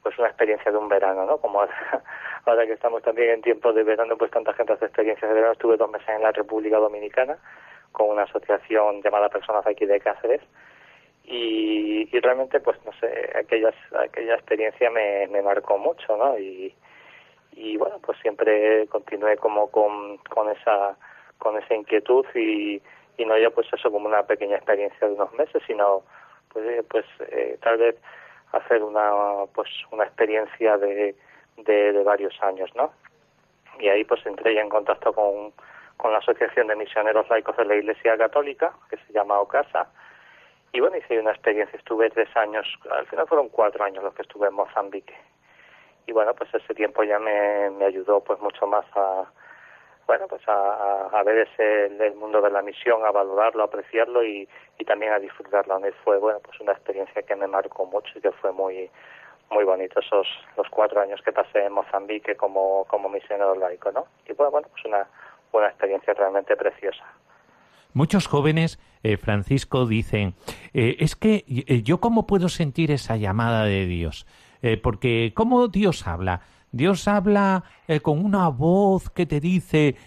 pues 0.04 0.20
una 0.20 0.28
experiencia 0.28 0.70
de 0.70 0.78
un 0.78 0.90
verano, 0.90 1.26
¿no? 1.26 1.38
Como 1.38 1.62
ahora, 1.62 2.66
que 2.68 2.74
estamos 2.74 3.02
también 3.04 3.30
en 3.30 3.42
tiempo 3.42 3.72
de 3.72 3.84
verano, 3.84 4.18
pues 4.18 4.32
tanta 4.32 4.54
gente 4.54 4.74
hace 4.74 4.86
experiencias 4.86 5.30
de 5.30 5.34
verano. 5.34 5.54
Estuve 5.54 5.78
dos 5.78 5.90
meses 5.90 6.10
en 6.10 6.22
la 6.22 6.34
República 6.34 6.78
Dominicana 6.78 7.38
con 7.94 8.10
una 8.10 8.24
asociación 8.24 9.02
llamada 9.02 9.30
Personas 9.30 9.66
aquí 9.66 9.86
de 9.86 10.02
Cáceres. 10.02 10.42
Y, 11.26 12.10
y 12.12 12.20
realmente 12.20 12.60
pues 12.60 12.78
no 12.86 12.92
sé 13.00 13.32
aquellas 13.40 13.74
aquella 13.98 14.36
experiencia 14.36 14.90
me, 14.90 15.26
me 15.28 15.42
marcó 15.42 15.78
mucho 15.78 16.18
no 16.18 16.38
y, 16.38 16.76
y 17.54 17.78
bueno 17.78 17.98
pues 18.06 18.20
siempre 18.20 18.86
continué 18.88 19.38
como 19.38 19.72
con, 19.72 20.18
con 20.18 20.50
esa 20.50 20.98
con 21.38 21.58
esa 21.58 21.76
inquietud 21.76 22.26
y, 22.36 22.82
y 23.18 23.26
no 23.26 23.38
ya 23.38 23.52
pues 23.52 23.68
eso 23.72 23.90
como 23.90 24.08
una 24.08 24.24
pequeña 24.24 24.58
experiencia 24.58 25.08
de 25.08 25.14
unos 25.14 25.32
meses 25.36 25.64
sino 25.66 26.04
pues 26.52 26.66
eh, 26.66 26.84
pues 26.90 27.06
eh, 27.32 27.58
tal 27.62 27.78
vez 27.78 27.96
hacer 28.52 28.84
una 28.84 29.46
pues 29.56 29.70
una 29.92 30.04
experiencia 30.04 30.78
de, 30.78 31.16
de, 31.56 31.94
de 31.94 32.04
varios 32.04 32.34
años 32.44 32.70
no 32.76 32.92
y 33.80 33.88
ahí 33.88 34.04
pues 34.04 34.26
entré 34.26 34.56
ya 34.56 34.62
en 34.62 34.70
contacto 34.70 35.14
con 35.14 35.54
con 35.98 36.12
la 36.12 36.20
Asociación 36.20 36.68
de 36.68 36.76
Misioneros 36.76 37.30
Laicos 37.30 37.58
de 37.58 37.66
la 37.66 37.76
Iglesia 37.76 38.18
Católica, 38.18 38.74
que 38.90 38.98
se 38.98 39.14
llama 39.14 39.40
OCASA. 39.40 39.88
Y 40.72 40.80
bueno, 40.80 40.98
hice 40.98 41.20
una 41.20 41.32
experiencia, 41.32 41.78
estuve 41.78 42.10
tres 42.10 42.36
años, 42.36 42.68
al 42.92 43.06
final 43.08 43.28
fueron 43.28 43.50
cuatro 43.50 43.84
años 43.84 44.04
los 44.04 44.14
que 44.14 44.24
estuve 44.24 44.48
en 44.48 44.56
Mozambique. 44.56 45.16
Y 46.08 46.12
bueno, 46.12 46.34
pues 46.34 46.54
ese 46.54 46.74
tiempo 46.74 47.04
ya 47.04 47.20
me, 47.20 47.70
me 47.70 47.86
ayudó 47.86 48.22
pues 48.22 48.40
mucho 48.40 48.68
más 48.68 48.86
a, 48.96 49.26
bueno, 50.08 50.28
pues 50.28 50.42
a, 50.48 51.08
a, 51.14 51.24
ver 51.24 51.48
ese 51.48 51.86
el 51.86 52.16
mundo 52.16 52.42
de 52.42 52.50
la 52.50 52.62
misión, 52.62 53.06
a 53.06 53.12
valorarlo, 53.12 53.62
a 53.62 53.68
apreciarlo 53.68 54.24
y, 54.24 54.48
y 54.78 54.86
también 54.86 55.14
a 55.14 55.20
disfrutarlo. 55.20 55.80
Y 55.88 55.92
fue, 56.04 56.18
bueno, 56.18 56.40
pues 56.42 56.60
una 56.60 56.74
experiencia 56.74 57.22
que 57.22 57.36
me 57.36 57.48
marcó 57.48 57.86
mucho 57.86 58.12
y 58.18 58.22
que 58.22 58.32
fue 58.32 58.52
muy 58.52 58.90
muy 59.50 59.66
bonito 59.66 60.00
esos 60.00 60.28
los 60.58 60.68
cuatro 60.70 61.00
años 61.00 61.22
que 61.22 61.32
pasé 61.32 61.66
en 61.66 61.74
Mozambique 61.74 62.36
como, 62.36 62.86
como 62.86 63.08
misionero 63.10 63.56
laico, 63.56 63.92
¿no? 63.92 64.08
Y 64.26 64.34
bueno, 64.34 64.52
bueno 64.52 64.68
pues 64.72 64.84
una, 64.86 65.08
una 65.62 65.70
experiencia 65.70 66.14
realmente 66.14 66.56
preciosa. 66.56 67.04
Muchos 67.94 68.28
jóvenes, 68.28 68.80
eh, 69.04 69.18
Francisco, 69.18 69.86
dicen, 69.86 70.34
eh, 70.74 70.96
es 71.00 71.16
que 71.16 71.46
eh, 71.48 71.84
yo 71.84 72.00
cómo 72.00 72.26
puedo 72.26 72.50
sentir 72.50 72.90
esa 72.92 73.18
llamada 73.18 73.66
de 73.66 73.86
Dios, 73.86 74.26
porque 74.82 75.34
¿cómo 75.36 75.68
Dios 75.68 76.08
habla? 76.08 76.40
Dios 76.72 77.10
habla 77.10 77.66
con 78.02 78.24
una 78.24 78.48
voz 78.48 79.10
que 79.10 79.26
te 79.26 79.42
dice, 79.42 79.98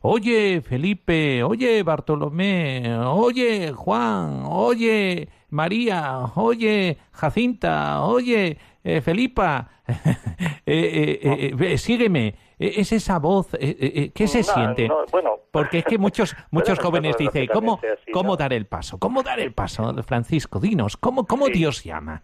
oye 0.00 0.62
Felipe, 0.62 1.42
oye 1.42 1.82
Bartolomé, 1.82 2.96
oye 3.04 3.72
Juan, 3.72 4.44
oye 4.46 5.28
María, 5.50 6.20
oye 6.36 6.96
Jacinta, 7.12 8.02
oye 8.02 8.56
Felipa, 9.02 9.68
sígueme. 11.76 12.45
E-, 12.58 12.80
¿Es 12.80 12.92
esa 12.92 13.18
voz? 13.18 13.54
E-, 13.54 13.76
e-, 13.78 14.12
¿Qué 14.12 14.26
se 14.26 14.42
siente? 14.42 14.88
bueno, 15.10 15.40
Porque 15.50 15.78
es 15.78 15.84
que 15.84 15.98
muchos, 15.98 16.34
muchos 16.50 16.78
jóvenes 16.78 17.16
dicen, 17.16 17.46
¿cómo, 17.52 17.80
¿cómo 18.12 18.36
dar 18.36 18.52
el 18.52 18.66
paso? 18.66 18.98
¿Cómo 18.98 19.22
dar 19.22 19.40
el 19.40 19.52
paso, 19.52 19.92
Francisco? 20.02 20.58
Dinos, 20.58 20.96
¿cómo, 20.96 21.26
cómo 21.26 21.48
Dios 21.48 21.84
llama? 21.84 22.22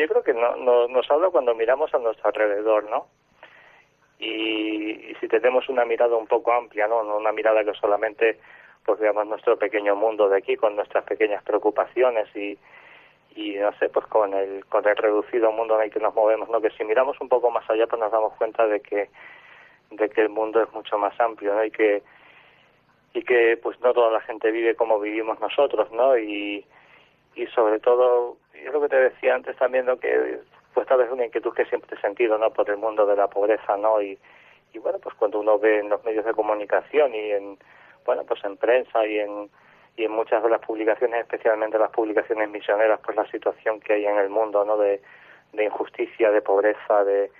yo 0.00 0.08
creo 0.08 0.22
que 0.22 0.32
no, 0.32 0.56
no, 0.56 0.88
nos 0.88 1.10
habla 1.10 1.28
cuando 1.28 1.54
miramos 1.54 1.92
a 1.92 1.98
nuestro 1.98 2.28
alrededor, 2.28 2.88
¿no? 2.88 3.06
Y, 4.18 5.14
si 5.20 5.28
tenemos 5.28 5.68
una 5.68 5.84
mirada 5.84 6.16
un 6.16 6.26
poco 6.26 6.52
amplia, 6.52 6.86
¿no? 6.86 7.02
Una 7.16 7.32
mirada 7.32 7.64
que 7.64 7.74
solamente, 7.74 8.38
pues 8.84 8.98
veamos 9.00 9.26
nuestro 9.26 9.58
pequeño 9.58 9.94
mundo 9.96 10.28
de 10.28 10.38
aquí, 10.38 10.56
con 10.56 10.76
nuestras 10.76 11.04
pequeñas 11.04 11.42
preocupaciones 11.42 12.34
y, 12.34 12.58
y 13.34 13.56
no 13.56 13.72
sé, 13.78 13.88
pues 13.88 14.06
con 14.06 14.34
el, 14.34 14.64
con 14.66 14.86
el 14.86 14.96
reducido 14.96 15.52
mundo 15.52 15.76
en 15.76 15.84
el 15.84 15.90
que 15.90 16.00
nos 16.00 16.14
movemos, 16.14 16.48
¿no? 16.48 16.60
Que 16.60 16.70
si 16.70 16.84
miramos 16.84 17.20
un 17.20 17.28
poco 17.28 17.50
más 17.50 17.68
allá, 17.70 17.86
pues 17.86 18.00
nos 18.00 18.12
damos 18.12 18.34
cuenta 18.34 18.66
de 18.66 18.80
que, 18.80 19.08
de 19.90 20.10
que 20.10 20.20
el 20.22 20.28
mundo 20.28 20.62
es 20.62 20.72
mucho 20.72 20.98
más 20.98 21.18
amplio, 21.20 21.54
¿no? 21.54 21.64
Y 21.64 21.70
que, 21.70 22.02
y 23.14 23.22
que 23.22 23.58
pues 23.62 23.80
no 23.80 23.92
toda 23.92 24.10
la 24.10 24.20
gente 24.20 24.50
vive 24.50 24.74
como 24.74 25.00
vivimos 25.00 25.40
nosotros, 25.40 25.90
¿no? 25.92 26.18
Y, 26.18 26.64
y 27.34 27.46
sobre 27.46 27.80
todo, 27.80 28.36
yo 28.64 28.72
lo 28.72 28.80
que 28.82 28.88
te 28.88 28.96
decía 28.96 29.34
antes 29.34 29.56
también, 29.56 29.86
¿no? 29.86 29.98
Que 29.98 30.40
pues 30.74 30.86
tal 30.86 30.98
vez 30.98 31.10
una 31.10 31.26
inquietud 31.26 31.54
que 31.54 31.66
siempre 31.66 31.96
he 31.96 32.00
sentido, 32.00 32.38
¿no? 32.38 32.50
Por 32.50 32.68
el 32.70 32.76
mundo 32.76 33.06
de 33.06 33.16
la 33.16 33.28
pobreza, 33.28 33.76
¿no? 33.76 34.00
Y, 34.00 34.18
y 34.72 34.78
bueno, 34.78 34.98
pues 34.98 35.14
cuando 35.16 35.40
uno 35.40 35.58
ve 35.58 35.80
en 35.80 35.88
los 35.88 36.02
medios 36.04 36.24
de 36.24 36.32
comunicación 36.32 37.14
y 37.14 37.30
en, 37.30 37.58
bueno, 38.04 38.24
pues 38.24 38.42
en 38.44 38.56
prensa 38.56 39.06
y 39.06 39.18
en, 39.18 39.50
y 39.96 40.04
en 40.04 40.12
muchas 40.12 40.42
de 40.42 40.48
las 40.48 40.60
publicaciones, 40.60 41.20
especialmente 41.20 41.78
las 41.78 41.90
publicaciones 41.90 42.48
misioneras, 42.50 43.00
pues 43.04 43.16
la 43.16 43.26
situación 43.30 43.80
que 43.80 43.94
hay 43.94 44.06
en 44.06 44.18
el 44.18 44.30
mundo, 44.30 44.64
¿no? 44.64 44.76
De, 44.76 45.00
injusticia, 45.52 46.30
de 46.30 46.40
pobreza, 46.40 47.04
de, 47.04 47.30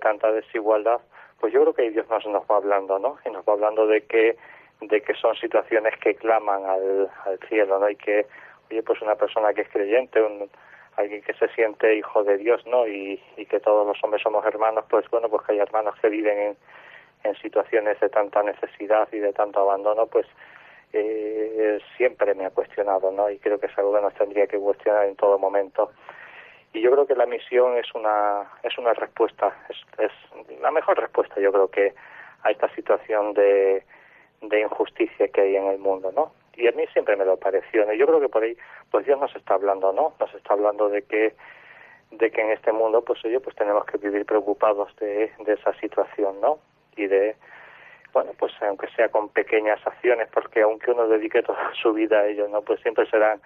tanta 0.00 0.30
desigualdad, 0.30 1.00
pues 1.40 1.52
yo 1.52 1.62
creo 1.62 1.74
que 1.74 1.90
Dios 1.90 2.08
nos, 2.10 2.26
nos 2.26 2.42
va 2.42 2.56
hablando, 2.56 2.98
¿no? 2.98 3.18
Y 3.24 3.30
nos 3.30 3.44
va 3.46 3.54
hablando 3.54 3.86
de 3.86 4.02
que 4.02 4.36
de 4.80 5.00
que 5.00 5.14
son 5.14 5.34
situaciones 5.34 5.98
que 5.98 6.14
claman 6.14 6.64
al, 6.64 7.10
al 7.24 7.38
cielo, 7.48 7.80
¿no? 7.80 7.88
Y 7.88 7.96
que, 7.96 8.26
oye, 8.70 8.82
pues 8.84 9.02
una 9.02 9.16
persona 9.16 9.52
que 9.52 9.62
es 9.62 9.68
creyente, 9.70 10.22
un, 10.22 10.48
alguien 10.96 11.22
que 11.22 11.32
se 11.34 11.48
siente 11.48 11.96
hijo 11.96 12.22
de 12.22 12.36
Dios, 12.38 12.64
¿no? 12.66 12.86
Y, 12.86 13.20
y 13.36 13.46
que 13.46 13.60
todos 13.60 13.86
los 13.86 14.02
hombres 14.04 14.22
somos 14.22 14.44
hermanos, 14.44 14.84
pues 14.88 15.08
bueno, 15.10 15.28
pues 15.28 15.46
que 15.46 15.52
hay 15.52 15.58
hermanos 15.58 15.94
que 16.00 16.08
viven 16.08 16.38
en, 16.38 16.56
en 17.24 17.36
situaciones 17.36 17.98
de 18.00 18.08
tanta 18.08 18.42
necesidad 18.42 19.08
y 19.12 19.18
de 19.18 19.32
tanto 19.32 19.60
abandono, 19.60 20.06
pues 20.06 20.26
eh, 20.92 21.78
siempre 21.96 22.34
me 22.34 22.46
ha 22.46 22.50
cuestionado, 22.50 23.10
¿no? 23.10 23.30
Y 23.30 23.38
creo 23.38 23.58
que 23.58 23.66
es 23.66 23.78
algo 23.78 23.98
nos 24.00 24.14
tendría 24.14 24.46
que 24.46 24.58
cuestionar 24.58 25.06
en 25.06 25.16
todo 25.16 25.38
momento. 25.38 25.90
Y 26.72 26.80
yo 26.80 26.90
creo 26.90 27.06
que 27.06 27.14
la 27.14 27.26
misión 27.26 27.76
es 27.76 27.94
una 27.94 28.50
es 28.62 28.76
una 28.78 28.92
respuesta, 28.94 29.54
es, 29.68 29.76
es 29.98 30.60
la 30.60 30.70
mejor 30.70 30.98
respuesta, 30.98 31.40
yo 31.40 31.52
creo 31.52 31.68
que 31.68 31.94
a 32.42 32.50
esta 32.50 32.72
situación 32.74 33.34
de, 33.34 33.82
de 34.42 34.60
injusticia 34.60 35.28
que 35.28 35.40
hay 35.40 35.56
en 35.56 35.66
el 35.66 35.78
mundo, 35.78 36.12
¿no? 36.14 36.32
Y 36.56 36.66
a 36.68 36.72
mí 36.72 36.86
siempre 36.92 37.16
me 37.16 37.24
lo 37.24 37.36
pareció, 37.36 37.86
¿no? 37.86 37.92
Yo 37.92 38.06
creo 38.06 38.20
que 38.20 38.28
por 38.28 38.42
ahí, 38.42 38.56
pues 38.90 39.06
Dios 39.06 39.18
nos 39.20 39.34
está 39.36 39.54
hablando, 39.54 39.92
¿no? 39.92 40.14
Nos 40.18 40.34
está 40.34 40.54
hablando 40.54 40.88
de 40.88 41.02
que 41.02 41.34
de 42.10 42.30
que 42.30 42.40
en 42.40 42.50
este 42.50 42.72
mundo, 42.72 43.02
pues 43.02 43.22
oye, 43.24 43.38
pues 43.38 43.54
tenemos 43.54 43.84
que 43.84 43.98
vivir 43.98 44.24
preocupados 44.24 44.94
de, 44.96 45.30
de 45.44 45.52
esa 45.52 45.74
situación, 45.74 46.40
¿no? 46.40 46.58
Y 46.96 47.06
de, 47.06 47.36
bueno, 48.12 48.32
pues 48.38 48.52
aunque 48.62 48.88
sea 48.88 49.08
con 49.08 49.28
pequeñas 49.28 49.84
acciones, 49.86 50.28
porque 50.32 50.62
aunque 50.62 50.90
uno 50.90 51.08
dedique 51.08 51.42
toda 51.42 51.72
su 51.82 51.92
vida 51.92 52.20
a 52.20 52.26
ello, 52.26 52.48
¿no? 52.48 52.62
Pues 52.62 52.80
siempre 52.80 53.06
serán, 53.10 53.40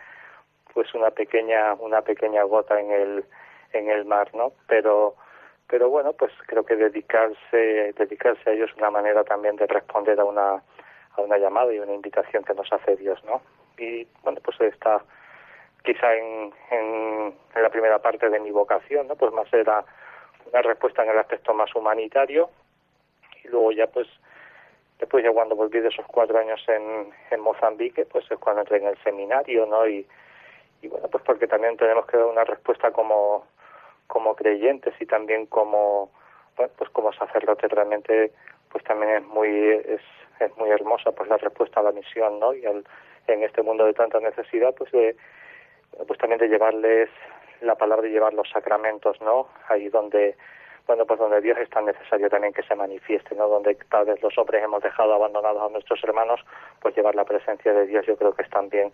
pues 0.73 0.93
una 0.95 1.11
pequeña, 1.11 1.75
una 1.75 2.03
pequeña 2.03 2.43
gota 2.45 2.81
en 2.81 2.91
el, 2.91 3.25
en 3.73 3.91
el 3.91 4.05
mar, 4.05 4.31
¿no? 4.35 4.53
Pero, 4.67 5.17
pero 5.69 5.91
bueno, 5.91 6.13
pues 6.13 6.33
creo 6.47 6.65
que 6.65 6.77
dedicarse, 6.77 7.93
dedicarse 7.97 8.51
a 8.51 8.53
ello 8.53 8.67
es 8.67 8.75
una 8.77 8.91
manera 8.91 9.25
también 9.25 9.57
de 9.57 9.67
responder 9.67 10.19
a 10.21 10.25
una, 10.25 10.63
a 11.17 11.21
una 11.21 11.39
llamada 11.39 11.73
y 11.73 11.79
una 11.79 11.95
invitación 11.95 12.45
que 12.45 12.55
nos 12.55 12.73
hace 12.73 12.97
Dios, 12.97 13.23
¿no? 13.25 13.43
Y 13.79 14.07
bueno, 14.23 14.41
pues 14.45 14.61
está 14.61 15.03
quizá 15.85 16.15
en, 16.15 16.53
en, 16.71 17.35
en 17.55 17.63
la 17.63 17.71
primera 17.71 17.99
parte 18.01 18.29
de 18.29 18.39
mi 18.39 18.51
vocación, 18.51 19.09
¿no? 19.09 19.17
Pues 19.17 19.33
más 19.33 19.53
era 19.53 19.85
una 20.51 20.63
respuesta 20.63 21.03
en 21.03 21.11
el 21.11 21.19
aspecto 21.19 21.55
más 21.55 21.75
humanitario 21.75 22.51
y 23.45 23.49
luego 23.49 23.73
ya 23.73 23.87
pues 23.87 24.07
después 25.03 25.25
ya 25.25 25.33
cuando 25.33 25.57
volví 25.57 25.81
de 25.81 25.89
esos 25.89 26.07
cuatro 26.07 26.39
años 26.39 26.63
en, 26.69 27.13
en 27.33 27.41
Mozambique 27.41 28.07
pues 28.07 28.25
es 28.31 28.39
cuando 28.39 28.61
entré 28.61 28.77
en 28.77 28.87
el 28.87 28.97
seminario 29.03 29.67
no 29.67 29.85
y, 29.87 30.07
y 30.81 30.87
bueno 30.87 31.09
pues 31.09 31.25
porque 31.25 31.49
también 31.49 31.77
tenemos 31.77 32.07
que 32.07 32.17
dar 32.17 32.27
una 32.27 32.45
respuesta 32.45 32.93
como 32.93 33.45
como 34.07 34.37
creyentes 34.37 34.95
y 35.01 35.07
también 35.07 35.47
como 35.47 36.13
bueno 36.57 36.73
pues 36.79 36.89
como 36.91 37.13
sacerdote 37.13 37.67
realmente 37.67 38.31
pues 38.71 38.85
también 38.85 39.17
es 39.17 39.25
muy 39.25 39.51
es, 39.51 40.03
es 40.39 40.57
muy 40.57 40.71
hermosa 40.71 41.11
pues 41.11 41.29
la 41.29 41.37
respuesta 41.37 41.81
a 41.81 41.83
la 41.83 41.93
misión 41.93 42.39
no 42.39 42.55
y 42.55 42.65
al, 42.65 42.85
en 43.27 43.43
este 43.43 43.63
mundo 43.63 43.85
de 43.85 43.95
tanta 43.95 44.21
necesidad 44.21 44.73
pues 44.73 44.93
de 44.93 45.17
pues 46.07 46.17
también 46.21 46.39
de 46.39 46.49
llevarles 46.49 47.11
la 47.61 47.75
palabra 47.75 48.07
y 48.07 48.13
llevar 48.13 48.35
los 48.35 48.49
sacramentos 48.51 49.21
no 49.21 49.49
ahí 49.69 49.89
donde 49.89 50.37
bueno, 50.87 51.05
pues 51.07 51.19
donde 51.19 51.41
Dios 51.41 51.59
es 51.59 51.71
tan 51.71 51.87
necesario 51.87 52.29
también 52.29 52.53
que 52.53 52.63
se 52.63 52.75
manifieste, 52.75 53.35
¿no? 53.35 53.49
Donde 53.49 53.75
tal 53.91 54.07
vez 54.07 54.23
los 54.23 54.37
hombres 54.39 54.63
hemos 54.63 54.83
dejado 54.83 55.15
abandonados 55.15 55.63
a 55.63 55.73
nuestros 55.73 56.03
hermanos, 56.05 56.41
pues 56.81 56.95
llevar 56.97 57.15
la 57.15 57.25
presencia 57.25 57.73
de 57.73 57.87
Dios 57.87 58.05
yo 58.07 58.17
creo 58.17 58.33
que 58.35 58.43
es 58.43 58.51
también, 58.51 58.93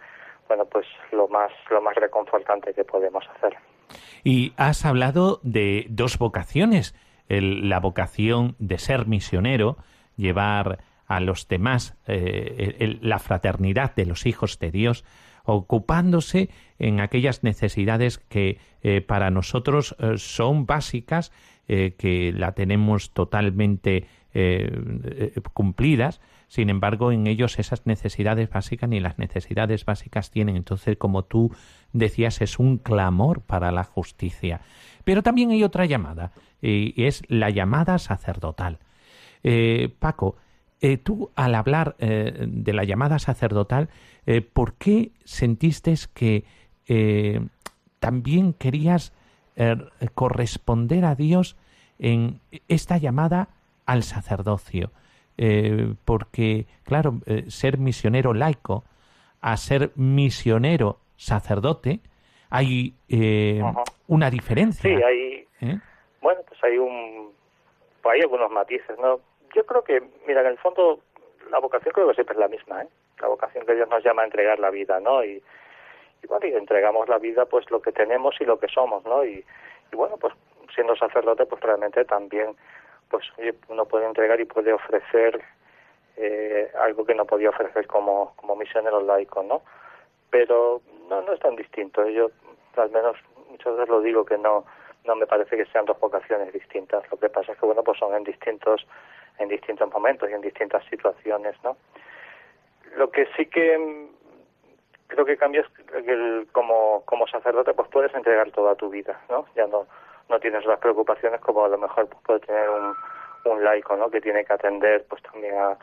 bueno, 0.48 0.64
pues 0.66 0.86
lo 1.12 1.28
más, 1.28 1.50
lo 1.70 1.80
más 1.80 1.94
reconfortante 1.96 2.74
que 2.74 2.84
podemos 2.84 3.24
hacer. 3.36 3.56
Y 4.22 4.52
has 4.56 4.84
hablado 4.84 5.40
de 5.42 5.86
dos 5.88 6.18
vocaciones, 6.18 6.94
el, 7.28 7.68
la 7.68 7.80
vocación 7.80 8.54
de 8.58 8.78
ser 8.78 9.06
misionero, 9.06 9.76
llevar 10.16 10.78
a 11.06 11.20
los 11.20 11.48
demás 11.48 11.96
eh, 12.06 12.76
el, 12.80 12.98
la 13.02 13.18
fraternidad 13.18 13.94
de 13.94 14.04
los 14.04 14.26
hijos 14.26 14.58
de 14.58 14.70
Dios, 14.70 15.04
ocupándose 15.52 16.50
en 16.78 17.00
aquellas 17.00 17.42
necesidades 17.42 18.18
que 18.18 18.58
eh, 18.82 19.00
para 19.00 19.30
nosotros 19.30 19.96
eh, 19.98 20.18
son 20.18 20.66
básicas 20.66 21.32
eh, 21.68 21.94
que 21.96 22.32
la 22.32 22.52
tenemos 22.52 23.10
totalmente 23.12 24.06
cumplidas, 25.52 26.20
sin 26.46 26.70
embargo, 26.70 27.10
en 27.10 27.26
ellos 27.26 27.58
esas 27.58 27.86
necesidades 27.86 28.48
básicas 28.48 28.88
ni 28.88 29.00
las 29.00 29.18
necesidades 29.18 29.84
básicas 29.84 30.30
tienen. 30.30 30.54
Entonces, 30.54 30.96
como 30.96 31.24
tú 31.24 31.50
decías, 31.92 32.40
es 32.40 32.60
un 32.60 32.76
clamor 32.78 33.40
para 33.40 33.72
la 33.72 33.82
justicia. 33.82 34.60
Pero 35.02 35.24
también 35.24 35.50
hay 35.50 35.64
otra 35.64 35.86
llamada, 35.86 36.30
y 36.62 37.02
es 37.02 37.22
la 37.26 37.50
llamada 37.50 37.98
sacerdotal. 37.98 38.78
Paco, 39.98 40.36
tú 41.02 41.30
al 41.34 41.54
hablar 41.54 41.96
de 41.98 42.72
la 42.72 42.84
llamada 42.84 43.18
sacerdotal, 43.18 43.88
¿por 44.52 44.74
qué 44.74 45.12
sentiste 45.24 45.94
que 46.14 46.44
también 47.98 48.52
querías 48.52 49.12
corresponder 50.14 51.04
a 51.04 51.14
Dios 51.14 51.56
en 51.98 52.40
esta 52.68 52.96
llamada 52.96 53.48
al 53.86 54.02
sacerdocio. 54.02 54.90
Eh, 55.36 55.94
porque, 56.04 56.66
claro, 56.84 57.20
eh, 57.26 57.44
ser 57.48 57.78
misionero 57.78 58.34
laico 58.34 58.84
a 59.40 59.56
ser 59.56 59.92
misionero 59.94 60.98
sacerdote, 61.16 62.00
hay 62.50 62.94
eh, 63.08 63.62
una 64.08 64.30
diferencia. 64.30 64.82
Sí, 64.82 65.02
hay. 65.02 65.46
Bueno, 66.20 66.40
pues 66.48 66.62
hay 66.64 66.78
un. 66.78 67.30
Pues 68.02 68.14
hay 68.14 68.20
algunos 68.22 68.50
matices, 68.50 68.98
¿no? 69.00 69.20
Yo 69.54 69.64
creo 69.66 69.82
que, 69.82 70.02
mira, 70.26 70.40
en 70.42 70.48
el 70.48 70.58
fondo, 70.58 71.00
la 71.50 71.58
vocación 71.58 71.92
creo 71.92 72.08
que 72.08 72.14
siempre 72.14 72.34
es 72.34 72.40
la 72.40 72.48
misma, 72.48 72.82
¿eh? 72.82 72.88
La 73.20 73.28
vocación 73.28 73.66
que 73.66 73.74
Dios 73.74 73.88
nos 73.88 74.04
llama 74.04 74.22
a 74.22 74.26
entregar 74.26 74.58
la 74.58 74.70
vida, 74.70 75.00
¿no? 75.00 75.24
Y, 75.24 75.42
bueno, 76.28 76.46
y 76.46 76.54
entregamos 76.54 77.08
la 77.08 77.18
vida, 77.18 77.46
pues 77.46 77.70
lo 77.70 77.80
que 77.80 77.92
tenemos 77.92 78.34
y 78.40 78.44
lo 78.44 78.58
que 78.58 78.68
somos, 78.68 79.04
¿no? 79.04 79.24
Y, 79.24 79.44
bueno, 79.92 80.16
pues 80.18 80.34
siendo 80.74 80.94
sacerdote, 80.96 81.46
pues 81.46 81.62
realmente 81.62 82.04
también, 82.04 82.54
pues 83.08 83.24
uno 83.68 83.86
puede 83.86 84.06
entregar 84.06 84.40
y 84.40 84.44
puede 84.44 84.72
ofrecer 84.72 85.42
eh, 86.16 86.70
algo 86.78 87.04
que 87.06 87.14
no 87.14 87.24
podía 87.24 87.48
ofrecer 87.48 87.86
como, 87.86 88.34
como 88.36 88.54
misionero 88.56 89.00
laico, 89.00 89.42
¿no? 89.42 89.62
Pero 90.30 90.82
no, 91.08 91.22
no 91.22 91.32
es 91.32 91.40
tan 91.40 91.56
distinto. 91.56 92.06
Yo, 92.08 92.30
al 92.76 92.90
menos, 92.90 93.16
muchas 93.48 93.72
veces 93.74 93.88
lo 93.88 94.00
digo 94.02 94.24
que 94.24 94.36
no, 94.36 94.64
no 95.04 95.16
me 95.16 95.26
parece 95.26 95.56
que 95.56 95.66
sean 95.66 95.86
dos 95.86 95.98
vocaciones 95.98 96.52
distintas. 96.52 97.02
Lo 97.10 97.18
que 97.18 97.30
pasa 97.30 97.52
es 97.52 97.58
que, 97.58 97.66
bueno, 97.66 97.82
pues 97.82 97.98
son 97.98 98.14
en 98.14 98.24
distintos, 98.24 98.86
en 99.38 99.48
distintos 99.48 99.90
momentos 99.90 100.28
y 100.30 100.32
en 100.32 100.40
distintas 100.40 100.84
situaciones, 100.86 101.54
¿no? 101.62 101.76
Lo 102.96 103.10
que 103.10 103.26
sí 103.36 103.46
que 103.46 104.08
creo 105.08 105.24
que 105.24 105.36
cambias 105.36 105.66
el, 106.06 106.46
como, 106.52 107.02
como 107.04 107.26
sacerdote, 107.26 107.72
pues 107.74 107.88
puedes 107.88 108.14
entregar 108.14 108.50
toda 108.50 108.74
tu 108.74 108.90
vida, 108.90 109.20
¿no? 109.28 109.46
Ya 109.56 109.66
no, 109.66 109.86
no 110.28 110.40
tienes 110.40 110.64
las 110.64 110.78
preocupaciones 110.78 111.40
como 111.40 111.64
a 111.64 111.68
lo 111.68 111.78
mejor 111.78 112.08
puede 112.24 112.40
tener 112.40 112.68
un, 112.68 112.94
un 113.44 113.64
laico, 113.64 113.96
¿no? 113.96 114.10
Que 114.10 114.20
tiene 114.20 114.44
que 114.44 114.52
atender 114.52 115.04
pues 115.08 115.22
también 115.22 115.56
a, 115.56 115.76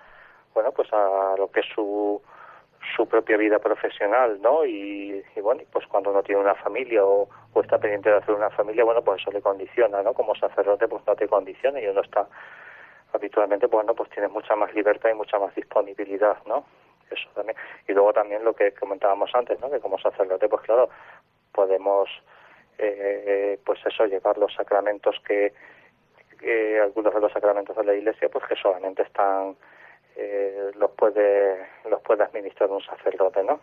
bueno, 0.54 0.72
pues 0.72 0.92
a 0.94 1.36
lo 1.38 1.50
que 1.52 1.62
es 1.62 1.66
su 1.74 2.22
su 2.96 3.08
propia 3.08 3.38
vida 3.38 3.60
profesional, 3.60 4.40
¿no? 4.42 4.66
Y, 4.66 5.24
y 5.36 5.42
bueno, 5.42 5.64
pues 5.72 5.88
cuando 5.88 6.12
uno 6.12 6.22
tiene 6.24 6.42
una 6.42 6.56
familia 6.56 7.04
o, 7.04 7.28
o, 7.54 7.62
está 7.62 7.80
pendiente 7.80 8.10
de 8.10 8.18
hacer 8.18 8.36
una 8.36 8.50
familia, 8.52 8.84
bueno, 8.84 9.02
pues 9.02 9.22
eso 9.22 9.32
le 9.32 9.42
condiciona, 9.42 10.04
¿no? 10.04 10.14
Como 10.14 10.36
sacerdote, 10.36 10.88
pues 10.88 11.04
no 11.08 11.16
te 11.16 11.28
condiciona 11.28 11.80
y 11.82 11.88
uno 11.88 12.02
está 12.02 12.28
habitualmente, 13.16 13.68
bueno, 13.68 13.94
pues 13.94 14.10
tiene 14.12 14.28
mucha 14.28 14.56
más 14.56 14.74
libertad 14.74 15.10
y 15.10 15.14
mucha 15.14 15.40
más 15.40 15.54
disponibilidad, 15.56 16.38
¿no? 16.46 16.66
Eso 17.10 17.30
también. 17.34 17.58
Y 17.88 17.94
luego 17.94 18.14
también 18.14 18.44
lo 18.44 18.54
que 18.54 18.74
comentábamos 18.74 19.34
antes, 19.34 19.60
¿no? 19.60 19.70
Que 19.70 19.80
como 19.80 19.98
sacerdote, 20.00 20.48
pues 20.50 20.62
claro, 20.64 20.90
podemos 21.52 22.10
eh, 22.78 23.60
pues 23.66 23.80
eso, 23.86 24.06
llevar 24.06 24.38
los 24.38 24.54
sacramentos 24.54 25.16
que, 25.26 25.54
que, 26.40 26.80
algunos 26.80 27.14
de 27.14 27.22
los 27.22 27.32
sacramentos 27.32 27.76
de 27.76 27.84
la 27.84 27.94
Iglesia, 27.94 28.30
pues 28.30 28.46
que 28.46 28.56
solamente 28.56 29.04
están, 29.04 29.56
eh, 30.16 30.72
los 30.76 30.92
puede 30.92 31.68
los 31.90 32.02
puede 32.02 32.24
administrar 32.24 32.70
un 32.70 32.82
sacerdote, 32.82 33.44
¿no? 33.44 33.60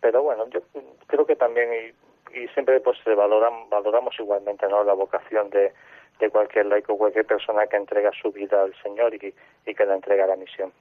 Pero 0.00 0.22
bueno, 0.22 0.46
yo 0.48 0.60
creo 1.06 1.24
que 1.26 1.36
también 1.36 1.70
y, 1.72 2.38
y 2.38 2.48
siempre 2.48 2.80
pues 2.80 2.98
se 3.04 3.14
valoran, 3.14 3.68
valoramos 3.70 4.18
igualmente, 4.18 4.66
¿no? 4.68 4.82
La 4.82 4.94
vocación 4.94 5.50
de, 5.50 5.72
de 6.20 6.30
cualquier 6.30 6.66
laico, 6.66 6.96
cualquier 6.96 7.26
persona 7.26 7.66
que 7.66 7.76
entrega 7.76 8.10
su 8.20 8.30
vida 8.30 8.62
al 8.62 8.74
Señor 8.82 9.14
y, 9.14 9.34
y 9.66 9.74
que 9.74 9.84
la 9.86 9.94
entrega 9.94 10.24
a 10.24 10.28
la 10.28 10.36
misión. 10.36 10.72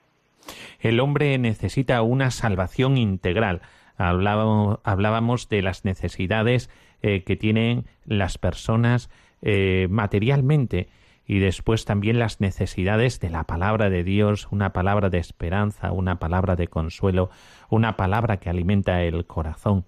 El 0.80 1.00
hombre 1.00 1.38
necesita 1.38 2.02
una 2.02 2.32
salvación 2.32 2.98
integral. 2.98 3.62
Hablábamos, 3.98 4.80
hablábamos 4.84 5.50
de 5.50 5.62
las 5.62 5.86
necesidades 5.86 6.70
eh, 7.02 7.24
que 7.24 7.36
tienen 7.36 7.86
las 8.06 8.38
personas 8.38 9.10
eh, 9.42 9.88
materialmente. 9.90 10.88
Y 11.26 11.40
después 11.40 11.86
también 11.86 12.20
las 12.20 12.42
necesidades 12.42 13.20
de 13.20 13.30
la 13.30 13.44
palabra 13.46 13.90
de 13.90 14.04
Dios, 14.04 14.48
una 14.52 14.74
palabra 14.74 15.10
de 15.10 15.20
esperanza, 15.20 15.92
una 15.92 16.20
palabra 16.20 16.56
de 16.56 16.68
consuelo, 16.68 17.30
una 17.70 17.96
palabra 17.96 18.38
que 18.38 18.50
alimenta 18.50 19.02
el 19.04 19.26
corazón. 19.26 19.86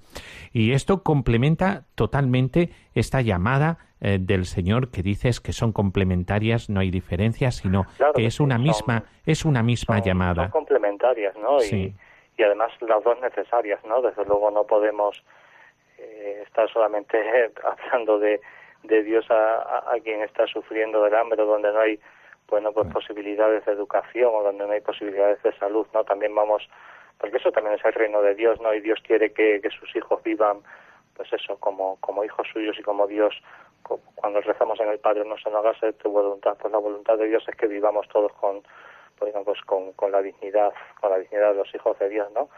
Y 0.53 0.71
esto 0.71 1.03
complementa 1.03 1.83
totalmente 1.95 2.69
esta 2.93 3.21
llamada 3.21 3.77
eh, 4.01 4.17
del 4.19 4.45
Señor 4.45 4.91
que 4.91 5.01
dices 5.01 5.41
que 5.41 5.51
son 5.51 5.73
complementarias, 5.73 6.69
no 6.69 6.79
hay 6.79 6.89
diferencia, 6.89 7.51
sino 7.51 7.85
que 8.15 8.25
es 8.25 8.39
una 8.39 8.57
misma, 8.57 9.03
es 9.25 9.45
una 9.45 9.61
misma 9.61 9.99
llamada. 9.99 10.43
Son 10.43 10.51
complementarias, 10.51 11.35
¿no? 11.37 11.61
Y, 11.63 11.93
y 12.37 12.43
además 12.43 12.71
las 12.81 13.03
dos 13.03 13.19
necesarias, 13.21 13.79
¿no? 13.85 14.01
Desde 14.01 14.25
luego 14.25 14.51
no 14.51 14.65
podemos 14.65 15.21
eh, 15.97 16.43
estar 16.45 16.69
solamente 16.71 17.17
hablando 17.63 18.19
de 18.19 18.41
de 18.87 19.03
Dios 19.03 19.29
a, 19.29 19.91
a, 19.91 19.99
quien 20.03 20.21
está 20.21 20.47
sufriendo 20.47 21.03
del 21.03 21.15
hambre, 21.15 21.43
donde 21.43 21.71
no 21.71 21.79
hay 21.79 21.99
bueno 22.47 22.71
pues 22.71 22.87
posibilidades 22.91 23.65
de 23.65 23.71
educación 23.71 24.31
o 24.33 24.43
donde 24.43 24.65
no 24.65 24.71
hay 24.71 24.81
posibilidades 24.81 25.41
de 25.43 25.51
salud, 25.57 25.87
¿no? 25.93 26.03
También 26.03 26.33
vamos, 26.35 26.67
porque 27.17 27.37
eso 27.37 27.51
también 27.51 27.75
es 27.75 27.85
el 27.85 27.93
reino 27.93 28.21
de 28.21 28.35
Dios, 28.35 28.59
¿no? 28.61 28.73
Y 28.73 28.81
Dios 28.81 28.99
quiere 29.05 29.31
que, 29.33 29.59
que 29.61 29.69
sus 29.69 29.95
hijos 29.95 30.21
vivan, 30.23 30.59
pues 31.15 31.31
eso, 31.33 31.57
como, 31.59 31.97
como 32.01 32.23
hijos 32.23 32.47
suyos 32.51 32.77
y 32.79 32.83
como 32.83 33.07
Dios, 33.07 33.33
cuando 34.15 34.41
rezamos 34.41 34.79
en 34.79 34.89
el 34.89 34.99
Padre, 34.99 35.23
no 35.25 35.37
se 35.37 35.49
nos 35.49 35.63
haga 35.63 35.79
ser 35.79 35.93
tu 35.93 36.11
voluntad, 36.11 36.57
pues 36.59 36.71
la 36.71 36.79
voluntad 36.79 37.17
de 37.17 37.27
Dios 37.27 37.43
es 37.47 37.55
que 37.55 37.67
vivamos 37.67 38.07
todos 38.09 38.31
con, 38.33 38.63
pues, 39.17 39.33
pues 39.43 39.61
con, 39.61 39.93
con 39.93 40.11
la 40.11 40.21
dignidad, 40.21 40.73
con 40.99 41.11
la 41.11 41.19
dignidad 41.19 41.51
de 41.51 41.57
los 41.57 41.75
hijos 41.75 41.97
de 41.99 42.09
Dios, 42.09 42.31
¿no? 42.31 42.49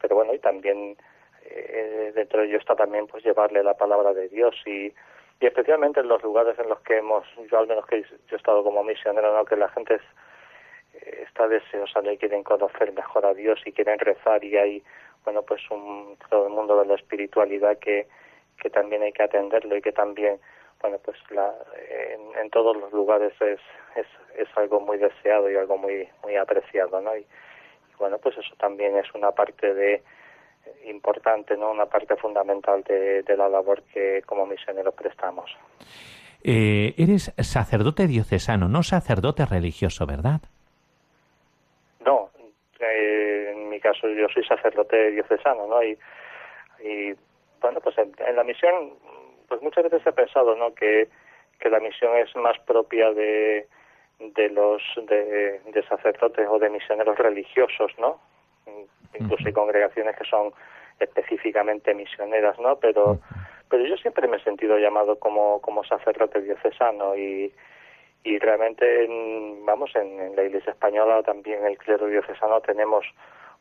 Pero 0.00 0.16
bueno, 0.16 0.32
y 0.32 0.38
también 0.38 0.96
eh, 1.44 2.12
dentro 2.14 2.40
de 2.40 2.46
ello 2.46 2.58
está 2.58 2.74
también 2.74 3.06
pues 3.06 3.24
llevarle 3.24 3.62
la 3.62 3.74
palabra 3.74 4.12
de 4.12 4.28
Dios 4.28 4.54
y 4.66 4.92
y 5.40 5.46
especialmente 5.46 6.00
en 6.00 6.08
los 6.08 6.22
lugares 6.22 6.58
en 6.58 6.68
los 6.68 6.80
que 6.80 6.98
hemos, 6.98 7.26
yo 7.50 7.58
al 7.58 7.66
menos 7.66 7.86
que 7.86 8.02
yo 8.02 8.16
he 8.32 8.36
estado 8.36 8.62
como 8.62 8.84
misionero, 8.84 9.34
¿no? 9.34 9.44
que 9.44 9.56
la 9.56 9.68
gente 9.70 9.94
eh, 10.94 11.24
está 11.26 11.48
deseosa 11.48 12.00
y 12.04 12.18
quieren 12.18 12.44
conocer 12.44 12.92
mejor 12.92 13.24
a 13.24 13.32
Dios 13.32 13.58
y 13.64 13.72
quieren 13.72 13.98
rezar 13.98 14.44
y 14.44 14.56
hay, 14.56 14.82
bueno, 15.24 15.42
pues 15.42 15.62
un, 15.70 16.18
todo 16.28 16.46
el 16.46 16.52
mundo 16.52 16.78
de 16.78 16.86
la 16.86 16.94
espiritualidad 16.94 17.78
que, 17.78 18.06
que 18.60 18.68
también 18.68 19.02
hay 19.02 19.12
que 19.12 19.22
atenderlo 19.22 19.76
y 19.76 19.82
que 19.82 19.92
también, 19.92 20.38
bueno, 20.82 20.98
pues 21.02 21.16
la, 21.30 21.54
en, 21.88 22.38
en 22.38 22.50
todos 22.50 22.76
los 22.76 22.92
lugares 22.92 23.32
es, 23.40 23.60
es, 23.96 24.06
es 24.36 24.48
algo 24.56 24.80
muy 24.80 24.98
deseado 24.98 25.50
y 25.50 25.56
algo 25.56 25.78
muy, 25.78 26.06
muy 26.22 26.36
apreciado, 26.36 27.00
¿no? 27.00 27.16
y 27.16 27.26
bueno, 27.98 28.18
pues 28.18 28.36
eso 28.36 28.54
también 28.58 28.96
es 28.96 29.06
una 29.14 29.32
parte 29.32 29.72
de, 29.72 30.02
importante, 30.86 31.56
¿no? 31.56 31.70
Una 31.70 31.86
parte 31.86 32.16
fundamental 32.16 32.82
de, 32.82 33.24
la 33.36 33.48
labor 33.48 33.82
que 33.92 34.22
como 34.26 34.46
misioneros 34.46 34.94
prestamos. 34.94 35.50
Eh, 36.42 36.94
eres 36.96 37.32
sacerdote 37.38 38.06
diocesano, 38.06 38.68
no 38.68 38.82
sacerdote 38.82 39.44
religioso, 39.44 40.06
¿verdad? 40.06 40.40
No, 42.04 42.30
eh, 42.80 43.52
en 43.52 43.68
mi 43.68 43.78
caso 43.80 44.08
yo 44.08 44.26
soy 44.32 44.44
sacerdote 44.44 45.10
diocesano, 45.10 45.66
¿no? 45.66 45.82
Y, 45.82 45.98
bueno, 47.60 47.80
pues 47.80 47.96
en, 47.98 48.36
la 48.36 48.42
misión, 48.42 48.94
pues 49.48 49.60
muchas 49.60 49.84
veces 49.84 50.06
he 50.06 50.12
pensado, 50.12 50.56
¿no? 50.56 50.74
Que, 50.74 51.08
que 51.58 51.68
la 51.68 51.78
misión 51.78 52.16
es 52.16 52.34
más 52.36 52.58
propia 52.60 53.12
de, 53.12 53.68
de 54.18 54.48
los 54.48 54.82
de, 54.96 55.60
de 55.60 55.82
sacerdotes 55.88 56.46
o 56.48 56.58
de 56.58 56.70
misioneros 56.70 57.18
religiosos, 57.18 57.92
¿no? 57.98 58.18
Incluso 59.18 59.46
hay 59.46 59.52
congregaciones 59.52 60.16
que 60.16 60.24
son 60.24 60.52
específicamente 60.98 61.94
misioneras, 61.94 62.58
¿no? 62.58 62.76
Pero, 62.76 63.18
pero 63.68 63.86
yo 63.86 63.96
siempre 63.96 64.28
me 64.28 64.36
he 64.36 64.44
sentido 64.44 64.78
llamado 64.78 65.18
como, 65.18 65.60
como 65.60 65.82
sacerdote 65.84 66.42
diocesano 66.42 67.16
y, 67.16 67.52
y 68.22 68.38
realmente, 68.38 69.06
vamos, 69.64 69.94
en, 69.96 70.36
la 70.36 70.44
Iglesia 70.44 70.72
Española 70.72 71.22
también 71.22 71.64
el 71.64 71.78
clero 71.78 72.06
diocesano 72.06 72.60
tenemos 72.60 73.06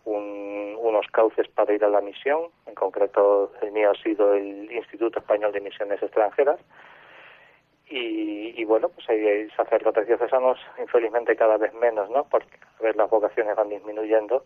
un, 0.05 0.75
unos 0.79 1.07
cauces 1.07 1.47
para 1.49 1.73
ir 1.73 1.83
a 1.83 1.89
la 1.89 2.01
misión, 2.01 2.49
en 2.65 2.75
concreto 2.75 3.53
el 3.61 3.71
mío 3.71 3.91
ha 3.91 4.03
sido 4.03 4.33
el 4.33 4.71
Instituto 4.71 5.19
Español 5.19 5.51
de 5.53 5.61
Misiones 5.61 6.01
Extranjeras, 6.03 6.59
y, 7.89 8.53
y, 8.55 8.65
bueno, 8.65 8.89
pues 8.89 9.09
hay, 9.09 9.49
sacerdotes 9.51 10.05
diocesanos, 10.05 10.59
infelizmente 10.79 11.35
cada 11.35 11.57
vez 11.57 11.73
menos, 11.73 12.07
¿no? 12.11 12.23
Porque 12.25 12.59
a 12.79 12.83
ver, 12.83 12.95
las 12.95 13.09
vocaciones 13.09 13.55
van 13.55 13.69
disminuyendo, 13.69 14.45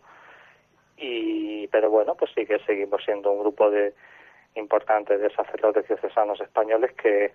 y 0.96 1.66
pero 1.68 1.90
bueno 1.90 2.14
pues 2.14 2.30
sí 2.34 2.46
que 2.46 2.58
seguimos 2.60 3.02
siendo 3.04 3.32
un 3.32 3.40
grupo 3.40 3.70
de 3.70 3.94
importante 4.54 5.18
de 5.18 5.30
sacerdotes 5.34 5.86
diocesanos 5.88 6.40
españoles 6.40 6.92
que 6.92 7.32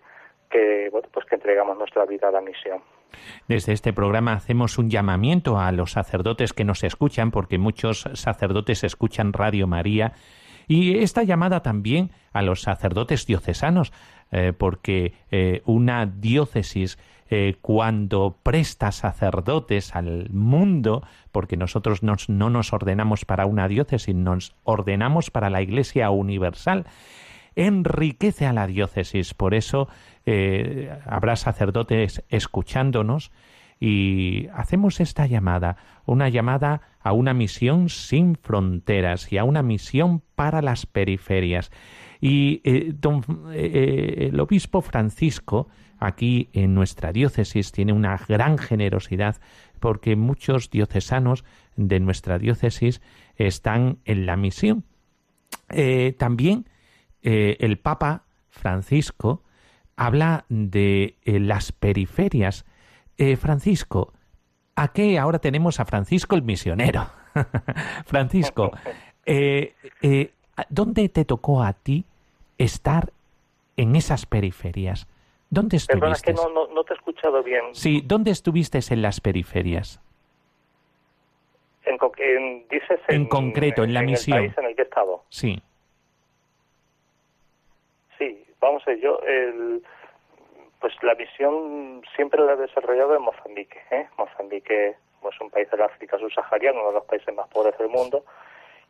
que 0.49 0.89
bueno 0.91 1.07
pues 1.11 1.25
que 1.25 1.35
entregamos 1.35 1.77
nuestra 1.77 2.05
vida 2.05 2.29
a 2.29 2.31
la 2.31 2.41
misión. 2.41 2.81
Desde 3.47 3.73
este 3.73 3.93
programa 3.93 4.33
hacemos 4.33 4.77
un 4.77 4.89
llamamiento 4.89 5.59
a 5.59 5.71
los 5.71 5.91
sacerdotes 5.91 6.53
que 6.53 6.63
nos 6.63 6.83
escuchan 6.83 7.31
porque 7.31 7.57
muchos 7.57 8.07
sacerdotes 8.13 8.83
escuchan 8.83 9.33
Radio 9.33 9.67
María 9.67 10.13
y 10.67 10.99
esta 10.99 11.23
llamada 11.23 11.61
también 11.61 12.11
a 12.31 12.43
los 12.43 12.61
sacerdotes 12.61 13.25
diocesanos 13.25 13.91
eh, 14.31 14.53
porque 14.55 15.13
eh, 15.31 15.61
una 15.65 16.05
diócesis 16.05 16.97
eh, 17.29 17.57
cuando 17.61 18.37
presta 18.41 18.91
sacerdotes 18.91 19.95
al 19.95 20.29
mundo, 20.31 21.03
porque 21.31 21.57
nosotros 21.57 22.01
no 22.01 22.49
nos 22.49 22.73
ordenamos 22.73 23.25
para 23.25 23.45
una 23.45 23.67
diócesis, 23.67 24.15
nos 24.15 24.55
ordenamos 24.63 25.29
para 25.29 25.49
la 25.49 25.61
Iglesia 25.61 26.09
universal, 26.09 26.85
enriquece 27.55 28.45
a 28.45 28.53
la 28.53 28.67
diócesis. 28.67 29.33
Por 29.33 29.53
eso 29.53 29.87
eh, 30.25 30.91
habrá 31.05 31.35
sacerdotes 31.35 32.23
escuchándonos 32.29 33.31
y 33.79 34.47
hacemos 34.53 34.99
esta 34.99 35.25
llamada, 35.25 35.77
una 36.05 36.29
llamada 36.29 36.81
a 36.99 37.13
una 37.13 37.33
misión 37.33 37.89
sin 37.89 38.35
fronteras 38.35 39.31
y 39.31 39.37
a 39.37 39.43
una 39.43 39.61
misión 39.61 40.21
para 40.35 40.61
las 40.61 40.85
periferias. 40.85 41.71
Y 42.21 42.61
eh, 42.63 42.93
don, 42.93 43.23
el 43.53 44.39
obispo 44.39 44.81
Francisco 44.81 45.69
aquí 45.99 46.49
en 46.53 46.73
nuestra 46.73 47.11
diócesis 47.11 47.71
tiene 47.71 47.93
una 47.93 48.19
gran 48.27 48.57
generosidad 48.57 49.37
porque 49.79 50.15
muchos 50.15 50.69
diocesanos 50.69 51.43
de 51.75 51.99
nuestra 51.99 52.39
diócesis 52.39 53.01
están 53.35 53.99
en 54.05 54.25
la 54.25 54.35
misión. 54.35 54.83
Eh, 55.69 56.15
también 56.17 56.65
eh, 57.21 57.57
el 57.59 57.79
Papa 57.79 58.25
Francisco 58.49 59.43
habla 59.95 60.45
de 60.49 61.17
eh, 61.23 61.39
las 61.39 61.71
periferias. 61.71 62.65
Francisco, 63.37 64.13
¿a 64.77 64.93
qué 64.93 65.19
ahora 65.19 65.39
tenemos 65.39 65.81
a 65.81 65.85
Francisco 65.85 66.37
el 66.37 66.41
misionero? 66.41 67.05
Francisco, 68.05 68.71
¿dónde 70.69 71.09
te 71.09 71.25
tocó 71.25 71.63
a 71.63 71.73
ti 71.73 72.05
estar 72.57 73.11
en 73.77 73.95
esas 73.95 74.25
periferias? 74.25 75.07
¿Dónde 75.49 75.77
estuviste? 75.77 75.99
Perdona, 75.99 76.19
que 76.23 76.33
no, 76.33 76.67
no, 76.67 76.83
te 76.83 76.93
he 76.93 76.97
escuchado 76.97 77.41
bien. 77.41 77.73
Sí, 77.73 78.01
¿dónde 78.05 78.31
estuviste 78.31 78.79
en 78.89 79.01
las 79.01 79.19
periferias? 79.19 80.01
En, 81.85 81.97
en 82.17 82.67
dices 82.67 82.99
en, 83.07 83.15
en, 83.15 83.27
concreto, 83.27 83.83
en, 83.83 83.93
la 83.93 84.01
misión. 84.03 84.37
El 84.37 84.45
país 84.45 84.57
en 84.57 84.65
el 84.65 84.75
que 84.75 84.81
he 84.81 84.85
estado. 84.85 85.23
Sí. 85.29 85.61
Sí, 88.17 88.45
vamos 88.59 88.83
a 88.85 88.91
ver, 88.91 88.99
yo, 88.99 89.19
el, 89.21 89.81
pues 90.79 90.93
la 91.01 91.15
misión 91.15 92.01
siempre 92.15 92.43
la 92.43 92.53
he 92.53 92.57
desarrollado 92.57 93.15
en 93.15 93.21
Mozambique. 93.21 93.79
¿eh? 93.91 94.07
Mozambique 94.17 94.89
es 94.89 94.95
pues, 95.21 95.39
un 95.41 95.49
país 95.49 95.69
del 95.71 95.81
África 95.81 96.17
subsahariana, 96.17 96.79
uno 96.79 96.89
de 96.89 96.95
los 96.95 97.05
países 97.05 97.33
más 97.35 97.47
pobres 97.49 97.77
del 97.77 97.89
mundo, 97.89 98.23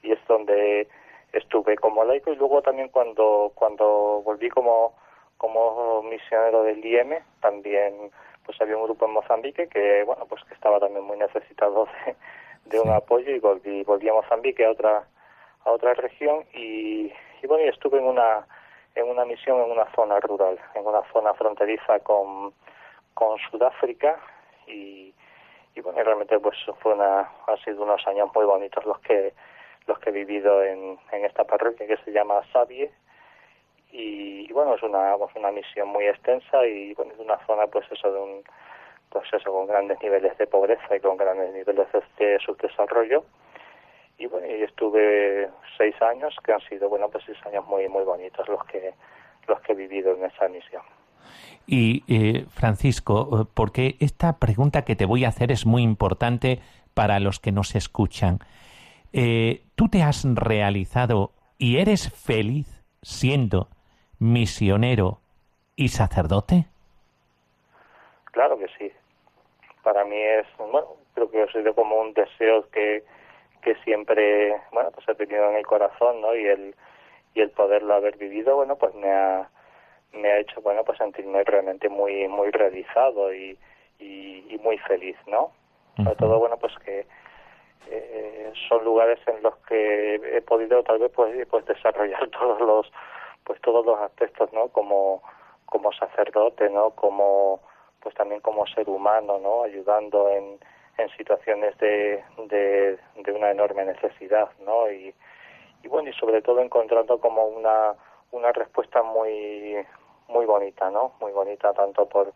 y 0.03 0.11
es 0.11 0.19
donde 0.27 0.87
estuve 1.33 1.75
como 1.77 2.03
laico 2.03 2.31
y 2.31 2.35
luego 2.35 2.61
también 2.61 2.89
cuando, 2.89 3.51
cuando 3.55 4.21
volví 4.23 4.49
como 4.49 4.93
como 5.39 6.03
misionero 6.03 6.63
del 6.63 6.83
IEM, 6.83 7.23
también 7.39 8.11
pues 8.45 8.59
había 8.61 8.75
un 8.75 8.83
grupo 8.83 9.05
en 9.05 9.13
Mozambique 9.13 9.69
que 9.69 10.03
bueno 10.03 10.25
pues 10.27 10.43
que 10.43 10.53
estaba 10.53 10.79
también 10.79 11.05
muy 11.05 11.17
necesitado 11.17 11.87
de, 12.65 12.79
un 12.79 12.89
apoyo 12.89 13.31
y 13.31 13.39
volví, 13.39 13.83
volví 13.83 14.09
a 14.09 14.13
Mozambique 14.13 14.65
a 14.65 14.71
otra 14.71 15.07
a 15.63 15.71
otra 15.71 15.93
región 15.93 16.43
y, 16.53 17.13
y 17.41 17.47
bueno 17.47 17.63
y 17.63 17.69
estuve 17.69 17.99
en 17.99 18.05
una 18.05 18.45
en 18.95 19.07
una 19.07 19.23
misión 19.23 19.61
en 19.61 19.71
una 19.71 19.85
zona 19.93 20.19
rural 20.19 20.59
en 20.75 20.85
una 20.85 21.03
zona 21.13 21.33
fronteriza 21.35 21.99
con 21.99 22.53
con 23.13 23.37
Sudáfrica 23.49 24.19
y, 24.67 25.13
y 25.73 25.81
bueno 25.81 26.03
realmente 26.03 26.37
pues 26.39 26.57
fue 26.81 26.95
una 26.95 27.29
ha 27.47 27.57
sido 27.63 27.83
unos 27.83 28.05
años 28.07 28.29
muy 28.35 28.45
bonitos 28.45 28.83
los 28.83 28.99
que 28.99 29.33
los 29.89 29.99
que 29.99 30.11
he 30.11 30.13
vivido 30.13 30.63
en, 30.63 30.97
en 31.11 31.25
esta 31.25 31.43
parroquia 31.43 31.87
que 31.87 31.97
se 31.97 32.11
llama 32.11 32.41
Sabie 32.53 32.89
y, 33.91 34.51
bueno 34.53 34.75
es 34.75 34.83
una 34.83 35.15
una 35.15 35.51
misión 35.51 35.87
muy 35.89 36.05
extensa 36.05 36.65
y 36.65 36.93
bueno 36.93 37.13
es 37.13 37.19
una 37.19 37.37
zona 37.45 37.67
pues 37.67 37.85
eso 37.91 38.11
de 38.11 38.19
un 38.19 38.43
pues 39.09 39.25
eso 39.33 39.51
con 39.51 39.65
grandes 39.65 39.97
niveles 40.01 40.37
de 40.37 40.45
pobreza 40.45 40.95
y 40.95 40.99
con 40.99 41.17
grandes 41.17 41.51
niveles 41.53 41.87
de 42.19 42.39
subdesarrollo. 42.39 43.23
Y 44.19 44.27
bueno 44.27 44.45
y 44.45 44.63
estuve 44.63 45.49
seis 45.77 45.95
años 46.01 46.35
que 46.43 46.53
han 46.53 46.61
sido 46.61 46.89
bueno 46.89 47.09
pues 47.09 47.23
seis 47.25 47.37
años 47.45 47.65
muy 47.65 47.87
muy 47.89 48.03
bonitos 48.03 48.47
los 48.47 48.63
que 48.65 48.93
los 49.47 49.59
que 49.61 49.71
he 49.71 49.75
vivido 49.75 50.13
en 50.13 50.25
esa 50.25 50.47
misión. 50.47 50.83
Y 51.65 52.03
eh, 52.07 52.45
Francisco, 52.49 53.41
eh, 53.41 53.45
porque 53.53 53.95
esta 53.99 54.37
pregunta 54.37 54.83
que 54.83 54.95
te 54.95 55.05
voy 55.05 55.25
a 55.25 55.29
hacer 55.29 55.51
es 55.51 55.65
muy 55.65 55.83
importante 55.83 56.59
para 56.93 57.19
los 57.19 57.39
que 57.39 57.51
nos 57.51 57.75
escuchan. 57.75 58.39
Eh, 59.13 59.63
¿Tú 59.75 59.89
te 59.89 60.03
has 60.03 60.25
realizado 60.25 61.31
y 61.57 61.77
eres 61.77 62.11
feliz 62.13 62.83
siendo 63.01 63.69
misionero 64.19 65.21
y 65.75 65.89
sacerdote? 65.89 66.65
Claro 68.31 68.57
que 68.57 68.67
sí. 68.77 68.91
Para 69.83 70.05
mí 70.05 70.17
es, 70.17 70.45
bueno, 70.57 70.87
creo 71.13 71.31
que 71.31 71.41
ha 71.41 71.51
sido 71.51 71.73
como 71.73 71.99
un 71.99 72.13
deseo 72.13 72.69
que, 72.69 73.03
que 73.61 73.75
siempre, 73.83 74.55
bueno, 74.71 74.91
pues 74.91 75.07
he 75.09 75.15
tenido 75.15 75.49
en 75.49 75.57
el 75.57 75.65
corazón, 75.65 76.21
¿no? 76.21 76.35
Y 76.35 76.45
el, 76.45 76.75
y 77.33 77.41
el 77.41 77.51
poderlo 77.51 77.95
haber 77.95 78.17
vivido, 78.17 78.55
bueno, 78.55 78.75
pues 78.75 78.93
me 78.95 79.09
ha, 79.11 79.49
me 80.13 80.29
ha 80.29 80.39
hecho, 80.39 80.61
bueno, 80.61 80.83
pues 80.83 80.97
sentirme 80.97 81.43
realmente 81.43 81.89
muy, 81.89 82.27
muy 82.27 82.51
realizado 82.51 83.33
y, 83.33 83.57
y, 83.99 84.59
muy 84.63 84.77
feliz, 84.79 85.15
¿no? 85.27 85.51
Sobre 85.95 86.15
todo, 86.15 86.39
bueno, 86.39 86.57
pues 86.57 86.73
que 86.79 87.05
eh, 87.91 88.53
son 88.67 88.83
lugares 88.83 89.19
en 89.27 89.41
los 89.41 89.55
que 89.67 90.15
he 90.15 90.41
podido 90.41 90.83
tal 90.83 90.99
vez 90.99 91.11
pues, 91.11 91.47
pues 91.47 91.65
desarrollar 91.65 92.27
todos 92.39 92.59
los 92.61 92.91
pues 93.43 93.59
todos 93.61 93.85
los 93.85 93.99
aspectos 93.99 94.51
no 94.53 94.69
como 94.69 95.21
como 95.65 95.91
sacerdote 95.93 96.69
no 96.69 96.91
como 96.91 97.61
pues 98.01 98.15
también 98.15 98.41
como 98.41 98.65
ser 98.67 98.89
humano 98.89 99.39
no 99.39 99.63
ayudando 99.63 100.29
en, 100.29 100.59
en 100.97 101.09
situaciones 101.17 101.77
de, 101.77 102.23
de, 102.37 103.31
una 103.33 103.51
enorme 103.51 103.85
necesidad 103.85 104.49
no 104.65 104.91
y, 104.91 105.13
y 105.83 105.87
bueno 105.87 106.09
y 106.09 106.13
sobre 106.13 106.41
todo 106.41 106.61
encontrando 106.61 107.19
como 107.19 107.45
una 107.45 107.95
una 108.31 108.51
respuesta 108.51 109.01
muy 109.01 109.77
muy 110.27 110.45
bonita 110.45 110.89
no 110.89 111.13
muy 111.19 111.31
bonita 111.31 111.73
tanto 111.73 112.07
por 112.07 112.33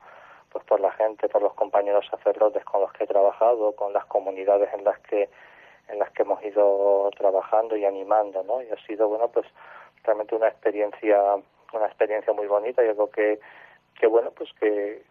pues 0.54 0.64
por 0.66 0.80
la 0.80 0.92
gente 0.92 1.28
por 1.28 1.42
los 1.42 1.54
compañeros 1.56 2.08
sacerdotes 2.10 2.64
con 2.64 2.82
los 2.82 2.94
que 2.94 3.04
he 3.04 3.08
trabajado 3.08 3.74
con 3.74 3.92
las 3.92 4.06
comunidades 4.06 4.70
en 4.74 4.84
las 4.86 5.00
que 5.00 5.30
en 5.90 6.00
las 6.00 6.10
que 6.12 6.24
hemos 6.24 6.42
ido 6.44 7.10
trabajando 7.18 7.76
y 7.76 7.86
animando, 7.86 8.44
¿no? 8.44 8.62
Y 8.62 8.70
ha 8.70 8.78
sido, 8.86 9.10
bueno, 9.10 9.28
pues 9.28 9.46
realmente 10.04 10.36
una 10.36 10.48
experiencia, 10.48 11.20
una 11.74 11.86
experiencia 11.86 12.34
muy 12.34 12.48
bonita 12.48 12.84
y 12.84 12.90
algo 12.90 13.10
que, 13.10 13.40
que 14.00 14.08
bueno, 14.08 14.32
pues 14.32 14.50
que, 14.60 15.04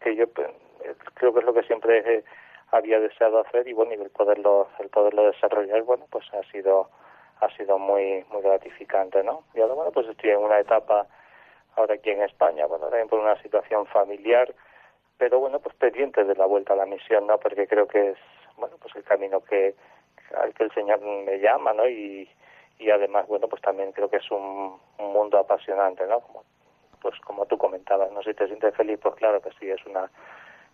que 0.00 0.16
yo 0.16 0.28
pues, 0.28 0.48
creo 1.14 1.32
que 1.32 1.40
es 1.40 1.46
lo 1.46 1.54
que 1.54 1.62
siempre 1.62 2.24
había 2.72 3.00
deseado 3.00 3.40
hacer 3.40 3.66
y 3.68 3.72
bueno, 3.72 3.92
y 3.92 4.02
el 4.02 4.10
poderlo, 4.10 4.68
el 4.78 4.88
poderlo 4.88 5.26
desarrollar, 5.26 5.82
bueno, 5.82 6.06
pues 6.10 6.24
ha 6.34 6.42
sido, 6.50 6.90
ha 7.40 7.48
sido 7.56 7.78
muy, 7.78 8.24
muy 8.30 8.42
gratificante, 8.42 9.22
¿no? 9.22 9.44
Y 9.54 9.60
ahora, 9.60 9.74
bueno, 9.74 9.92
pues 9.92 10.08
estoy 10.08 10.30
en 10.30 10.38
una 10.38 10.58
etapa 10.58 11.06
ahora 11.76 11.94
aquí 11.94 12.10
en 12.10 12.22
España, 12.22 12.66
bueno, 12.66 12.86
también 12.86 13.08
por 13.08 13.20
una 13.20 13.40
situación 13.42 13.86
familiar, 13.86 14.52
pero 15.18 15.40
bueno, 15.40 15.60
pues 15.60 15.74
pendiente 15.76 16.24
de 16.24 16.34
la 16.34 16.46
vuelta 16.46 16.74
a 16.74 16.76
la 16.76 16.86
misión, 16.86 17.26
¿no? 17.26 17.38
Porque 17.38 17.66
creo 17.66 17.86
que 17.86 18.10
es, 18.10 18.18
bueno, 18.56 18.76
pues 18.80 18.94
el 18.96 19.04
camino 19.04 19.40
que, 19.40 19.74
al 20.36 20.52
que 20.54 20.64
el 20.64 20.72
Señor 20.72 21.00
me 21.00 21.38
llama, 21.38 21.72
¿no? 21.72 21.88
Y, 21.88 22.28
y 22.78 22.90
además, 22.90 23.26
bueno, 23.26 23.48
pues 23.48 23.62
también 23.62 23.92
creo 23.92 24.08
que 24.08 24.18
es 24.18 24.30
un, 24.30 24.78
mundo 24.98 25.38
apasionante, 25.38 26.06
¿no? 26.06 26.20
Como, 26.20 26.44
pues 27.00 27.18
como 27.20 27.46
tú 27.46 27.56
comentabas, 27.56 28.12
¿no? 28.12 28.22
Si 28.22 28.34
te 28.34 28.46
sientes 28.46 28.74
feliz, 28.74 28.98
pues 29.02 29.14
claro 29.14 29.40
que 29.40 29.50
sí, 29.58 29.70
es 29.70 29.84
una 29.86 30.10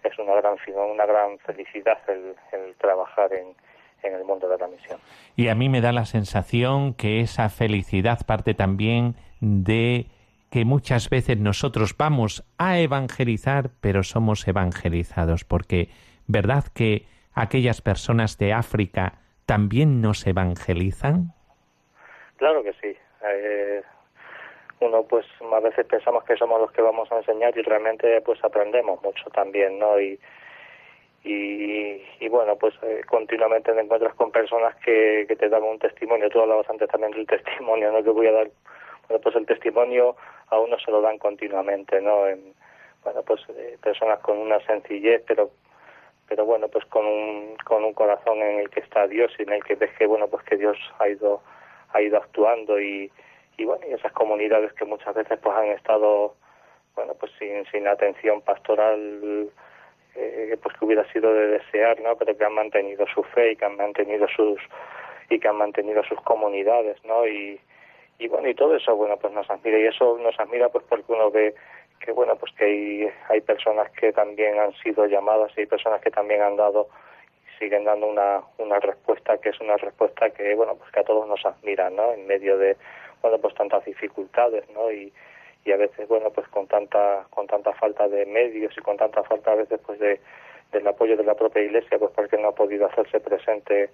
es 0.02 0.18
una 0.18 0.34
gran 0.34 0.56
una 0.74 1.06
gran 1.06 1.38
felicidad 1.38 1.98
el, 2.08 2.34
el 2.50 2.74
trabajar 2.74 3.32
en, 3.32 3.54
en 4.02 4.14
el 4.14 4.24
mundo 4.24 4.48
de 4.48 4.58
la 4.58 4.66
misión. 4.66 4.98
Y 5.36 5.48
a 5.48 5.54
mí 5.54 5.68
me 5.68 5.80
da 5.80 5.92
la 5.92 6.04
sensación 6.04 6.94
que 6.94 7.20
esa 7.20 7.48
felicidad 7.48 8.26
parte 8.26 8.54
también 8.54 9.14
de 9.40 10.06
que 10.52 10.66
muchas 10.66 11.08
veces 11.08 11.38
nosotros 11.38 11.96
vamos 11.96 12.44
a 12.58 12.78
evangelizar, 12.78 13.70
pero 13.80 14.02
somos 14.02 14.46
evangelizados, 14.46 15.44
porque 15.44 15.88
verdad 16.26 16.64
que 16.74 17.06
aquellas 17.34 17.80
personas 17.80 18.36
de 18.36 18.52
África 18.52 19.14
también 19.46 20.02
nos 20.02 20.26
evangelizan? 20.26 21.32
Claro 22.36 22.62
que 22.62 22.74
sí. 22.74 22.94
Eh, 23.24 23.82
uno 24.80 25.04
pues 25.04 25.24
a 25.40 25.60
veces 25.60 25.86
pensamos 25.86 26.22
que 26.24 26.36
somos 26.36 26.60
los 26.60 26.72
que 26.72 26.82
vamos 26.82 27.10
a 27.10 27.16
enseñar 27.16 27.56
y 27.56 27.62
realmente 27.62 28.20
pues 28.20 28.38
aprendemos 28.44 29.02
mucho 29.02 29.30
también, 29.30 29.78
¿no? 29.78 29.98
Y, 29.98 30.18
y, 31.24 32.28
bueno, 32.28 32.56
pues 32.56 32.74
eh, 32.82 33.02
continuamente 33.08 33.72
te 33.72 33.80
encuentras 33.80 34.14
con 34.16 34.32
personas 34.32 34.74
que, 34.84 35.24
que 35.28 35.36
te 35.36 35.48
dan 35.48 35.62
un 35.62 35.78
testimonio. 35.78 36.28
Tú 36.28 36.40
hablabas 36.40 36.68
antes 36.68 36.88
también 36.88 37.12
del 37.12 37.26
testimonio, 37.26 37.92
¿no? 37.92 38.02
Que 38.02 38.10
voy 38.10 38.26
a 38.26 38.32
dar, 38.32 38.50
bueno, 39.08 39.20
pues 39.22 39.36
el 39.36 39.46
testimonio 39.46 40.16
a 40.48 40.58
uno 40.58 40.78
se 40.78 40.90
lo 40.90 41.00
dan 41.00 41.18
continuamente, 41.18 42.00
¿no? 42.00 42.26
En, 42.26 42.54
bueno, 43.02 43.22
pues 43.22 43.40
eh, 43.50 43.78
personas 43.82 44.20
con 44.20 44.38
una 44.38 44.60
sencillez, 44.66 45.22
pero 45.26 45.50
pero 46.28 46.46
bueno, 46.46 46.68
pues 46.68 46.86
con 46.86 47.04
un, 47.04 47.56
con 47.62 47.84
un 47.84 47.92
corazón 47.92 48.38
en 48.38 48.60
el 48.60 48.70
que 48.70 48.80
está 48.80 49.06
Dios 49.06 49.30
y 49.38 49.42
en 49.42 49.52
el 49.52 49.62
que 49.64 49.74
ves 49.74 49.90
que, 49.98 50.06
bueno, 50.06 50.28
pues 50.28 50.42
que 50.44 50.56
Dios 50.56 50.78
ha 50.98 51.06
ido, 51.06 51.42
ha 51.92 52.00
ido 52.00 52.16
actuando 52.16 52.80
y, 52.80 53.12
y 53.58 53.64
bueno, 53.66 53.84
y 53.86 53.92
esas 53.92 54.12
comunidades 54.12 54.72
que 54.72 54.86
muchas 54.86 55.14
veces 55.14 55.38
pues 55.42 55.54
han 55.54 55.66
estado, 55.66 56.34
bueno, 56.94 57.12
pues 57.20 57.32
sin, 57.38 57.66
sin 57.66 57.86
atención 57.86 58.40
pastoral, 58.40 59.50
eh, 60.14 60.56
pues 60.62 60.74
que 60.78 60.84
hubiera 60.86 61.04
sido 61.12 61.34
de 61.34 61.48
desear, 61.48 62.00
¿no? 62.00 62.16
Pero 62.16 62.34
que 62.34 62.44
han 62.46 62.54
mantenido 62.54 63.04
su 63.14 63.22
fe 63.24 63.52
y 63.52 63.56
que 63.56 63.66
han 63.66 63.76
mantenido 63.76 64.26
sus, 64.28 64.58
y 65.28 65.38
que 65.38 65.48
han 65.48 65.56
mantenido 65.56 66.02
sus 66.04 66.20
comunidades, 66.22 66.96
¿no? 67.04 67.26
Y, 67.26 67.60
y 68.22 68.28
bueno, 68.28 68.48
y 68.48 68.54
todo 68.54 68.76
eso, 68.76 68.94
bueno, 68.94 69.16
pues 69.16 69.32
nos 69.32 69.50
admira 69.50 69.78
y 69.78 69.86
eso 69.86 70.16
nos 70.18 70.38
admira 70.38 70.68
pues 70.68 70.84
porque 70.88 71.12
uno 71.12 71.30
ve 71.30 71.54
que 72.02 72.12
bueno 72.12 72.36
pues 72.36 72.52
que 72.54 72.64
hay, 72.64 73.12
hay 73.28 73.40
personas 73.40 73.90
que 73.92 74.12
también 74.12 74.58
han 74.58 74.72
sido 74.82 75.06
llamadas 75.06 75.52
y 75.56 75.60
hay 75.60 75.66
personas 75.66 76.00
que 76.00 76.10
también 76.10 76.42
han 76.42 76.56
dado 76.56 76.88
y 77.46 77.58
siguen 77.58 77.84
dando 77.84 78.08
una, 78.08 78.42
una 78.58 78.80
respuesta 78.80 79.38
que 79.38 79.50
es 79.50 79.60
una 79.60 79.76
respuesta 79.76 80.30
que 80.30 80.54
bueno 80.54 80.74
pues 80.74 80.90
que 80.90 81.00
a 81.00 81.04
todos 81.04 81.28
nos 81.28 81.44
admira 81.46 81.90
no 81.90 82.12
en 82.12 82.26
medio 82.26 82.58
de 82.58 82.76
bueno 83.22 83.38
pues 83.38 83.54
tantas 83.54 83.84
dificultades 83.84 84.68
no 84.70 84.90
y, 84.90 85.12
y 85.64 85.72
a 85.72 85.76
veces 85.76 86.08
bueno 86.08 86.30
pues 86.30 86.48
con 86.48 86.66
tanta 86.66 87.24
con 87.30 87.46
tanta 87.46 87.72
falta 87.74 88.08
de 88.08 88.26
medios 88.26 88.76
y 88.76 88.80
con 88.80 88.96
tanta 88.96 89.22
falta 89.22 89.52
a 89.52 89.56
veces 89.56 89.80
pues 89.86 89.98
de 90.00 90.20
del 90.72 90.86
apoyo 90.88 91.16
de 91.16 91.24
la 91.24 91.34
propia 91.34 91.62
iglesia 91.62 91.98
pues 91.98 92.10
porque 92.16 92.38
no 92.38 92.48
ha 92.48 92.54
podido 92.54 92.86
hacerse 92.86 93.20
presente 93.20 93.90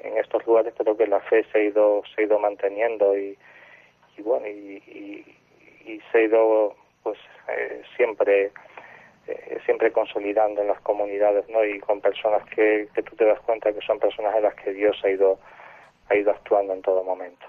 en 0.00 0.18
estos 0.18 0.46
lugares 0.46 0.74
pero 0.76 0.96
que 0.96 1.06
la 1.06 1.20
fe 1.20 1.44
se 1.50 1.58
ha 1.58 1.62
ido 1.62 2.02
se 2.14 2.22
ha 2.22 2.24
ido 2.26 2.38
manteniendo 2.38 3.16
y, 3.16 3.38
y 4.18 4.22
bueno 4.22 4.46
y, 4.46 5.24
y, 5.86 6.00
se 6.12 6.18
ha 6.18 6.22
ido 6.22 6.74
pues 7.02 7.18
eh, 7.48 7.82
siempre 7.96 8.52
eh, 9.26 9.58
siempre 9.64 9.90
consolidando 9.90 10.60
en 10.60 10.68
las 10.68 10.80
comunidades 10.80 11.48
no 11.48 11.64
y 11.64 11.78
con 11.80 12.00
personas 12.00 12.44
que, 12.50 12.88
que 12.94 13.02
tú 13.02 13.16
te 13.16 13.24
das 13.24 13.40
cuenta 13.40 13.72
que 13.72 13.80
son 13.80 13.98
personas 13.98 14.36
en 14.36 14.42
las 14.42 14.54
que 14.54 14.72
Dios 14.72 14.96
ha 15.04 15.10
ido 15.10 15.38
ha 16.10 16.14
ido 16.14 16.30
actuando 16.30 16.74
en 16.74 16.82
todo 16.82 17.02
momento 17.02 17.46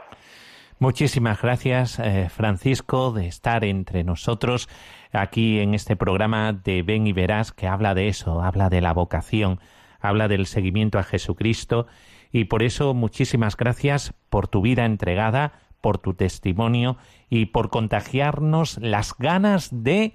Muchísimas 0.81 1.41
gracias, 1.41 1.99
eh, 1.99 2.29
Francisco, 2.29 3.11
de 3.11 3.27
estar 3.27 3.65
entre 3.65 4.05
nosotros 4.05 4.69
aquí 5.11 5.59
en 5.59 5.73
este 5.73 5.97
programa 5.97 6.53
de 6.53 6.83
Ven 6.83 7.05
y 7.05 7.11
Verás, 7.11 7.51
que 7.51 7.67
habla 7.67 7.93
de 7.93 8.07
eso, 8.07 8.41
habla 8.41 8.69
de 8.69 8.79
la 8.79 8.93
vocación, 8.93 9.59
habla 9.99 10.29
del 10.29 10.45
seguimiento 10.45 10.97
a 10.97 11.03
Jesucristo. 11.03 11.87
Y 12.31 12.45
por 12.45 12.63
eso, 12.63 12.93
muchísimas 12.93 13.57
gracias 13.57 14.13
por 14.29 14.47
tu 14.47 14.61
vida 14.61 14.85
entregada, 14.85 15.51
por 15.81 15.97
tu 15.97 16.13
testimonio 16.13 16.97
y 17.29 17.47
por 17.47 17.69
contagiarnos 17.69 18.77
las 18.81 19.13
ganas 19.17 19.83
de 19.83 20.13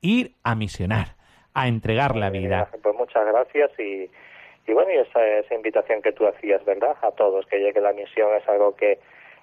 ir 0.00 0.32
a 0.44 0.54
misionar, 0.54 1.16
a 1.54 1.68
entregar 1.68 2.16
la 2.16 2.30
vida. 2.30 2.68
Pues 2.82 2.94
muchas 2.96 3.26
gracias 3.26 3.70
y, 3.78 4.10
y 4.66 4.72
bueno, 4.72 4.90
y 4.92 4.98
esa, 4.98 5.24
esa 5.38 5.54
invitación 5.54 6.02
que 6.02 6.12
tú 6.12 6.26
hacías, 6.26 6.64
¿verdad? 6.64 6.96
A 7.02 7.10
todos, 7.12 7.46
que 7.46 7.58
llegue 7.58 7.80
la 7.80 7.92
misión 7.92 8.28
es 8.36 8.48
algo 8.48 8.74
que, 8.76 8.98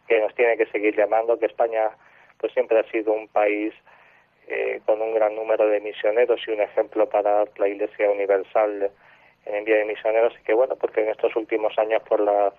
que 0.08 0.22
nos 0.22 0.34
tiene 0.36 0.58
que 0.58 0.66
seguir 0.68 0.96
llamando, 0.96 1.40
que 1.40 1.48
España 1.48 1.92
pues 2.38 2.54
siempre 2.54 2.80
ha 2.80 2.92
sido 2.92 3.14
un 3.14 3.28
país 3.28 3.74
eh, 4.48 4.82
con 4.86 5.02
un 5.02 5.14
gran 5.14 5.36
número 5.36 5.68
de 5.68 5.80
misioneros 5.80 6.42
y 6.46 6.52
un 6.52 6.62
ejemplo 6.62 7.08
para 7.08 7.46
la 7.58 7.68
Iglesia 7.68 8.10
Universal 8.10 8.92
en 9.46 9.56
envío 9.56 9.76
de 9.76 9.86
misioneros 9.86 10.34
y 10.40 10.44
que 10.44 10.54
bueno, 10.54 10.76
porque 10.76 11.02
en 11.02 11.10
estos 11.10 11.36
últimos 11.36 11.78
años 11.78 12.02
por 12.04 12.20
la 12.20 12.54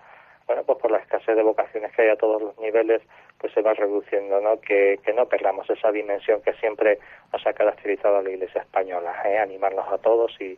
bueno, 0.47 0.63
pues 0.63 0.77
por 0.79 0.91
la 0.91 0.99
escasez 0.99 1.35
de 1.35 1.43
vocaciones 1.43 1.91
que 1.93 2.03
hay 2.03 2.09
a 2.09 2.17
todos 2.17 2.41
los 2.41 2.57
niveles, 2.59 3.01
pues 3.39 3.51
se 3.53 3.61
va 3.61 3.73
reduciendo, 3.73 4.39
¿no? 4.41 4.59
Que, 4.61 4.99
que 5.03 5.13
no 5.13 5.25
perdamos 5.27 5.69
esa 5.69 5.91
dimensión 5.91 6.41
que 6.41 6.53
siempre 6.53 6.99
nos 7.33 7.45
ha 7.45 7.53
caracterizado 7.53 8.17
a 8.17 8.21
la 8.21 8.29
Iglesia 8.29 8.61
española, 8.61 9.13
¿eh? 9.25 9.39
animarnos 9.39 9.87
a 9.91 9.97
todos 9.97 10.31
y, 10.39 10.57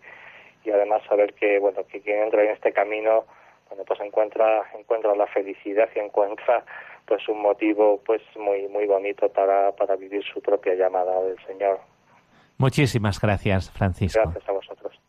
y 0.65 0.71
además 0.71 1.01
saber 1.07 1.33
que, 1.33 1.59
bueno, 1.59 1.85
que 1.88 2.01
quien 2.01 2.23
entra 2.23 2.43
en 2.43 2.51
este 2.51 2.73
camino, 2.73 3.25
bueno, 3.69 3.83
pues 3.85 3.99
encuentra, 4.01 4.63
encuentra 4.77 5.15
la 5.15 5.27
felicidad 5.27 5.89
y 5.95 5.99
encuentra 5.99 6.63
pues 7.05 7.27
un 7.29 7.41
motivo 7.41 8.01
pues 8.05 8.21
muy 8.35 8.67
muy 8.67 8.85
bonito 8.85 9.29
para, 9.29 9.71
para 9.71 9.95
vivir 9.95 10.23
su 10.23 10.41
propia 10.41 10.75
llamada 10.75 11.21
del 11.23 11.38
Señor. 11.45 11.79
Muchísimas 12.57 13.19
gracias, 13.21 13.71
Francisco. 13.71 14.19
Gracias 14.23 14.49
a 14.49 14.51
vosotros. 14.51 14.99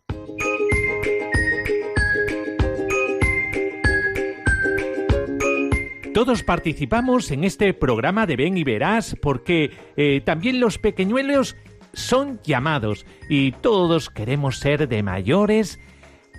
Todos 6.18 6.42
participamos 6.42 7.30
en 7.30 7.44
este 7.44 7.72
programa 7.74 8.26
de 8.26 8.34
Ven 8.34 8.58
y 8.58 8.64
Verás 8.64 9.14
porque 9.22 9.70
eh, 9.96 10.20
también 10.24 10.58
los 10.58 10.76
pequeñuelos 10.76 11.54
son 11.92 12.40
llamados 12.42 13.06
y 13.28 13.52
todos 13.52 14.10
queremos 14.10 14.58
ser 14.58 14.88
de 14.88 15.04
mayores 15.04 15.78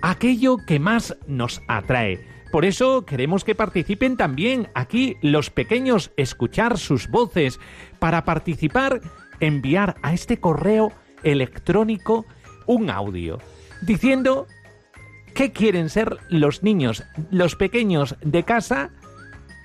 aquello 0.02 0.58
que 0.58 0.78
más 0.78 1.16
nos 1.26 1.62
atrae. 1.66 2.20
Por 2.52 2.66
eso 2.66 3.06
queremos 3.06 3.42
que 3.42 3.54
participen 3.54 4.18
también 4.18 4.68
aquí 4.74 5.16
los 5.22 5.48
pequeños, 5.48 6.12
escuchar 6.18 6.76
sus 6.76 7.08
voces. 7.08 7.58
Para 7.98 8.26
participar, 8.26 9.00
enviar 9.40 9.94
a 10.02 10.12
este 10.12 10.38
correo 10.40 10.92
electrónico 11.22 12.26
un 12.66 12.90
audio 12.90 13.38
diciendo 13.80 14.46
qué 15.34 15.52
quieren 15.52 15.88
ser 15.88 16.18
los 16.28 16.62
niños, 16.62 17.02
los 17.30 17.56
pequeños 17.56 18.16
de 18.20 18.42
casa, 18.42 18.90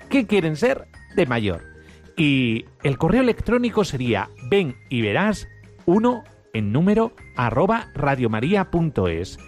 qué 0.08 0.26
quieren 0.26 0.56
ser 0.56 0.88
de 1.14 1.26
mayor. 1.26 1.62
Y 2.16 2.64
el 2.82 2.98
correo 2.98 3.20
electrónico 3.20 3.84
sería 3.84 4.30
ven 4.48 4.74
y 4.88 5.02
verás 5.02 5.46
uno 5.84 6.24
en 6.54 6.72
número 6.72 7.12
arroba 7.36 7.90
radiomaria.es. 7.94 9.38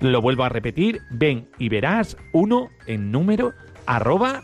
Lo 0.00 0.22
vuelvo 0.22 0.44
a 0.44 0.48
repetir, 0.48 1.02
ven 1.10 1.50
y 1.58 1.68
verás 1.68 2.16
uno 2.32 2.70
en 2.86 3.12
número 3.12 3.52
arroba 3.86 4.42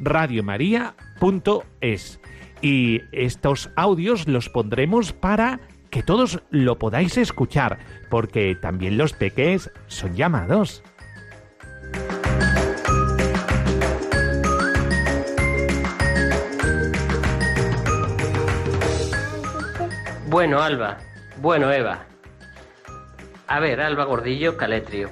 radiomaria.es. 0.00 2.20
Y 2.60 3.00
estos 3.12 3.70
audios 3.76 4.26
los 4.28 4.48
pondremos 4.48 5.12
para 5.12 5.60
que 5.90 6.02
todos 6.02 6.42
lo 6.50 6.76
podáis 6.78 7.16
escuchar, 7.18 7.78
porque 8.08 8.54
también 8.54 8.96
los 8.96 9.12
peques 9.12 9.70
son 9.88 10.14
llamados. 10.14 10.82
Bueno, 20.32 20.62
Alba. 20.62 20.96
Bueno, 21.42 21.70
Eva. 21.70 22.06
A 23.48 23.60
ver, 23.60 23.82
Alba 23.82 24.04
Gordillo 24.04 24.56
Caletrio. 24.56 25.10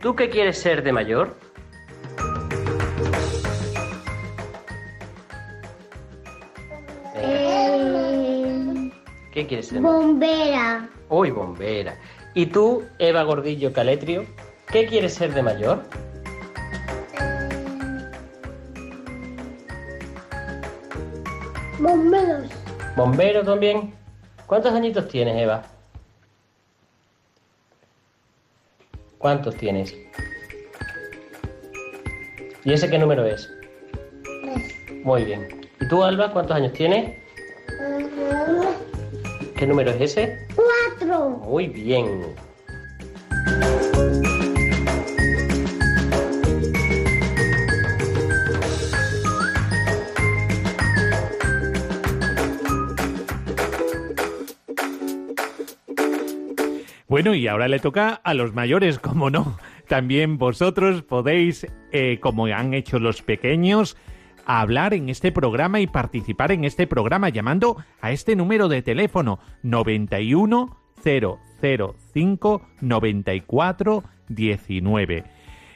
¿Tú 0.00 0.16
qué 0.16 0.30
quieres 0.30 0.56
ser 0.58 0.82
de 0.82 0.90
mayor? 0.90 1.36
Eh, 7.14 8.90
¿Qué 9.34 9.46
quieres 9.46 9.66
ser? 9.66 9.74
de 9.74 9.80
mayor? 9.82 10.00
bombera. 10.00 10.88
Uy, 11.10 11.30
bombera. 11.30 11.96
¿Y 12.32 12.46
tú, 12.46 12.84
Eva 12.98 13.22
Gordillo 13.22 13.70
Caletrio, 13.70 14.24
qué 14.72 14.86
quieres 14.86 15.12
ser 15.12 15.34
de 15.34 15.42
mayor? 15.42 15.82
Bomberos. 21.78 22.50
¿Bombero 22.96 23.44
también? 23.44 23.92
¿Cuántos 24.46 24.72
añitos 24.72 25.08
tienes, 25.08 25.36
Eva? 25.36 25.62
¿Cuántos 29.18 29.56
tienes? 29.56 29.96
¿Y 32.64 32.72
ese 32.72 32.90
qué 32.90 32.98
número 32.98 33.24
es? 33.26 33.50
Muy 35.02 35.24
bien. 35.24 35.68
¿Y 35.80 35.88
tú, 35.88 36.02
Alba, 36.02 36.32
cuántos 36.32 36.56
años 36.56 36.72
tienes? 36.74 37.18
¿Qué 39.56 39.66
número 39.66 39.90
es 39.92 40.00
ese? 40.00 40.46
Cuatro. 40.54 41.30
Muy 41.30 41.68
bien. 41.68 42.34
Bueno, 57.08 57.34
y 57.34 57.46
ahora 57.48 57.68
le 57.68 57.78
toca 57.80 58.14
a 58.14 58.34
los 58.34 58.54
mayores, 58.54 58.98
como 58.98 59.30
no. 59.30 59.56
También 59.88 60.38
vosotros 60.38 61.02
podéis, 61.02 61.66
eh, 61.92 62.18
como 62.20 62.46
han 62.46 62.72
hecho 62.72 62.98
los 62.98 63.22
pequeños, 63.22 63.96
hablar 64.46 64.94
en 64.94 65.08
este 65.08 65.32
programa 65.32 65.80
y 65.80 65.86
participar 65.86 66.52
en 66.52 66.64
este 66.64 66.86
programa 66.86 67.28
llamando 67.28 67.76
a 68.00 68.10
este 68.10 68.36
número 68.36 68.68
de 68.68 68.82
teléfono 68.82 69.38
91 69.62 70.78
005 71.02 72.62
94 72.80 74.04
19. 74.28 75.24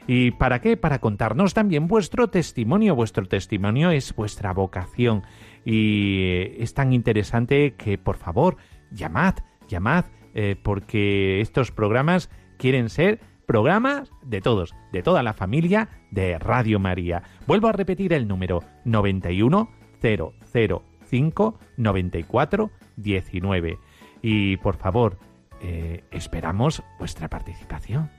¿Y 0.07 0.31
para 0.31 0.63
qué? 0.63 0.79
Para 0.79 1.01
contarnos 1.01 1.53
también 1.53 1.87
vuestro 1.87 2.29
testimonio. 2.29 2.95
Vuestro 2.95 3.27
testimonio 3.27 3.91
es 3.91 4.17
vuestra 4.17 4.55
vocación. 4.55 5.23
Y 5.67 6.23
eh, 6.23 6.57
es 6.61 6.73
tan 6.73 6.95
interesante 6.95 7.75
que, 7.75 7.99
por 7.99 8.17
favor, 8.17 8.57
llamad, 8.91 9.35
llamad, 9.69 10.07
eh, 10.35 10.57
porque 10.63 11.41
estos 11.41 11.71
programas 11.71 12.31
quieren 12.59 12.89
ser 12.89 13.21
programas 13.47 14.13
de 14.23 14.41
todos, 14.41 14.75
de 14.93 15.03
toda 15.03 15.23
la 15.23 15.33
familia 15.33 15.89
de 16.11 16.39
Radio 16.39 16.79
María. 16.79 17.23
Vuelvo 17.47 17.69
a 17.69 17.73
repetir 17.73 18.13
el 18.13 18.29
número 18.29 18.63
91 18.85 19.71
005 20.03 21.59
94 21.77 22.71
19. 22.97 23.79
Y 24.23 24.57
por 24.59 24.77
favor, 24.77 25.19
eh, 25.63 26.05
esperamos 26.11 26.83
vuestra 26.99 27.29
participación. 27.29 28.11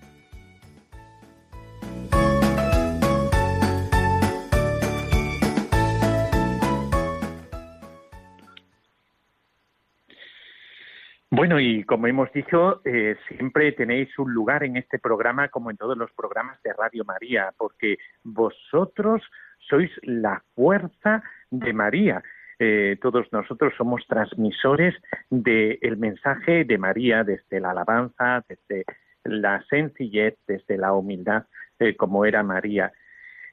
Bueno, 11.40 11.58
y 11.58 11.86
como 11.86 12.08
hemos 12.08 12.30
dicho, 12.34 12.82
eh, 12.84 13.16
siempre 13.30 13.72
tenéis 13.72 14.10
un 14.20 14.34
lugar 14.34 14.66
en 14.66 14.76
este 14.76 15.00
programa, 15.00 15.48
como 15.48 15.72
en 15.72 15.78
todos 15.78 15.98
los 15.98 16.12
programas 16.12 16.62
de 16.64 16.74
Radio 16.74 17.06
María, 17.06 17.54
porque 17.58 17.98
vosotros 18.26 19.22
sois 19.58 19.90
la 20.02 20.44
fuerza 20.54 21.24
de 21.50 21.72
María. 21.72 22.22
Eh, 22.60 22.98
todos 23.02 23.32
nosotros 23.32 23.72
somos 23.78 24.06
transmisores 24.06 24.94
del 25.30 25.96
mensaje 25.96 26.66
de 26.66 26.78
María 26.78 27.24
desde 27.24 27.62
la 27.62 27.72
alabanza, 27.72 28.44
desde 28.50 28.84
la 29.24 29.64
sencillez, 29.70 30.36
desde 30.46 30.78
la 30.78 30.92
humildad, 30.92 31.46
eh, 31.80 31.96
como 31.96 32.26
era 32.26 32.44
María. 32.44 32.92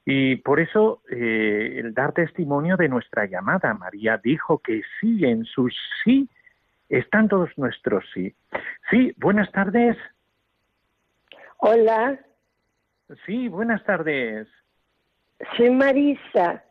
Y 0.05 0.35
por 0.35 0.59
eso 0.59 1.03
eh, 1.09 1.77
el 1.79 1.95
dar 1.95 2.15
testimonio 2.15 2.77
de 2.77 2.89
nuestra 2.89 3.27
llamada, 3.27 3.73
María 3.75 4.19
dijo 4.19 4.59
que 4.59 4.83
sí, 5.01 5.25
en 5.25 5.45
su 5.45 5.69
sí 6.03 6.29
están 6.89 7.29
todos 7.29 7.51
nuestros 7.57 8.05
sí. 8.15 8.35
Sí, 8.91 9.13
buenas 9.17 9.51
tardes. 9.53 9.97
Hola, 11.59 12.19
Sí, 13.25 13.49
buenas 13.49 13.85
tardes. 13.85 14.49
soy 15.57 15.71
Marisa. 15.71 16.65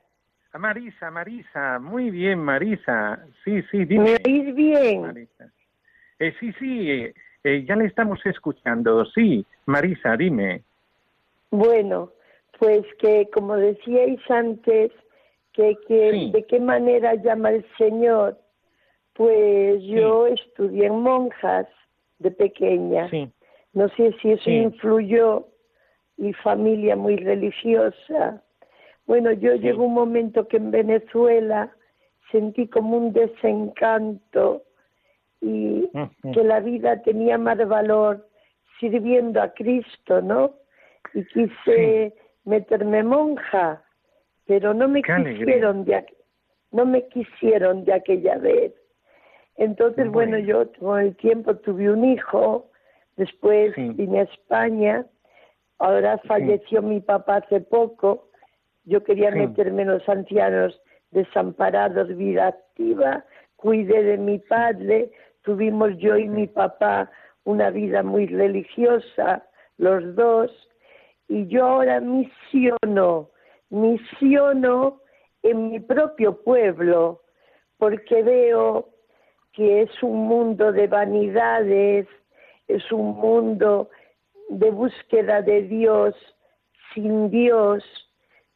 Ah, 0.51 0.57
Marisa, 0.57 1.09
Marisa, 1.09 1.79
muy 1.79 2.11
bien, 2.11 2.39
Marisa. 2.39 3.25
Sí, 3.43 3.61
sí, 3.71 3.77
¿Me 3.79 3.85
dime. 3.85 4.17
oís 4.25 4.53
bien? 4.55 5.01
Marisa. 5.01 5.49
Eh, 6.19 6.33
sí, 6.39 6.51
sí, 6.59 6.91
eh, 6.91 7.13
eh, 7.43 7.63
ya 7.65 7.75
le 7.75 7.85
estamos 7.85 8.19
escuchando. 8.25 9.05
Sí, 9.05 9.45
Marisa, 9.65 10.15
dime. 10.17 10.63
Bueno, 11.51 12.11
pues 12.59 12.83
que 12.99 13.29
como 13.33 13.55
decíais 13.55 14.19
antes, 14.29 14.91
que, 15.53 15.77
que 15.87 16.11
Sí. 16.11 16.31
de 16.33 16.45
qué 16.47 16.59
manera 16.59 17.15
llama 17.15 17.51
el 17.51 17.65
Señor, 17.77 18.37
pues 19.15 19.81
yo 19.83 20.27
estudié 20.27 20.87
en 20.87 20.99
monjas 21.01 21.67
de 22.19 22.31
pequeña. 22.31 23.09
Sí, 23.09 23.31
No 23.73 23.89
sé 23.89 24.13
si 24.21 24.31
eso 24.31 24.43
Sí. 24.45 24.55
influyó, 24.55 25.47
mi 26.17 26.31
familia 26.33 26.95
muy 26.95 27.17
religiosa. 27.17 28.41
Bueno, 29.05 29.33
yo 29.33 29.55
llegó 29.55 29.83
un 29.83 29.93
momento 29.93 30.47
que 30.47 30.55
en 30.57 30.71
Venezuela 30.71 31.69
sentí 32.31 32.67
como 32.67 32.97
un 32.97 33.11
desencanto 33.11 34.63
y 35.41 35.89
que 36.33 36.43
la 36.43 36.61
vida 36.61 37.01
tenía 37.01 37.37
más 37.37 37.57
valor 37.67 38.25
sirviendo 38.79 39.41
a 39.41 39.53
Cristo, 39.53 40.21
¿no? 40.21 40.53
Y 41.13 41.25
quise 41.25 42.13
meterme 42.45 43.03
monja, 43.03 43.83
pero 44.45 44.73
no 44.73 44.87
me 44.87 45.01
Qué 45.01 45.11
alegría. 45.11 45.45
quisieron 45.45 45.83
de 45.85 46.05
no 46.71 46.85
me 46.85 47.07
quisieron 47.07 47.83
de 47.85 47.93
aquella 47.93 48.37
vez. 48.37 48.73
Entonces, 49.57 50.09
bueno, 50.11 50.33
Bueno. 50.33 50.45
yo 50.45 50.71
con 50.79 50.99
el 50.99 51.15
tiempo 51.15 51.55
tuve 51.55 51.89
un 51.91 52.03
hijo, 52.03 52.69
después 53.15 53.73
Sí. 53.75 53.89
vine 53.95 54.19
a 54.19 54.23
España, 54.23 55.05
ahora 55.79 56.17
falleció 56.27 56.81
mi 56.81 56.99
papá 56.99 57.37
hace 57.37 57.61
poco, 57.61 58.29
yo 58.83 59.03
quería 59.03 59.31
Sí. 59.31 59.39
meterme 59.39 59.83
en 59.83 59.89
los 59.89 60.07
ancianos 60.09 60.81
desamparados, 61.11 62.15
vida 62.15 62.47
activa, 62.47 63.23
cuidé 63.55 64.03
de 64.03 64.17
mi 64.17 64.39
padre, 64.39 65.11
tuvimos 65.43 65.97
yo 65.97 66.17
y 66.17 66.27
mi 66.27 66.47
papá 66.47 67.09
una 67.45 67.69
vida 67.69 68.03
muy 68.03 68.27
religiosa, 68.27 69.45
los 69.77 70.15
dos, 70.15 70.51
y 71.27 71.47
yo 71.47 71.65
ahora 71.65 72.01
misiono, 72.01 73.29
misiono 73.69 74.99
en 75.43 75.71
mi 75.71 75.79
propio 75.79 76.41
pueblo, 76.43 77.21
porque 77.77 78.23
veo 78.23 78.89
que 79.55 79.83
es 79.83 80.03
un 80.03 80.27
mundo 80.27 80.71
de 80.71 80.87
vanidades, 80.87 82.07
es 82.67 82.91
un 82.91 83.17
mundo 83.17 83.89
de 84.49 84.69
búsqueda 84.69 85.41
de 85.41 85.61
Dios, 85.63 86.15
sin 86.93 87.29
Dios, 87.29 87.83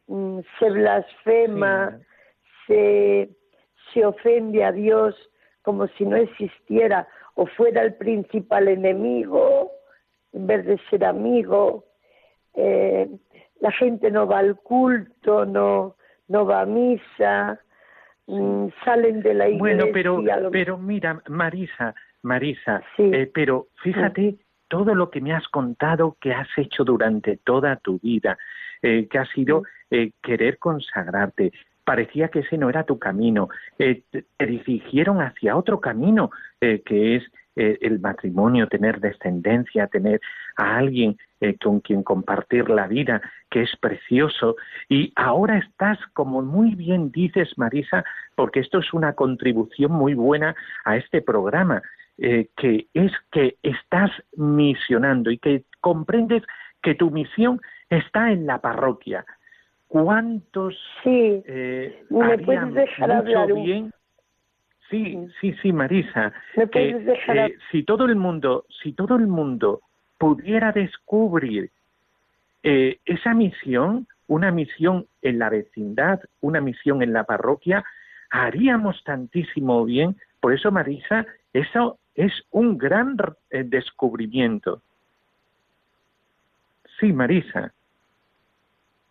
mm, 0.07 0.39
se 0.59 0.69
blasfema, 0.69 1.99
se, 2.67 3.29
se 3.93 4.05
ofende 4.05 4.63
a 4.63 4.71
Dios 4.71 5.15
como 5.61 5.87
si 5.87 6.05
no 6.05 6.15
existiera 6.17 7.07
o 7.35 7.45
fuera 7.45 7.81
el 7.81 7.93
principal 7.93 8.67
enemigo 8.67 9.71
en 10.33 10.47
vez 10.47 10.65
de 10.65 10.77
ser 10.89 11.05
amigo. 11.05 11.85
Eh, 12.55 13.09
la 13.59 13.71
gente 13.71 14.11
no 14.11 14.27
va 14.27 14.39
al 14.39 14.57
culto, 14.57 15.45
no, 15.45 15.95
no 16.27 16.45
va 16.45 16.61
a 16.61 16.65
misa, 16.65 17.59
salen 18.83 19.21
de 19.21 19.33
la 19.33 19.47
iglesia. 19.47 19.59
Bueno, 19.59 19.85
pero, 19.93 20.23
pero 20.51 20.77
mira, 20.77 21.21
Marisa, 21.27 21.95
Marisa, 22.21 22.83
eh, 22.97 23.29
pero 23.33 23.67
fíjate 23.81 24.35
todo 24.67 24.93
lo 24.93 25.09
que 25.09 25.21
me 25.21 25.33
has 25.33 25.47
contado 25.47 26.17
que 26.21 26.33
has 26.33 26.47
hecho 26.57 26.83
durante 26.83 27.37
toda 27.37 27.77
tu 27.77 27.99
vida, 27.99 28.37
eh, 28.81 29.07
que 29.09 29.17
ha 29.17 29.25
sido 29.25 29.63
eh, 29.89 30.11
querer 30.21 30.59
consagrarte. 30.59 31.51
Parecía 31.83 32.27
que 32.27 32.39
ese 32.39 32.57
no 32.57 32.69
era 32.69 32.83
tu 32.83 32.99
camino. 32.99 33.49
te, 33.77 34.03
dirigieron 34.37 35.21
hacia 35.21 35.57
otro 35.57 35.79
camino, 35.79 36.29
que 36.59 37.15
es 37.15 37.23
el 37.55 37.99
matrimonio, 37.99 38.67
tener 38.67 39.01
descendencia, 39.01 39.87
tener 39.87 40.21
a 40.55 40.77
alguien 40.77 41.17
con 41.61 41.81
quien 41.81 42.03
compartir 42.03 42.69
la 42.69 42.87
vida, 42.87 43.21
que 43.49 43.63
es 43.63 43.75
precioso. 43.81 44.55
Y 44.87 45.11
ahora 45.15 45.57
estás, 45.57 45.97
como 46.13 46.41
muy 46.41 46.75
bien 46.75 47.11
dices, 47.11 47.57
Marisa, 47.57 48.05
porque 48.35 48.61
esto 48.61 48.79
es 48.79 48.93
una 48.93 49.13
contribución 49.13 49.91
muy 49.91 50.13
buena 50.13 50.55
a 50.85 50.95
este 50.95 51.21
programa. 51.21 51.81
Eh, 52.21 52.49
que 52.57 52.87
es 52.93 53.13
que 53.31 53.55
estás 53.63 54.11
misionando 54.35 55.31
y 55.31 55.37
que 55.37 55.63
comprendes 55.79 56.43
que 56.81 56.93
tu 56.93 57.11
misión 57.11 57.61
está 57.89 58.33
en 58.33 58.45
la 58.45 58.59
parroquia. 58.59 59.25
¿Cuántos 59.87 60.75
sí. 61.01 61.41
Eh, 61.45 62.03
¿Me 62.09 62.37
puedes 62.39 62.73
dejar 62.73 63.11
hablar 63.11 63.53
bien? 63.53 63.93
Sí, 64.89 65.27
sí, 65.39 65.53
sí, 65.61 65.71
Marisa. 65.71 66.33
Eh, 66.55 67.57
si 67.71 67.83
todo 67.83 68.05
el 68.05 68.15
mundo, 68.15 68.65
si 68.81 68.93
todo 68.93 69.15
el 69.15 69.27
mundo 69.27 69.81
pudiera 70.17 70.71
descubrir 70.71 71.69
esa 72.61 73.33
misión, 73.33 74.07
una 74.27 74.51
misión 74.51 75.07
en 75.21 75.39
la 75.39 75.49
vecindad, 75.49 76.19
una 76.41 76.61
misión 76.61 77.01
en 77.01 77.13
la 77.13 77.23
parroquia, 77.23 77.83
haríamos 78.29 79.03
tantísimo 79.03 79.83
bien. 79.85 80.15
Por 80.39 80.53
eso, 80.53 80.71
Marisa, 80.71 81.25
eso 81.53 81.97
es 82.15 82.31
un 82.51 82.77
gran 82.77 83.17
eh, 83.49 83.63
descubrimiento. 83.65 84.81
Sí, 86.99 87.11
Marisa. 87.11 87.73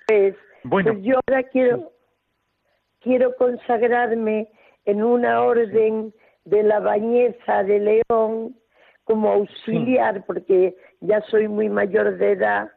Pues, 0.07 0.37
bueno, 0.62 0.93
pues 0.93 1.05
yo 1.05 1.20
ahora 1.26 1.43
quiero, 1.45 1.93
quiero 3.01 3.35
consagrarme 3.37 4.49
en 4.89 5.03
una 5.03 5.43
orden 5.43 6.14
de 6.47 6.62
la 6.62 6.80
bañeza 6.80 7.62
de 7.62 7.78
León 7.78 8.57
como 9.05 9.30
auxiliar, 9.30 10.24
porque 10.24 10.74
ya 11.01 11.20
soy 11.30 11.47
muy 11.47 11.68
mayor 11.68 12.16
de 12.16 12.32
edad 12.32 12.70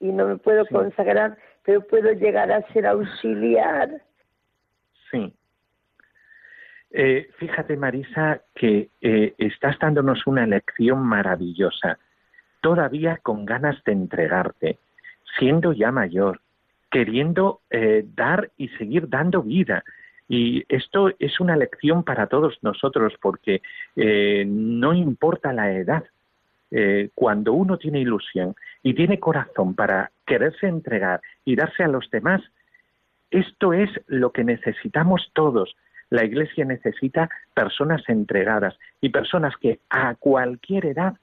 y 0.00 0.10
no 0.10 0.26
me 0.26 0.38
puedo 0.38 0.66
consagrar, 0.66 1.38
pero 1.64 1.86
puedo 1.86 2.10
llegar 2.14 2.50
a 2.50 2.66
ser 2.72 2.84
auxiliar. 2.84 4.02
Sí. 5.08 5.32
Eh, 6.90 7.28
fíjate, 7.38 7.76
Marisa, 7.76 8.40
que 8.56 8.88
eh, 9.00 9.34
estás 9.38 9.78
dándonos 9.78 10.26
una 10.26 10.44
lección 10.44 10.98
maravillosa, 10.98 12.00
todavía 12.60 13.18
con 13.22 13.46
ganas 13.46 13.82
de 13.84 13.92
entregarte, 13.92 14.78
siendo 15.38 15.72
ya 15.72 15.92
mayor, 15.92 16.40
queriendo 16.90 17.60
eh, 17.70 18.04
dar 18.16 18.50
y 18.56 18.66
seguir 18.70 19.08
dando 19.08 19.42
vida. 19.42 19.84
Y 20.34 20.64
esto 20.68 21.10
es 21.18 21.40
una 21.40 21.56
lección 21.56 22.04
para 22.04 22.26
todos 22.26 22.58
nosotros 22.62 23.12
porque 23.20 23.60
no 24.46 24.94
importa 24.94 25.52
la 25.52 25.72
edad, 25.72 26.04
cuando 27.14 27.52
uno 27.52 27.76
tiene 27.76 28.00
ilusión 28.00 28.54
y 28.82 28.94
tiene 28.94 29.20
corazón 29.20 29.74
para 29.74 30.10
quererse 30.24 30.68
entregar 30.68 31.20
y 31.44 31.54
darse 31.54 31.82
a 31.82 31.88
los 31.88 32.10
demás, 32.10 32.40
esto 33.30 33.74
es 33.74 33.90
lo 34.06 34.32
que 34.32 34.42
necesitamos 34.42 35.30
todos 35.34 35.76
la 36.12 36.26
Iglesia 36.26 36.66
necesita 36.66 37.30
personas 37.54 38.06
entregadas 38.06 38.78
y 39.00 39.08
personas 39.08 39.54
que 39.56 39.80
a 39.88 40.14
cualquier 40.14 40.84
edad 40.84 41.14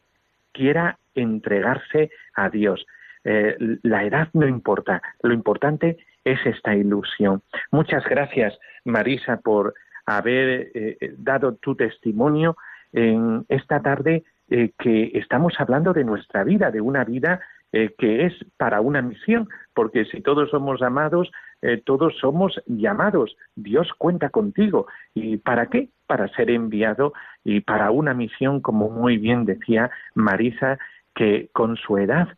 quiera 0.51 0.97
entregarse 1.13 2.09
a 2.33 2.49
Dios. 2.49 2.87
Eh, 3.23 3.55
la 3.83 4.03
edad 4.03 4.29
no 4.33 4.47
importa, 4.47 4.99
lo 5.21 5.31
importante 5.31 5.97
es 6.31 6.45
esta 6.45 6.75
ilusión. 6.75 7.41
Muchas 7.71 8.03
gracias, 8.05 8.57
Marisa, 8.85 9.37
por 9.37 9.73
haber 10.05 10.71
eh, 10.73 11.13
dado 11.17 11.55
tu 11.55 11.75
testimonio 11.75 12.57
en 12.93 13.45
esta 13.49 13.81
tarde 13.81 14.23
eh, 14.49 14.71
que 14.79 15.11
estamos 15.13 15.53
hablando 15.59 15.93
de 15.93 16.03
nuestra 16.03 16.43
vida, 16.43 16.71
de 16.71 16.81
una 16.81 17.03
vida 17.03 17.39
que 17.71 18.25
es 18.25 18.33
para 18.57 18.81
una 18.81 19.03
misión, 19.03 19.47
porque 19.75 20.03
si 20.05 20.21
todos 20.21 20.49
somos 20.49 20.81
amados, 20.81 21.29
eh, 21.61 21.81
todos 21.83 22.17
somos 22.17 22.61
llamados. 22.67 23.35
Dios 23.55 23.91
cuenta 23.97 24.29
contigo. 24.29 24.87
¿Y 25.13 25.37
para 25.37 25.67
qué? 25.67 25.89
Para 26.07 26.27
ser 26.29 26.49
enviado 26.49 27.13
y 27.43 27.61
para 27.61 27.91
una 27.91 28.13
misión, 28.13 28.61
como 28.61 28.89
muy 28.89 29.17
bien 29.17 29.45
decía 29.45 29.91
Marisa, 30.15 30.77
que 31.15 31.49
con 31.51 31.75
su 31.75 31.97
edad 31.97 32.29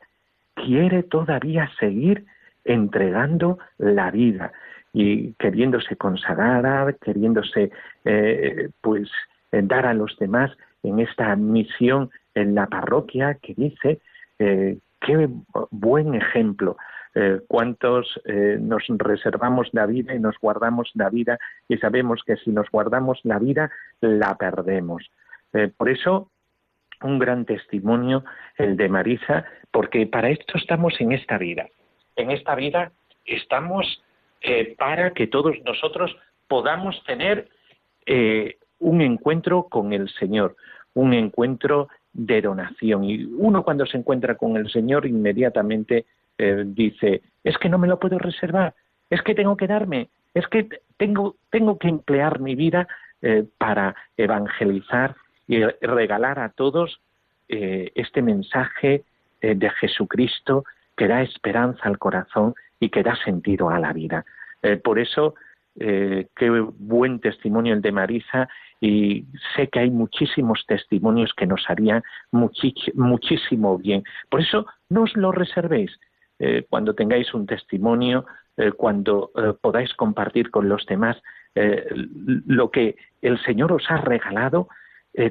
quiere 0.55 1.03
todavía 1.03 1.69
seguir 1.79 2.25
entregando 2.63 3.59
la 3.77 4.11
vida 4.11 4.51
y 4.93 5.33
queriéndose 5.33 5.95
consagrar, 5.95 6.95
queriéndose 6.97 7.71
eh, 8.05 8.69
pues 8.81 9.09
dar 9.51 9.85
a 9.85 9.93
los 9.93 10.17
demás 10.17 10.51
en 10.83 10.99
esta 10.99 11.35
misión 11.35 12.09
en 12.33 12.55
la 12.55 12.67
parroquia 12.67 13.35
que 13.41 13.53
dice 13.53 13.99
eh, 14.39 14.77
qué 14.99 15.29
buen 15.71 16.15
ejemplo 16.15 16.77
eh, 17.13 17.41
cuántos 17.45 18.21
eh, 18.23 18.57
nos 18.61 18.83
reservamos 18.87 19.67
la 19.73 19.85
vida 19.85 20.15
y 20.15 20.19
nos 20.19 20.37
guardamos 20.39 20.89
la 20.93 21.09
vida 21.09 21.37
y 21.67 21.77
sabemos 21.77 22.23
que 22.25 22.37
si 22.37 22.51
nos 22.51 22.69
guardamos 22.71 23.19
la 23.23 23.37
vida 23.37 23.69
la 23.99 24.35
perdemos. 24.35 25.11
Eh, 25.51 25.69
por 25.75 25.89
eso 25.89 26.31
un 27.01 27.19
gran 27.19 27.43
testimonio 27.43 28.23
el 28.57 28.77
de 28.77 28.87
Marisa, 28.87 29.43
porque 29.71 30.07
para 30.07 30.29
esto 30.29 30.57
estamos 30.57 30.93
en 31.01 31.11
esta 31.11 31.37
vida. 31.37 31.67
En 32.15 32.31
esta 32.31 32.55
vida 32.55 32.91
estamos 33.25 34.03
para 34.77 35.11
que 35.11 35.27
todos 35.27 35.55
nosotros 35.63 36.15
podamos 36.47 37.03
tener 37.05 37.47
un 38.79 39.01
encuentro 39.01 39.63
con 39.63 39.93
el 39.93 40.09
Señor, 40.09 40.55
un 40.93 41.13
encuentro 41.13 41.87
de 42.13 42.41
donación. 42.41 43.03
Y 43.03 43.23
uno 43.23 43.63
cuando 43.63 43.85
se 43.85 43.97
encuentra 43.97 44.35
con 44.35 44.57
el 44.57 44.69
Señor 44.69 45.05
inmediatamente 45.05 46.05
eh, 46.37 46.63
dice, 46.65 47.21
es 47.43 47.57
que 47.57 47.69
no 47.69 47.77
me 47.77 47.87
lo 47.87 47.99
puedo 47.99 48.17
reservar, 48.17 48.73
es 49.09 49.21
que 49.21 49.35
tengo 49.35 49.55
que 49.55 49.67
darme, 49.67 50.09
es 50.33 50.47
que 50.47 50.67
tengo, 50.97 51.35
tengo 51.49 51.77
que 51.77 51.87
emplear 51.87 52.39
mi 52.39 52.55
vida 52.55 52.87
eh, 53.21 53.45
para 53.57 53.95
evangelizar 54.17 55.15
y 55.47 55.63
regalar 55.81 56.39
a 56.39 56.49
todos 56.49 56.99
eh, 57.49 57.91
este 57.95 58.21
mensaje 58.21 59.03
de 59.41 59.71
Jesucristo 59.71 60.65
que 61.01 61.07
da 61.07 61.23
esperanza 61.23 61.81
al 61.85 61.97
corazón 61.97 62.53
y 62.79 62.89
que 62.89 63.01
da 63.01 63.15
sentido 63.15 63.71
a 63.71 63.79
la 63.79 63.91
vida. 63.91 64.23
por 64.83 64.99
eso, 64.99 65.33
qué 65.75 66.49
buen 66.77 67.19
testimonio 67.19 67.73
el 67.73 67.81
de 67.81 67.91
Marisa 67.91 68.47
y 68.79 69.25
sé 69.55 69.67
que 69.69 69.79
hay 69.79 69.89
muchísimos 69.89 70.63
testimonios 70.67 71.33
que 71.35 71.47
nos 71.47 71.67
harían 71.67 72.03
muchísimo 72.31 73.79
bien. 73.79 74.03
Por 74.29 74.41
eso, 74.41 74.67
no 74.89 75.01
os 75.01 75.15
lo 75.15 75.31
reservéis, 75.31 75.91
eh, 76.37 76.67
cuando 76.69 76.93
tengáis 76.93 77.33
un 77.33 77.47
testimonio, 77.47 78.27
eh, 78.57 78.71
cuando 78.71 79.31
eh, 79.35 79.53
podáis 79.59 79.91
compartir 79.95 80.51
con 80.51 80.69
los 80.69 80.85
demás 80.85 81.17
lo 81.55 82.69
que 82.69 82.95
el 83.23 83.41
Señor 83.43 83.73
os 83.73 83.89
ha 83.89 83.97
regalado, 83.97 84.69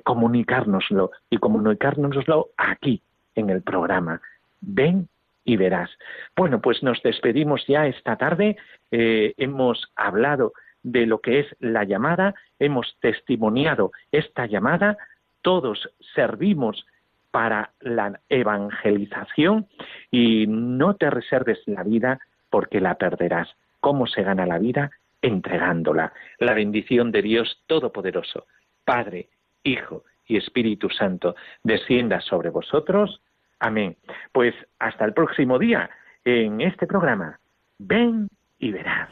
comunicárnoslo 0.03 1.13
y 1.31 1.39
comunicárnoslo 1.39 2.49
aquí 2.57 3.03
en 3.37 3.49
el 3.49 3.63
programa. 3.63 4.21
Ven 4.61 5.09
y 5.45 5.57
verás. 5.57 5.91
Bueno, 6.37 6.61
pues 6.61 6.83
nos 6.83 7.03
despedimos 7.03 7.67
ya 7.67 7.87
esta 7.87 8.17
tarde. 8.17 8.57
hemos 8.91 9.91
hablado 9.97 10.53
de 10.83 11.07
lo 11.07 11.21
que 11.21 11.41
es 11.41 11.47
la 11.59 11.85
llamada, 11.85 12.35
hemos 12.59 12.97
testimoniado 13.01 13.93
esta 14.13 14.47
llamada, 14.47 14.97
todos 15.43 15.91
servimos 16.15 16.87
para 17.31 17.73
la 17.81 18.21
evangelización 18.29 19.69
y 20.11 20.47
no 20.49 20.95
te 20.95 21.11
reserves 21.11 21.61
la 21.67 21.83
vida 21.83 22.21
porque 22.51 22.81
la 22.81 22.97
perderás. 22.97 23.49
¿Cómo 23.81 24.07
se 24.07 24.23
gana 24.23 24.47
la 24.47 24.59
vida? 24.59 24.91
Entregándola. 25.23 26.13
La 26.39 26.55
bendición 26.55 27.13
de 27.13 27.23
Dios 27.23 27.63
Todopoderoso, 27.67 28.47
Padre, 28.85 29.29
Hijo 29.63 30.05
y 30.27 30.37
Espíritu 30.37 30.91
Santo, 30.91 31.37
descienda 31.63 32.21
sobre 32.21 32.51
vosotros. 32.51 33.21
Amén. 33.61 33.97
Pues 34.33 34.55
hasta 34.79 35.05
el 35.05 35.13
próximo 35.13 35.59
día 35.59 35.89
en 36.25 36.61
este 36.61 36.87
programa. 36.87 37.39
Ven 37.79 38.29
y 38.59 38.73
verás. 38.73 39.09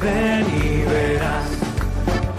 Ven 0.00 0.46
y 0.46 0.84
verás. 0.84 1.62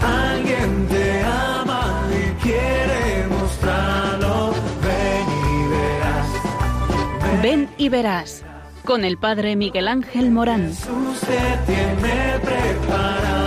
Alguien 0.02 0.88
te 0.88 1.22
ama 1.22 2.02
y 2.10 2.42
quiere 2.42 3.26
mostrarlo. 3.28 4.52
Ven 4.82 5.28
y 5.44 5.70
verás. 5.70 7.42
Ven 7.42 7.68
y 7.76 7.88
verás. 7.88 8.44
Con 8.84 9.04
el 9.04 9.18
padre 9.18 9.54
Miguel 9.56 9.88
Ángel 9.88 10.30
Morán. 10.30 10.68
Jesús 10.68 11.20
te 11.20 11.72
tiene 11.72 12.38
preparado. 12.42 13.37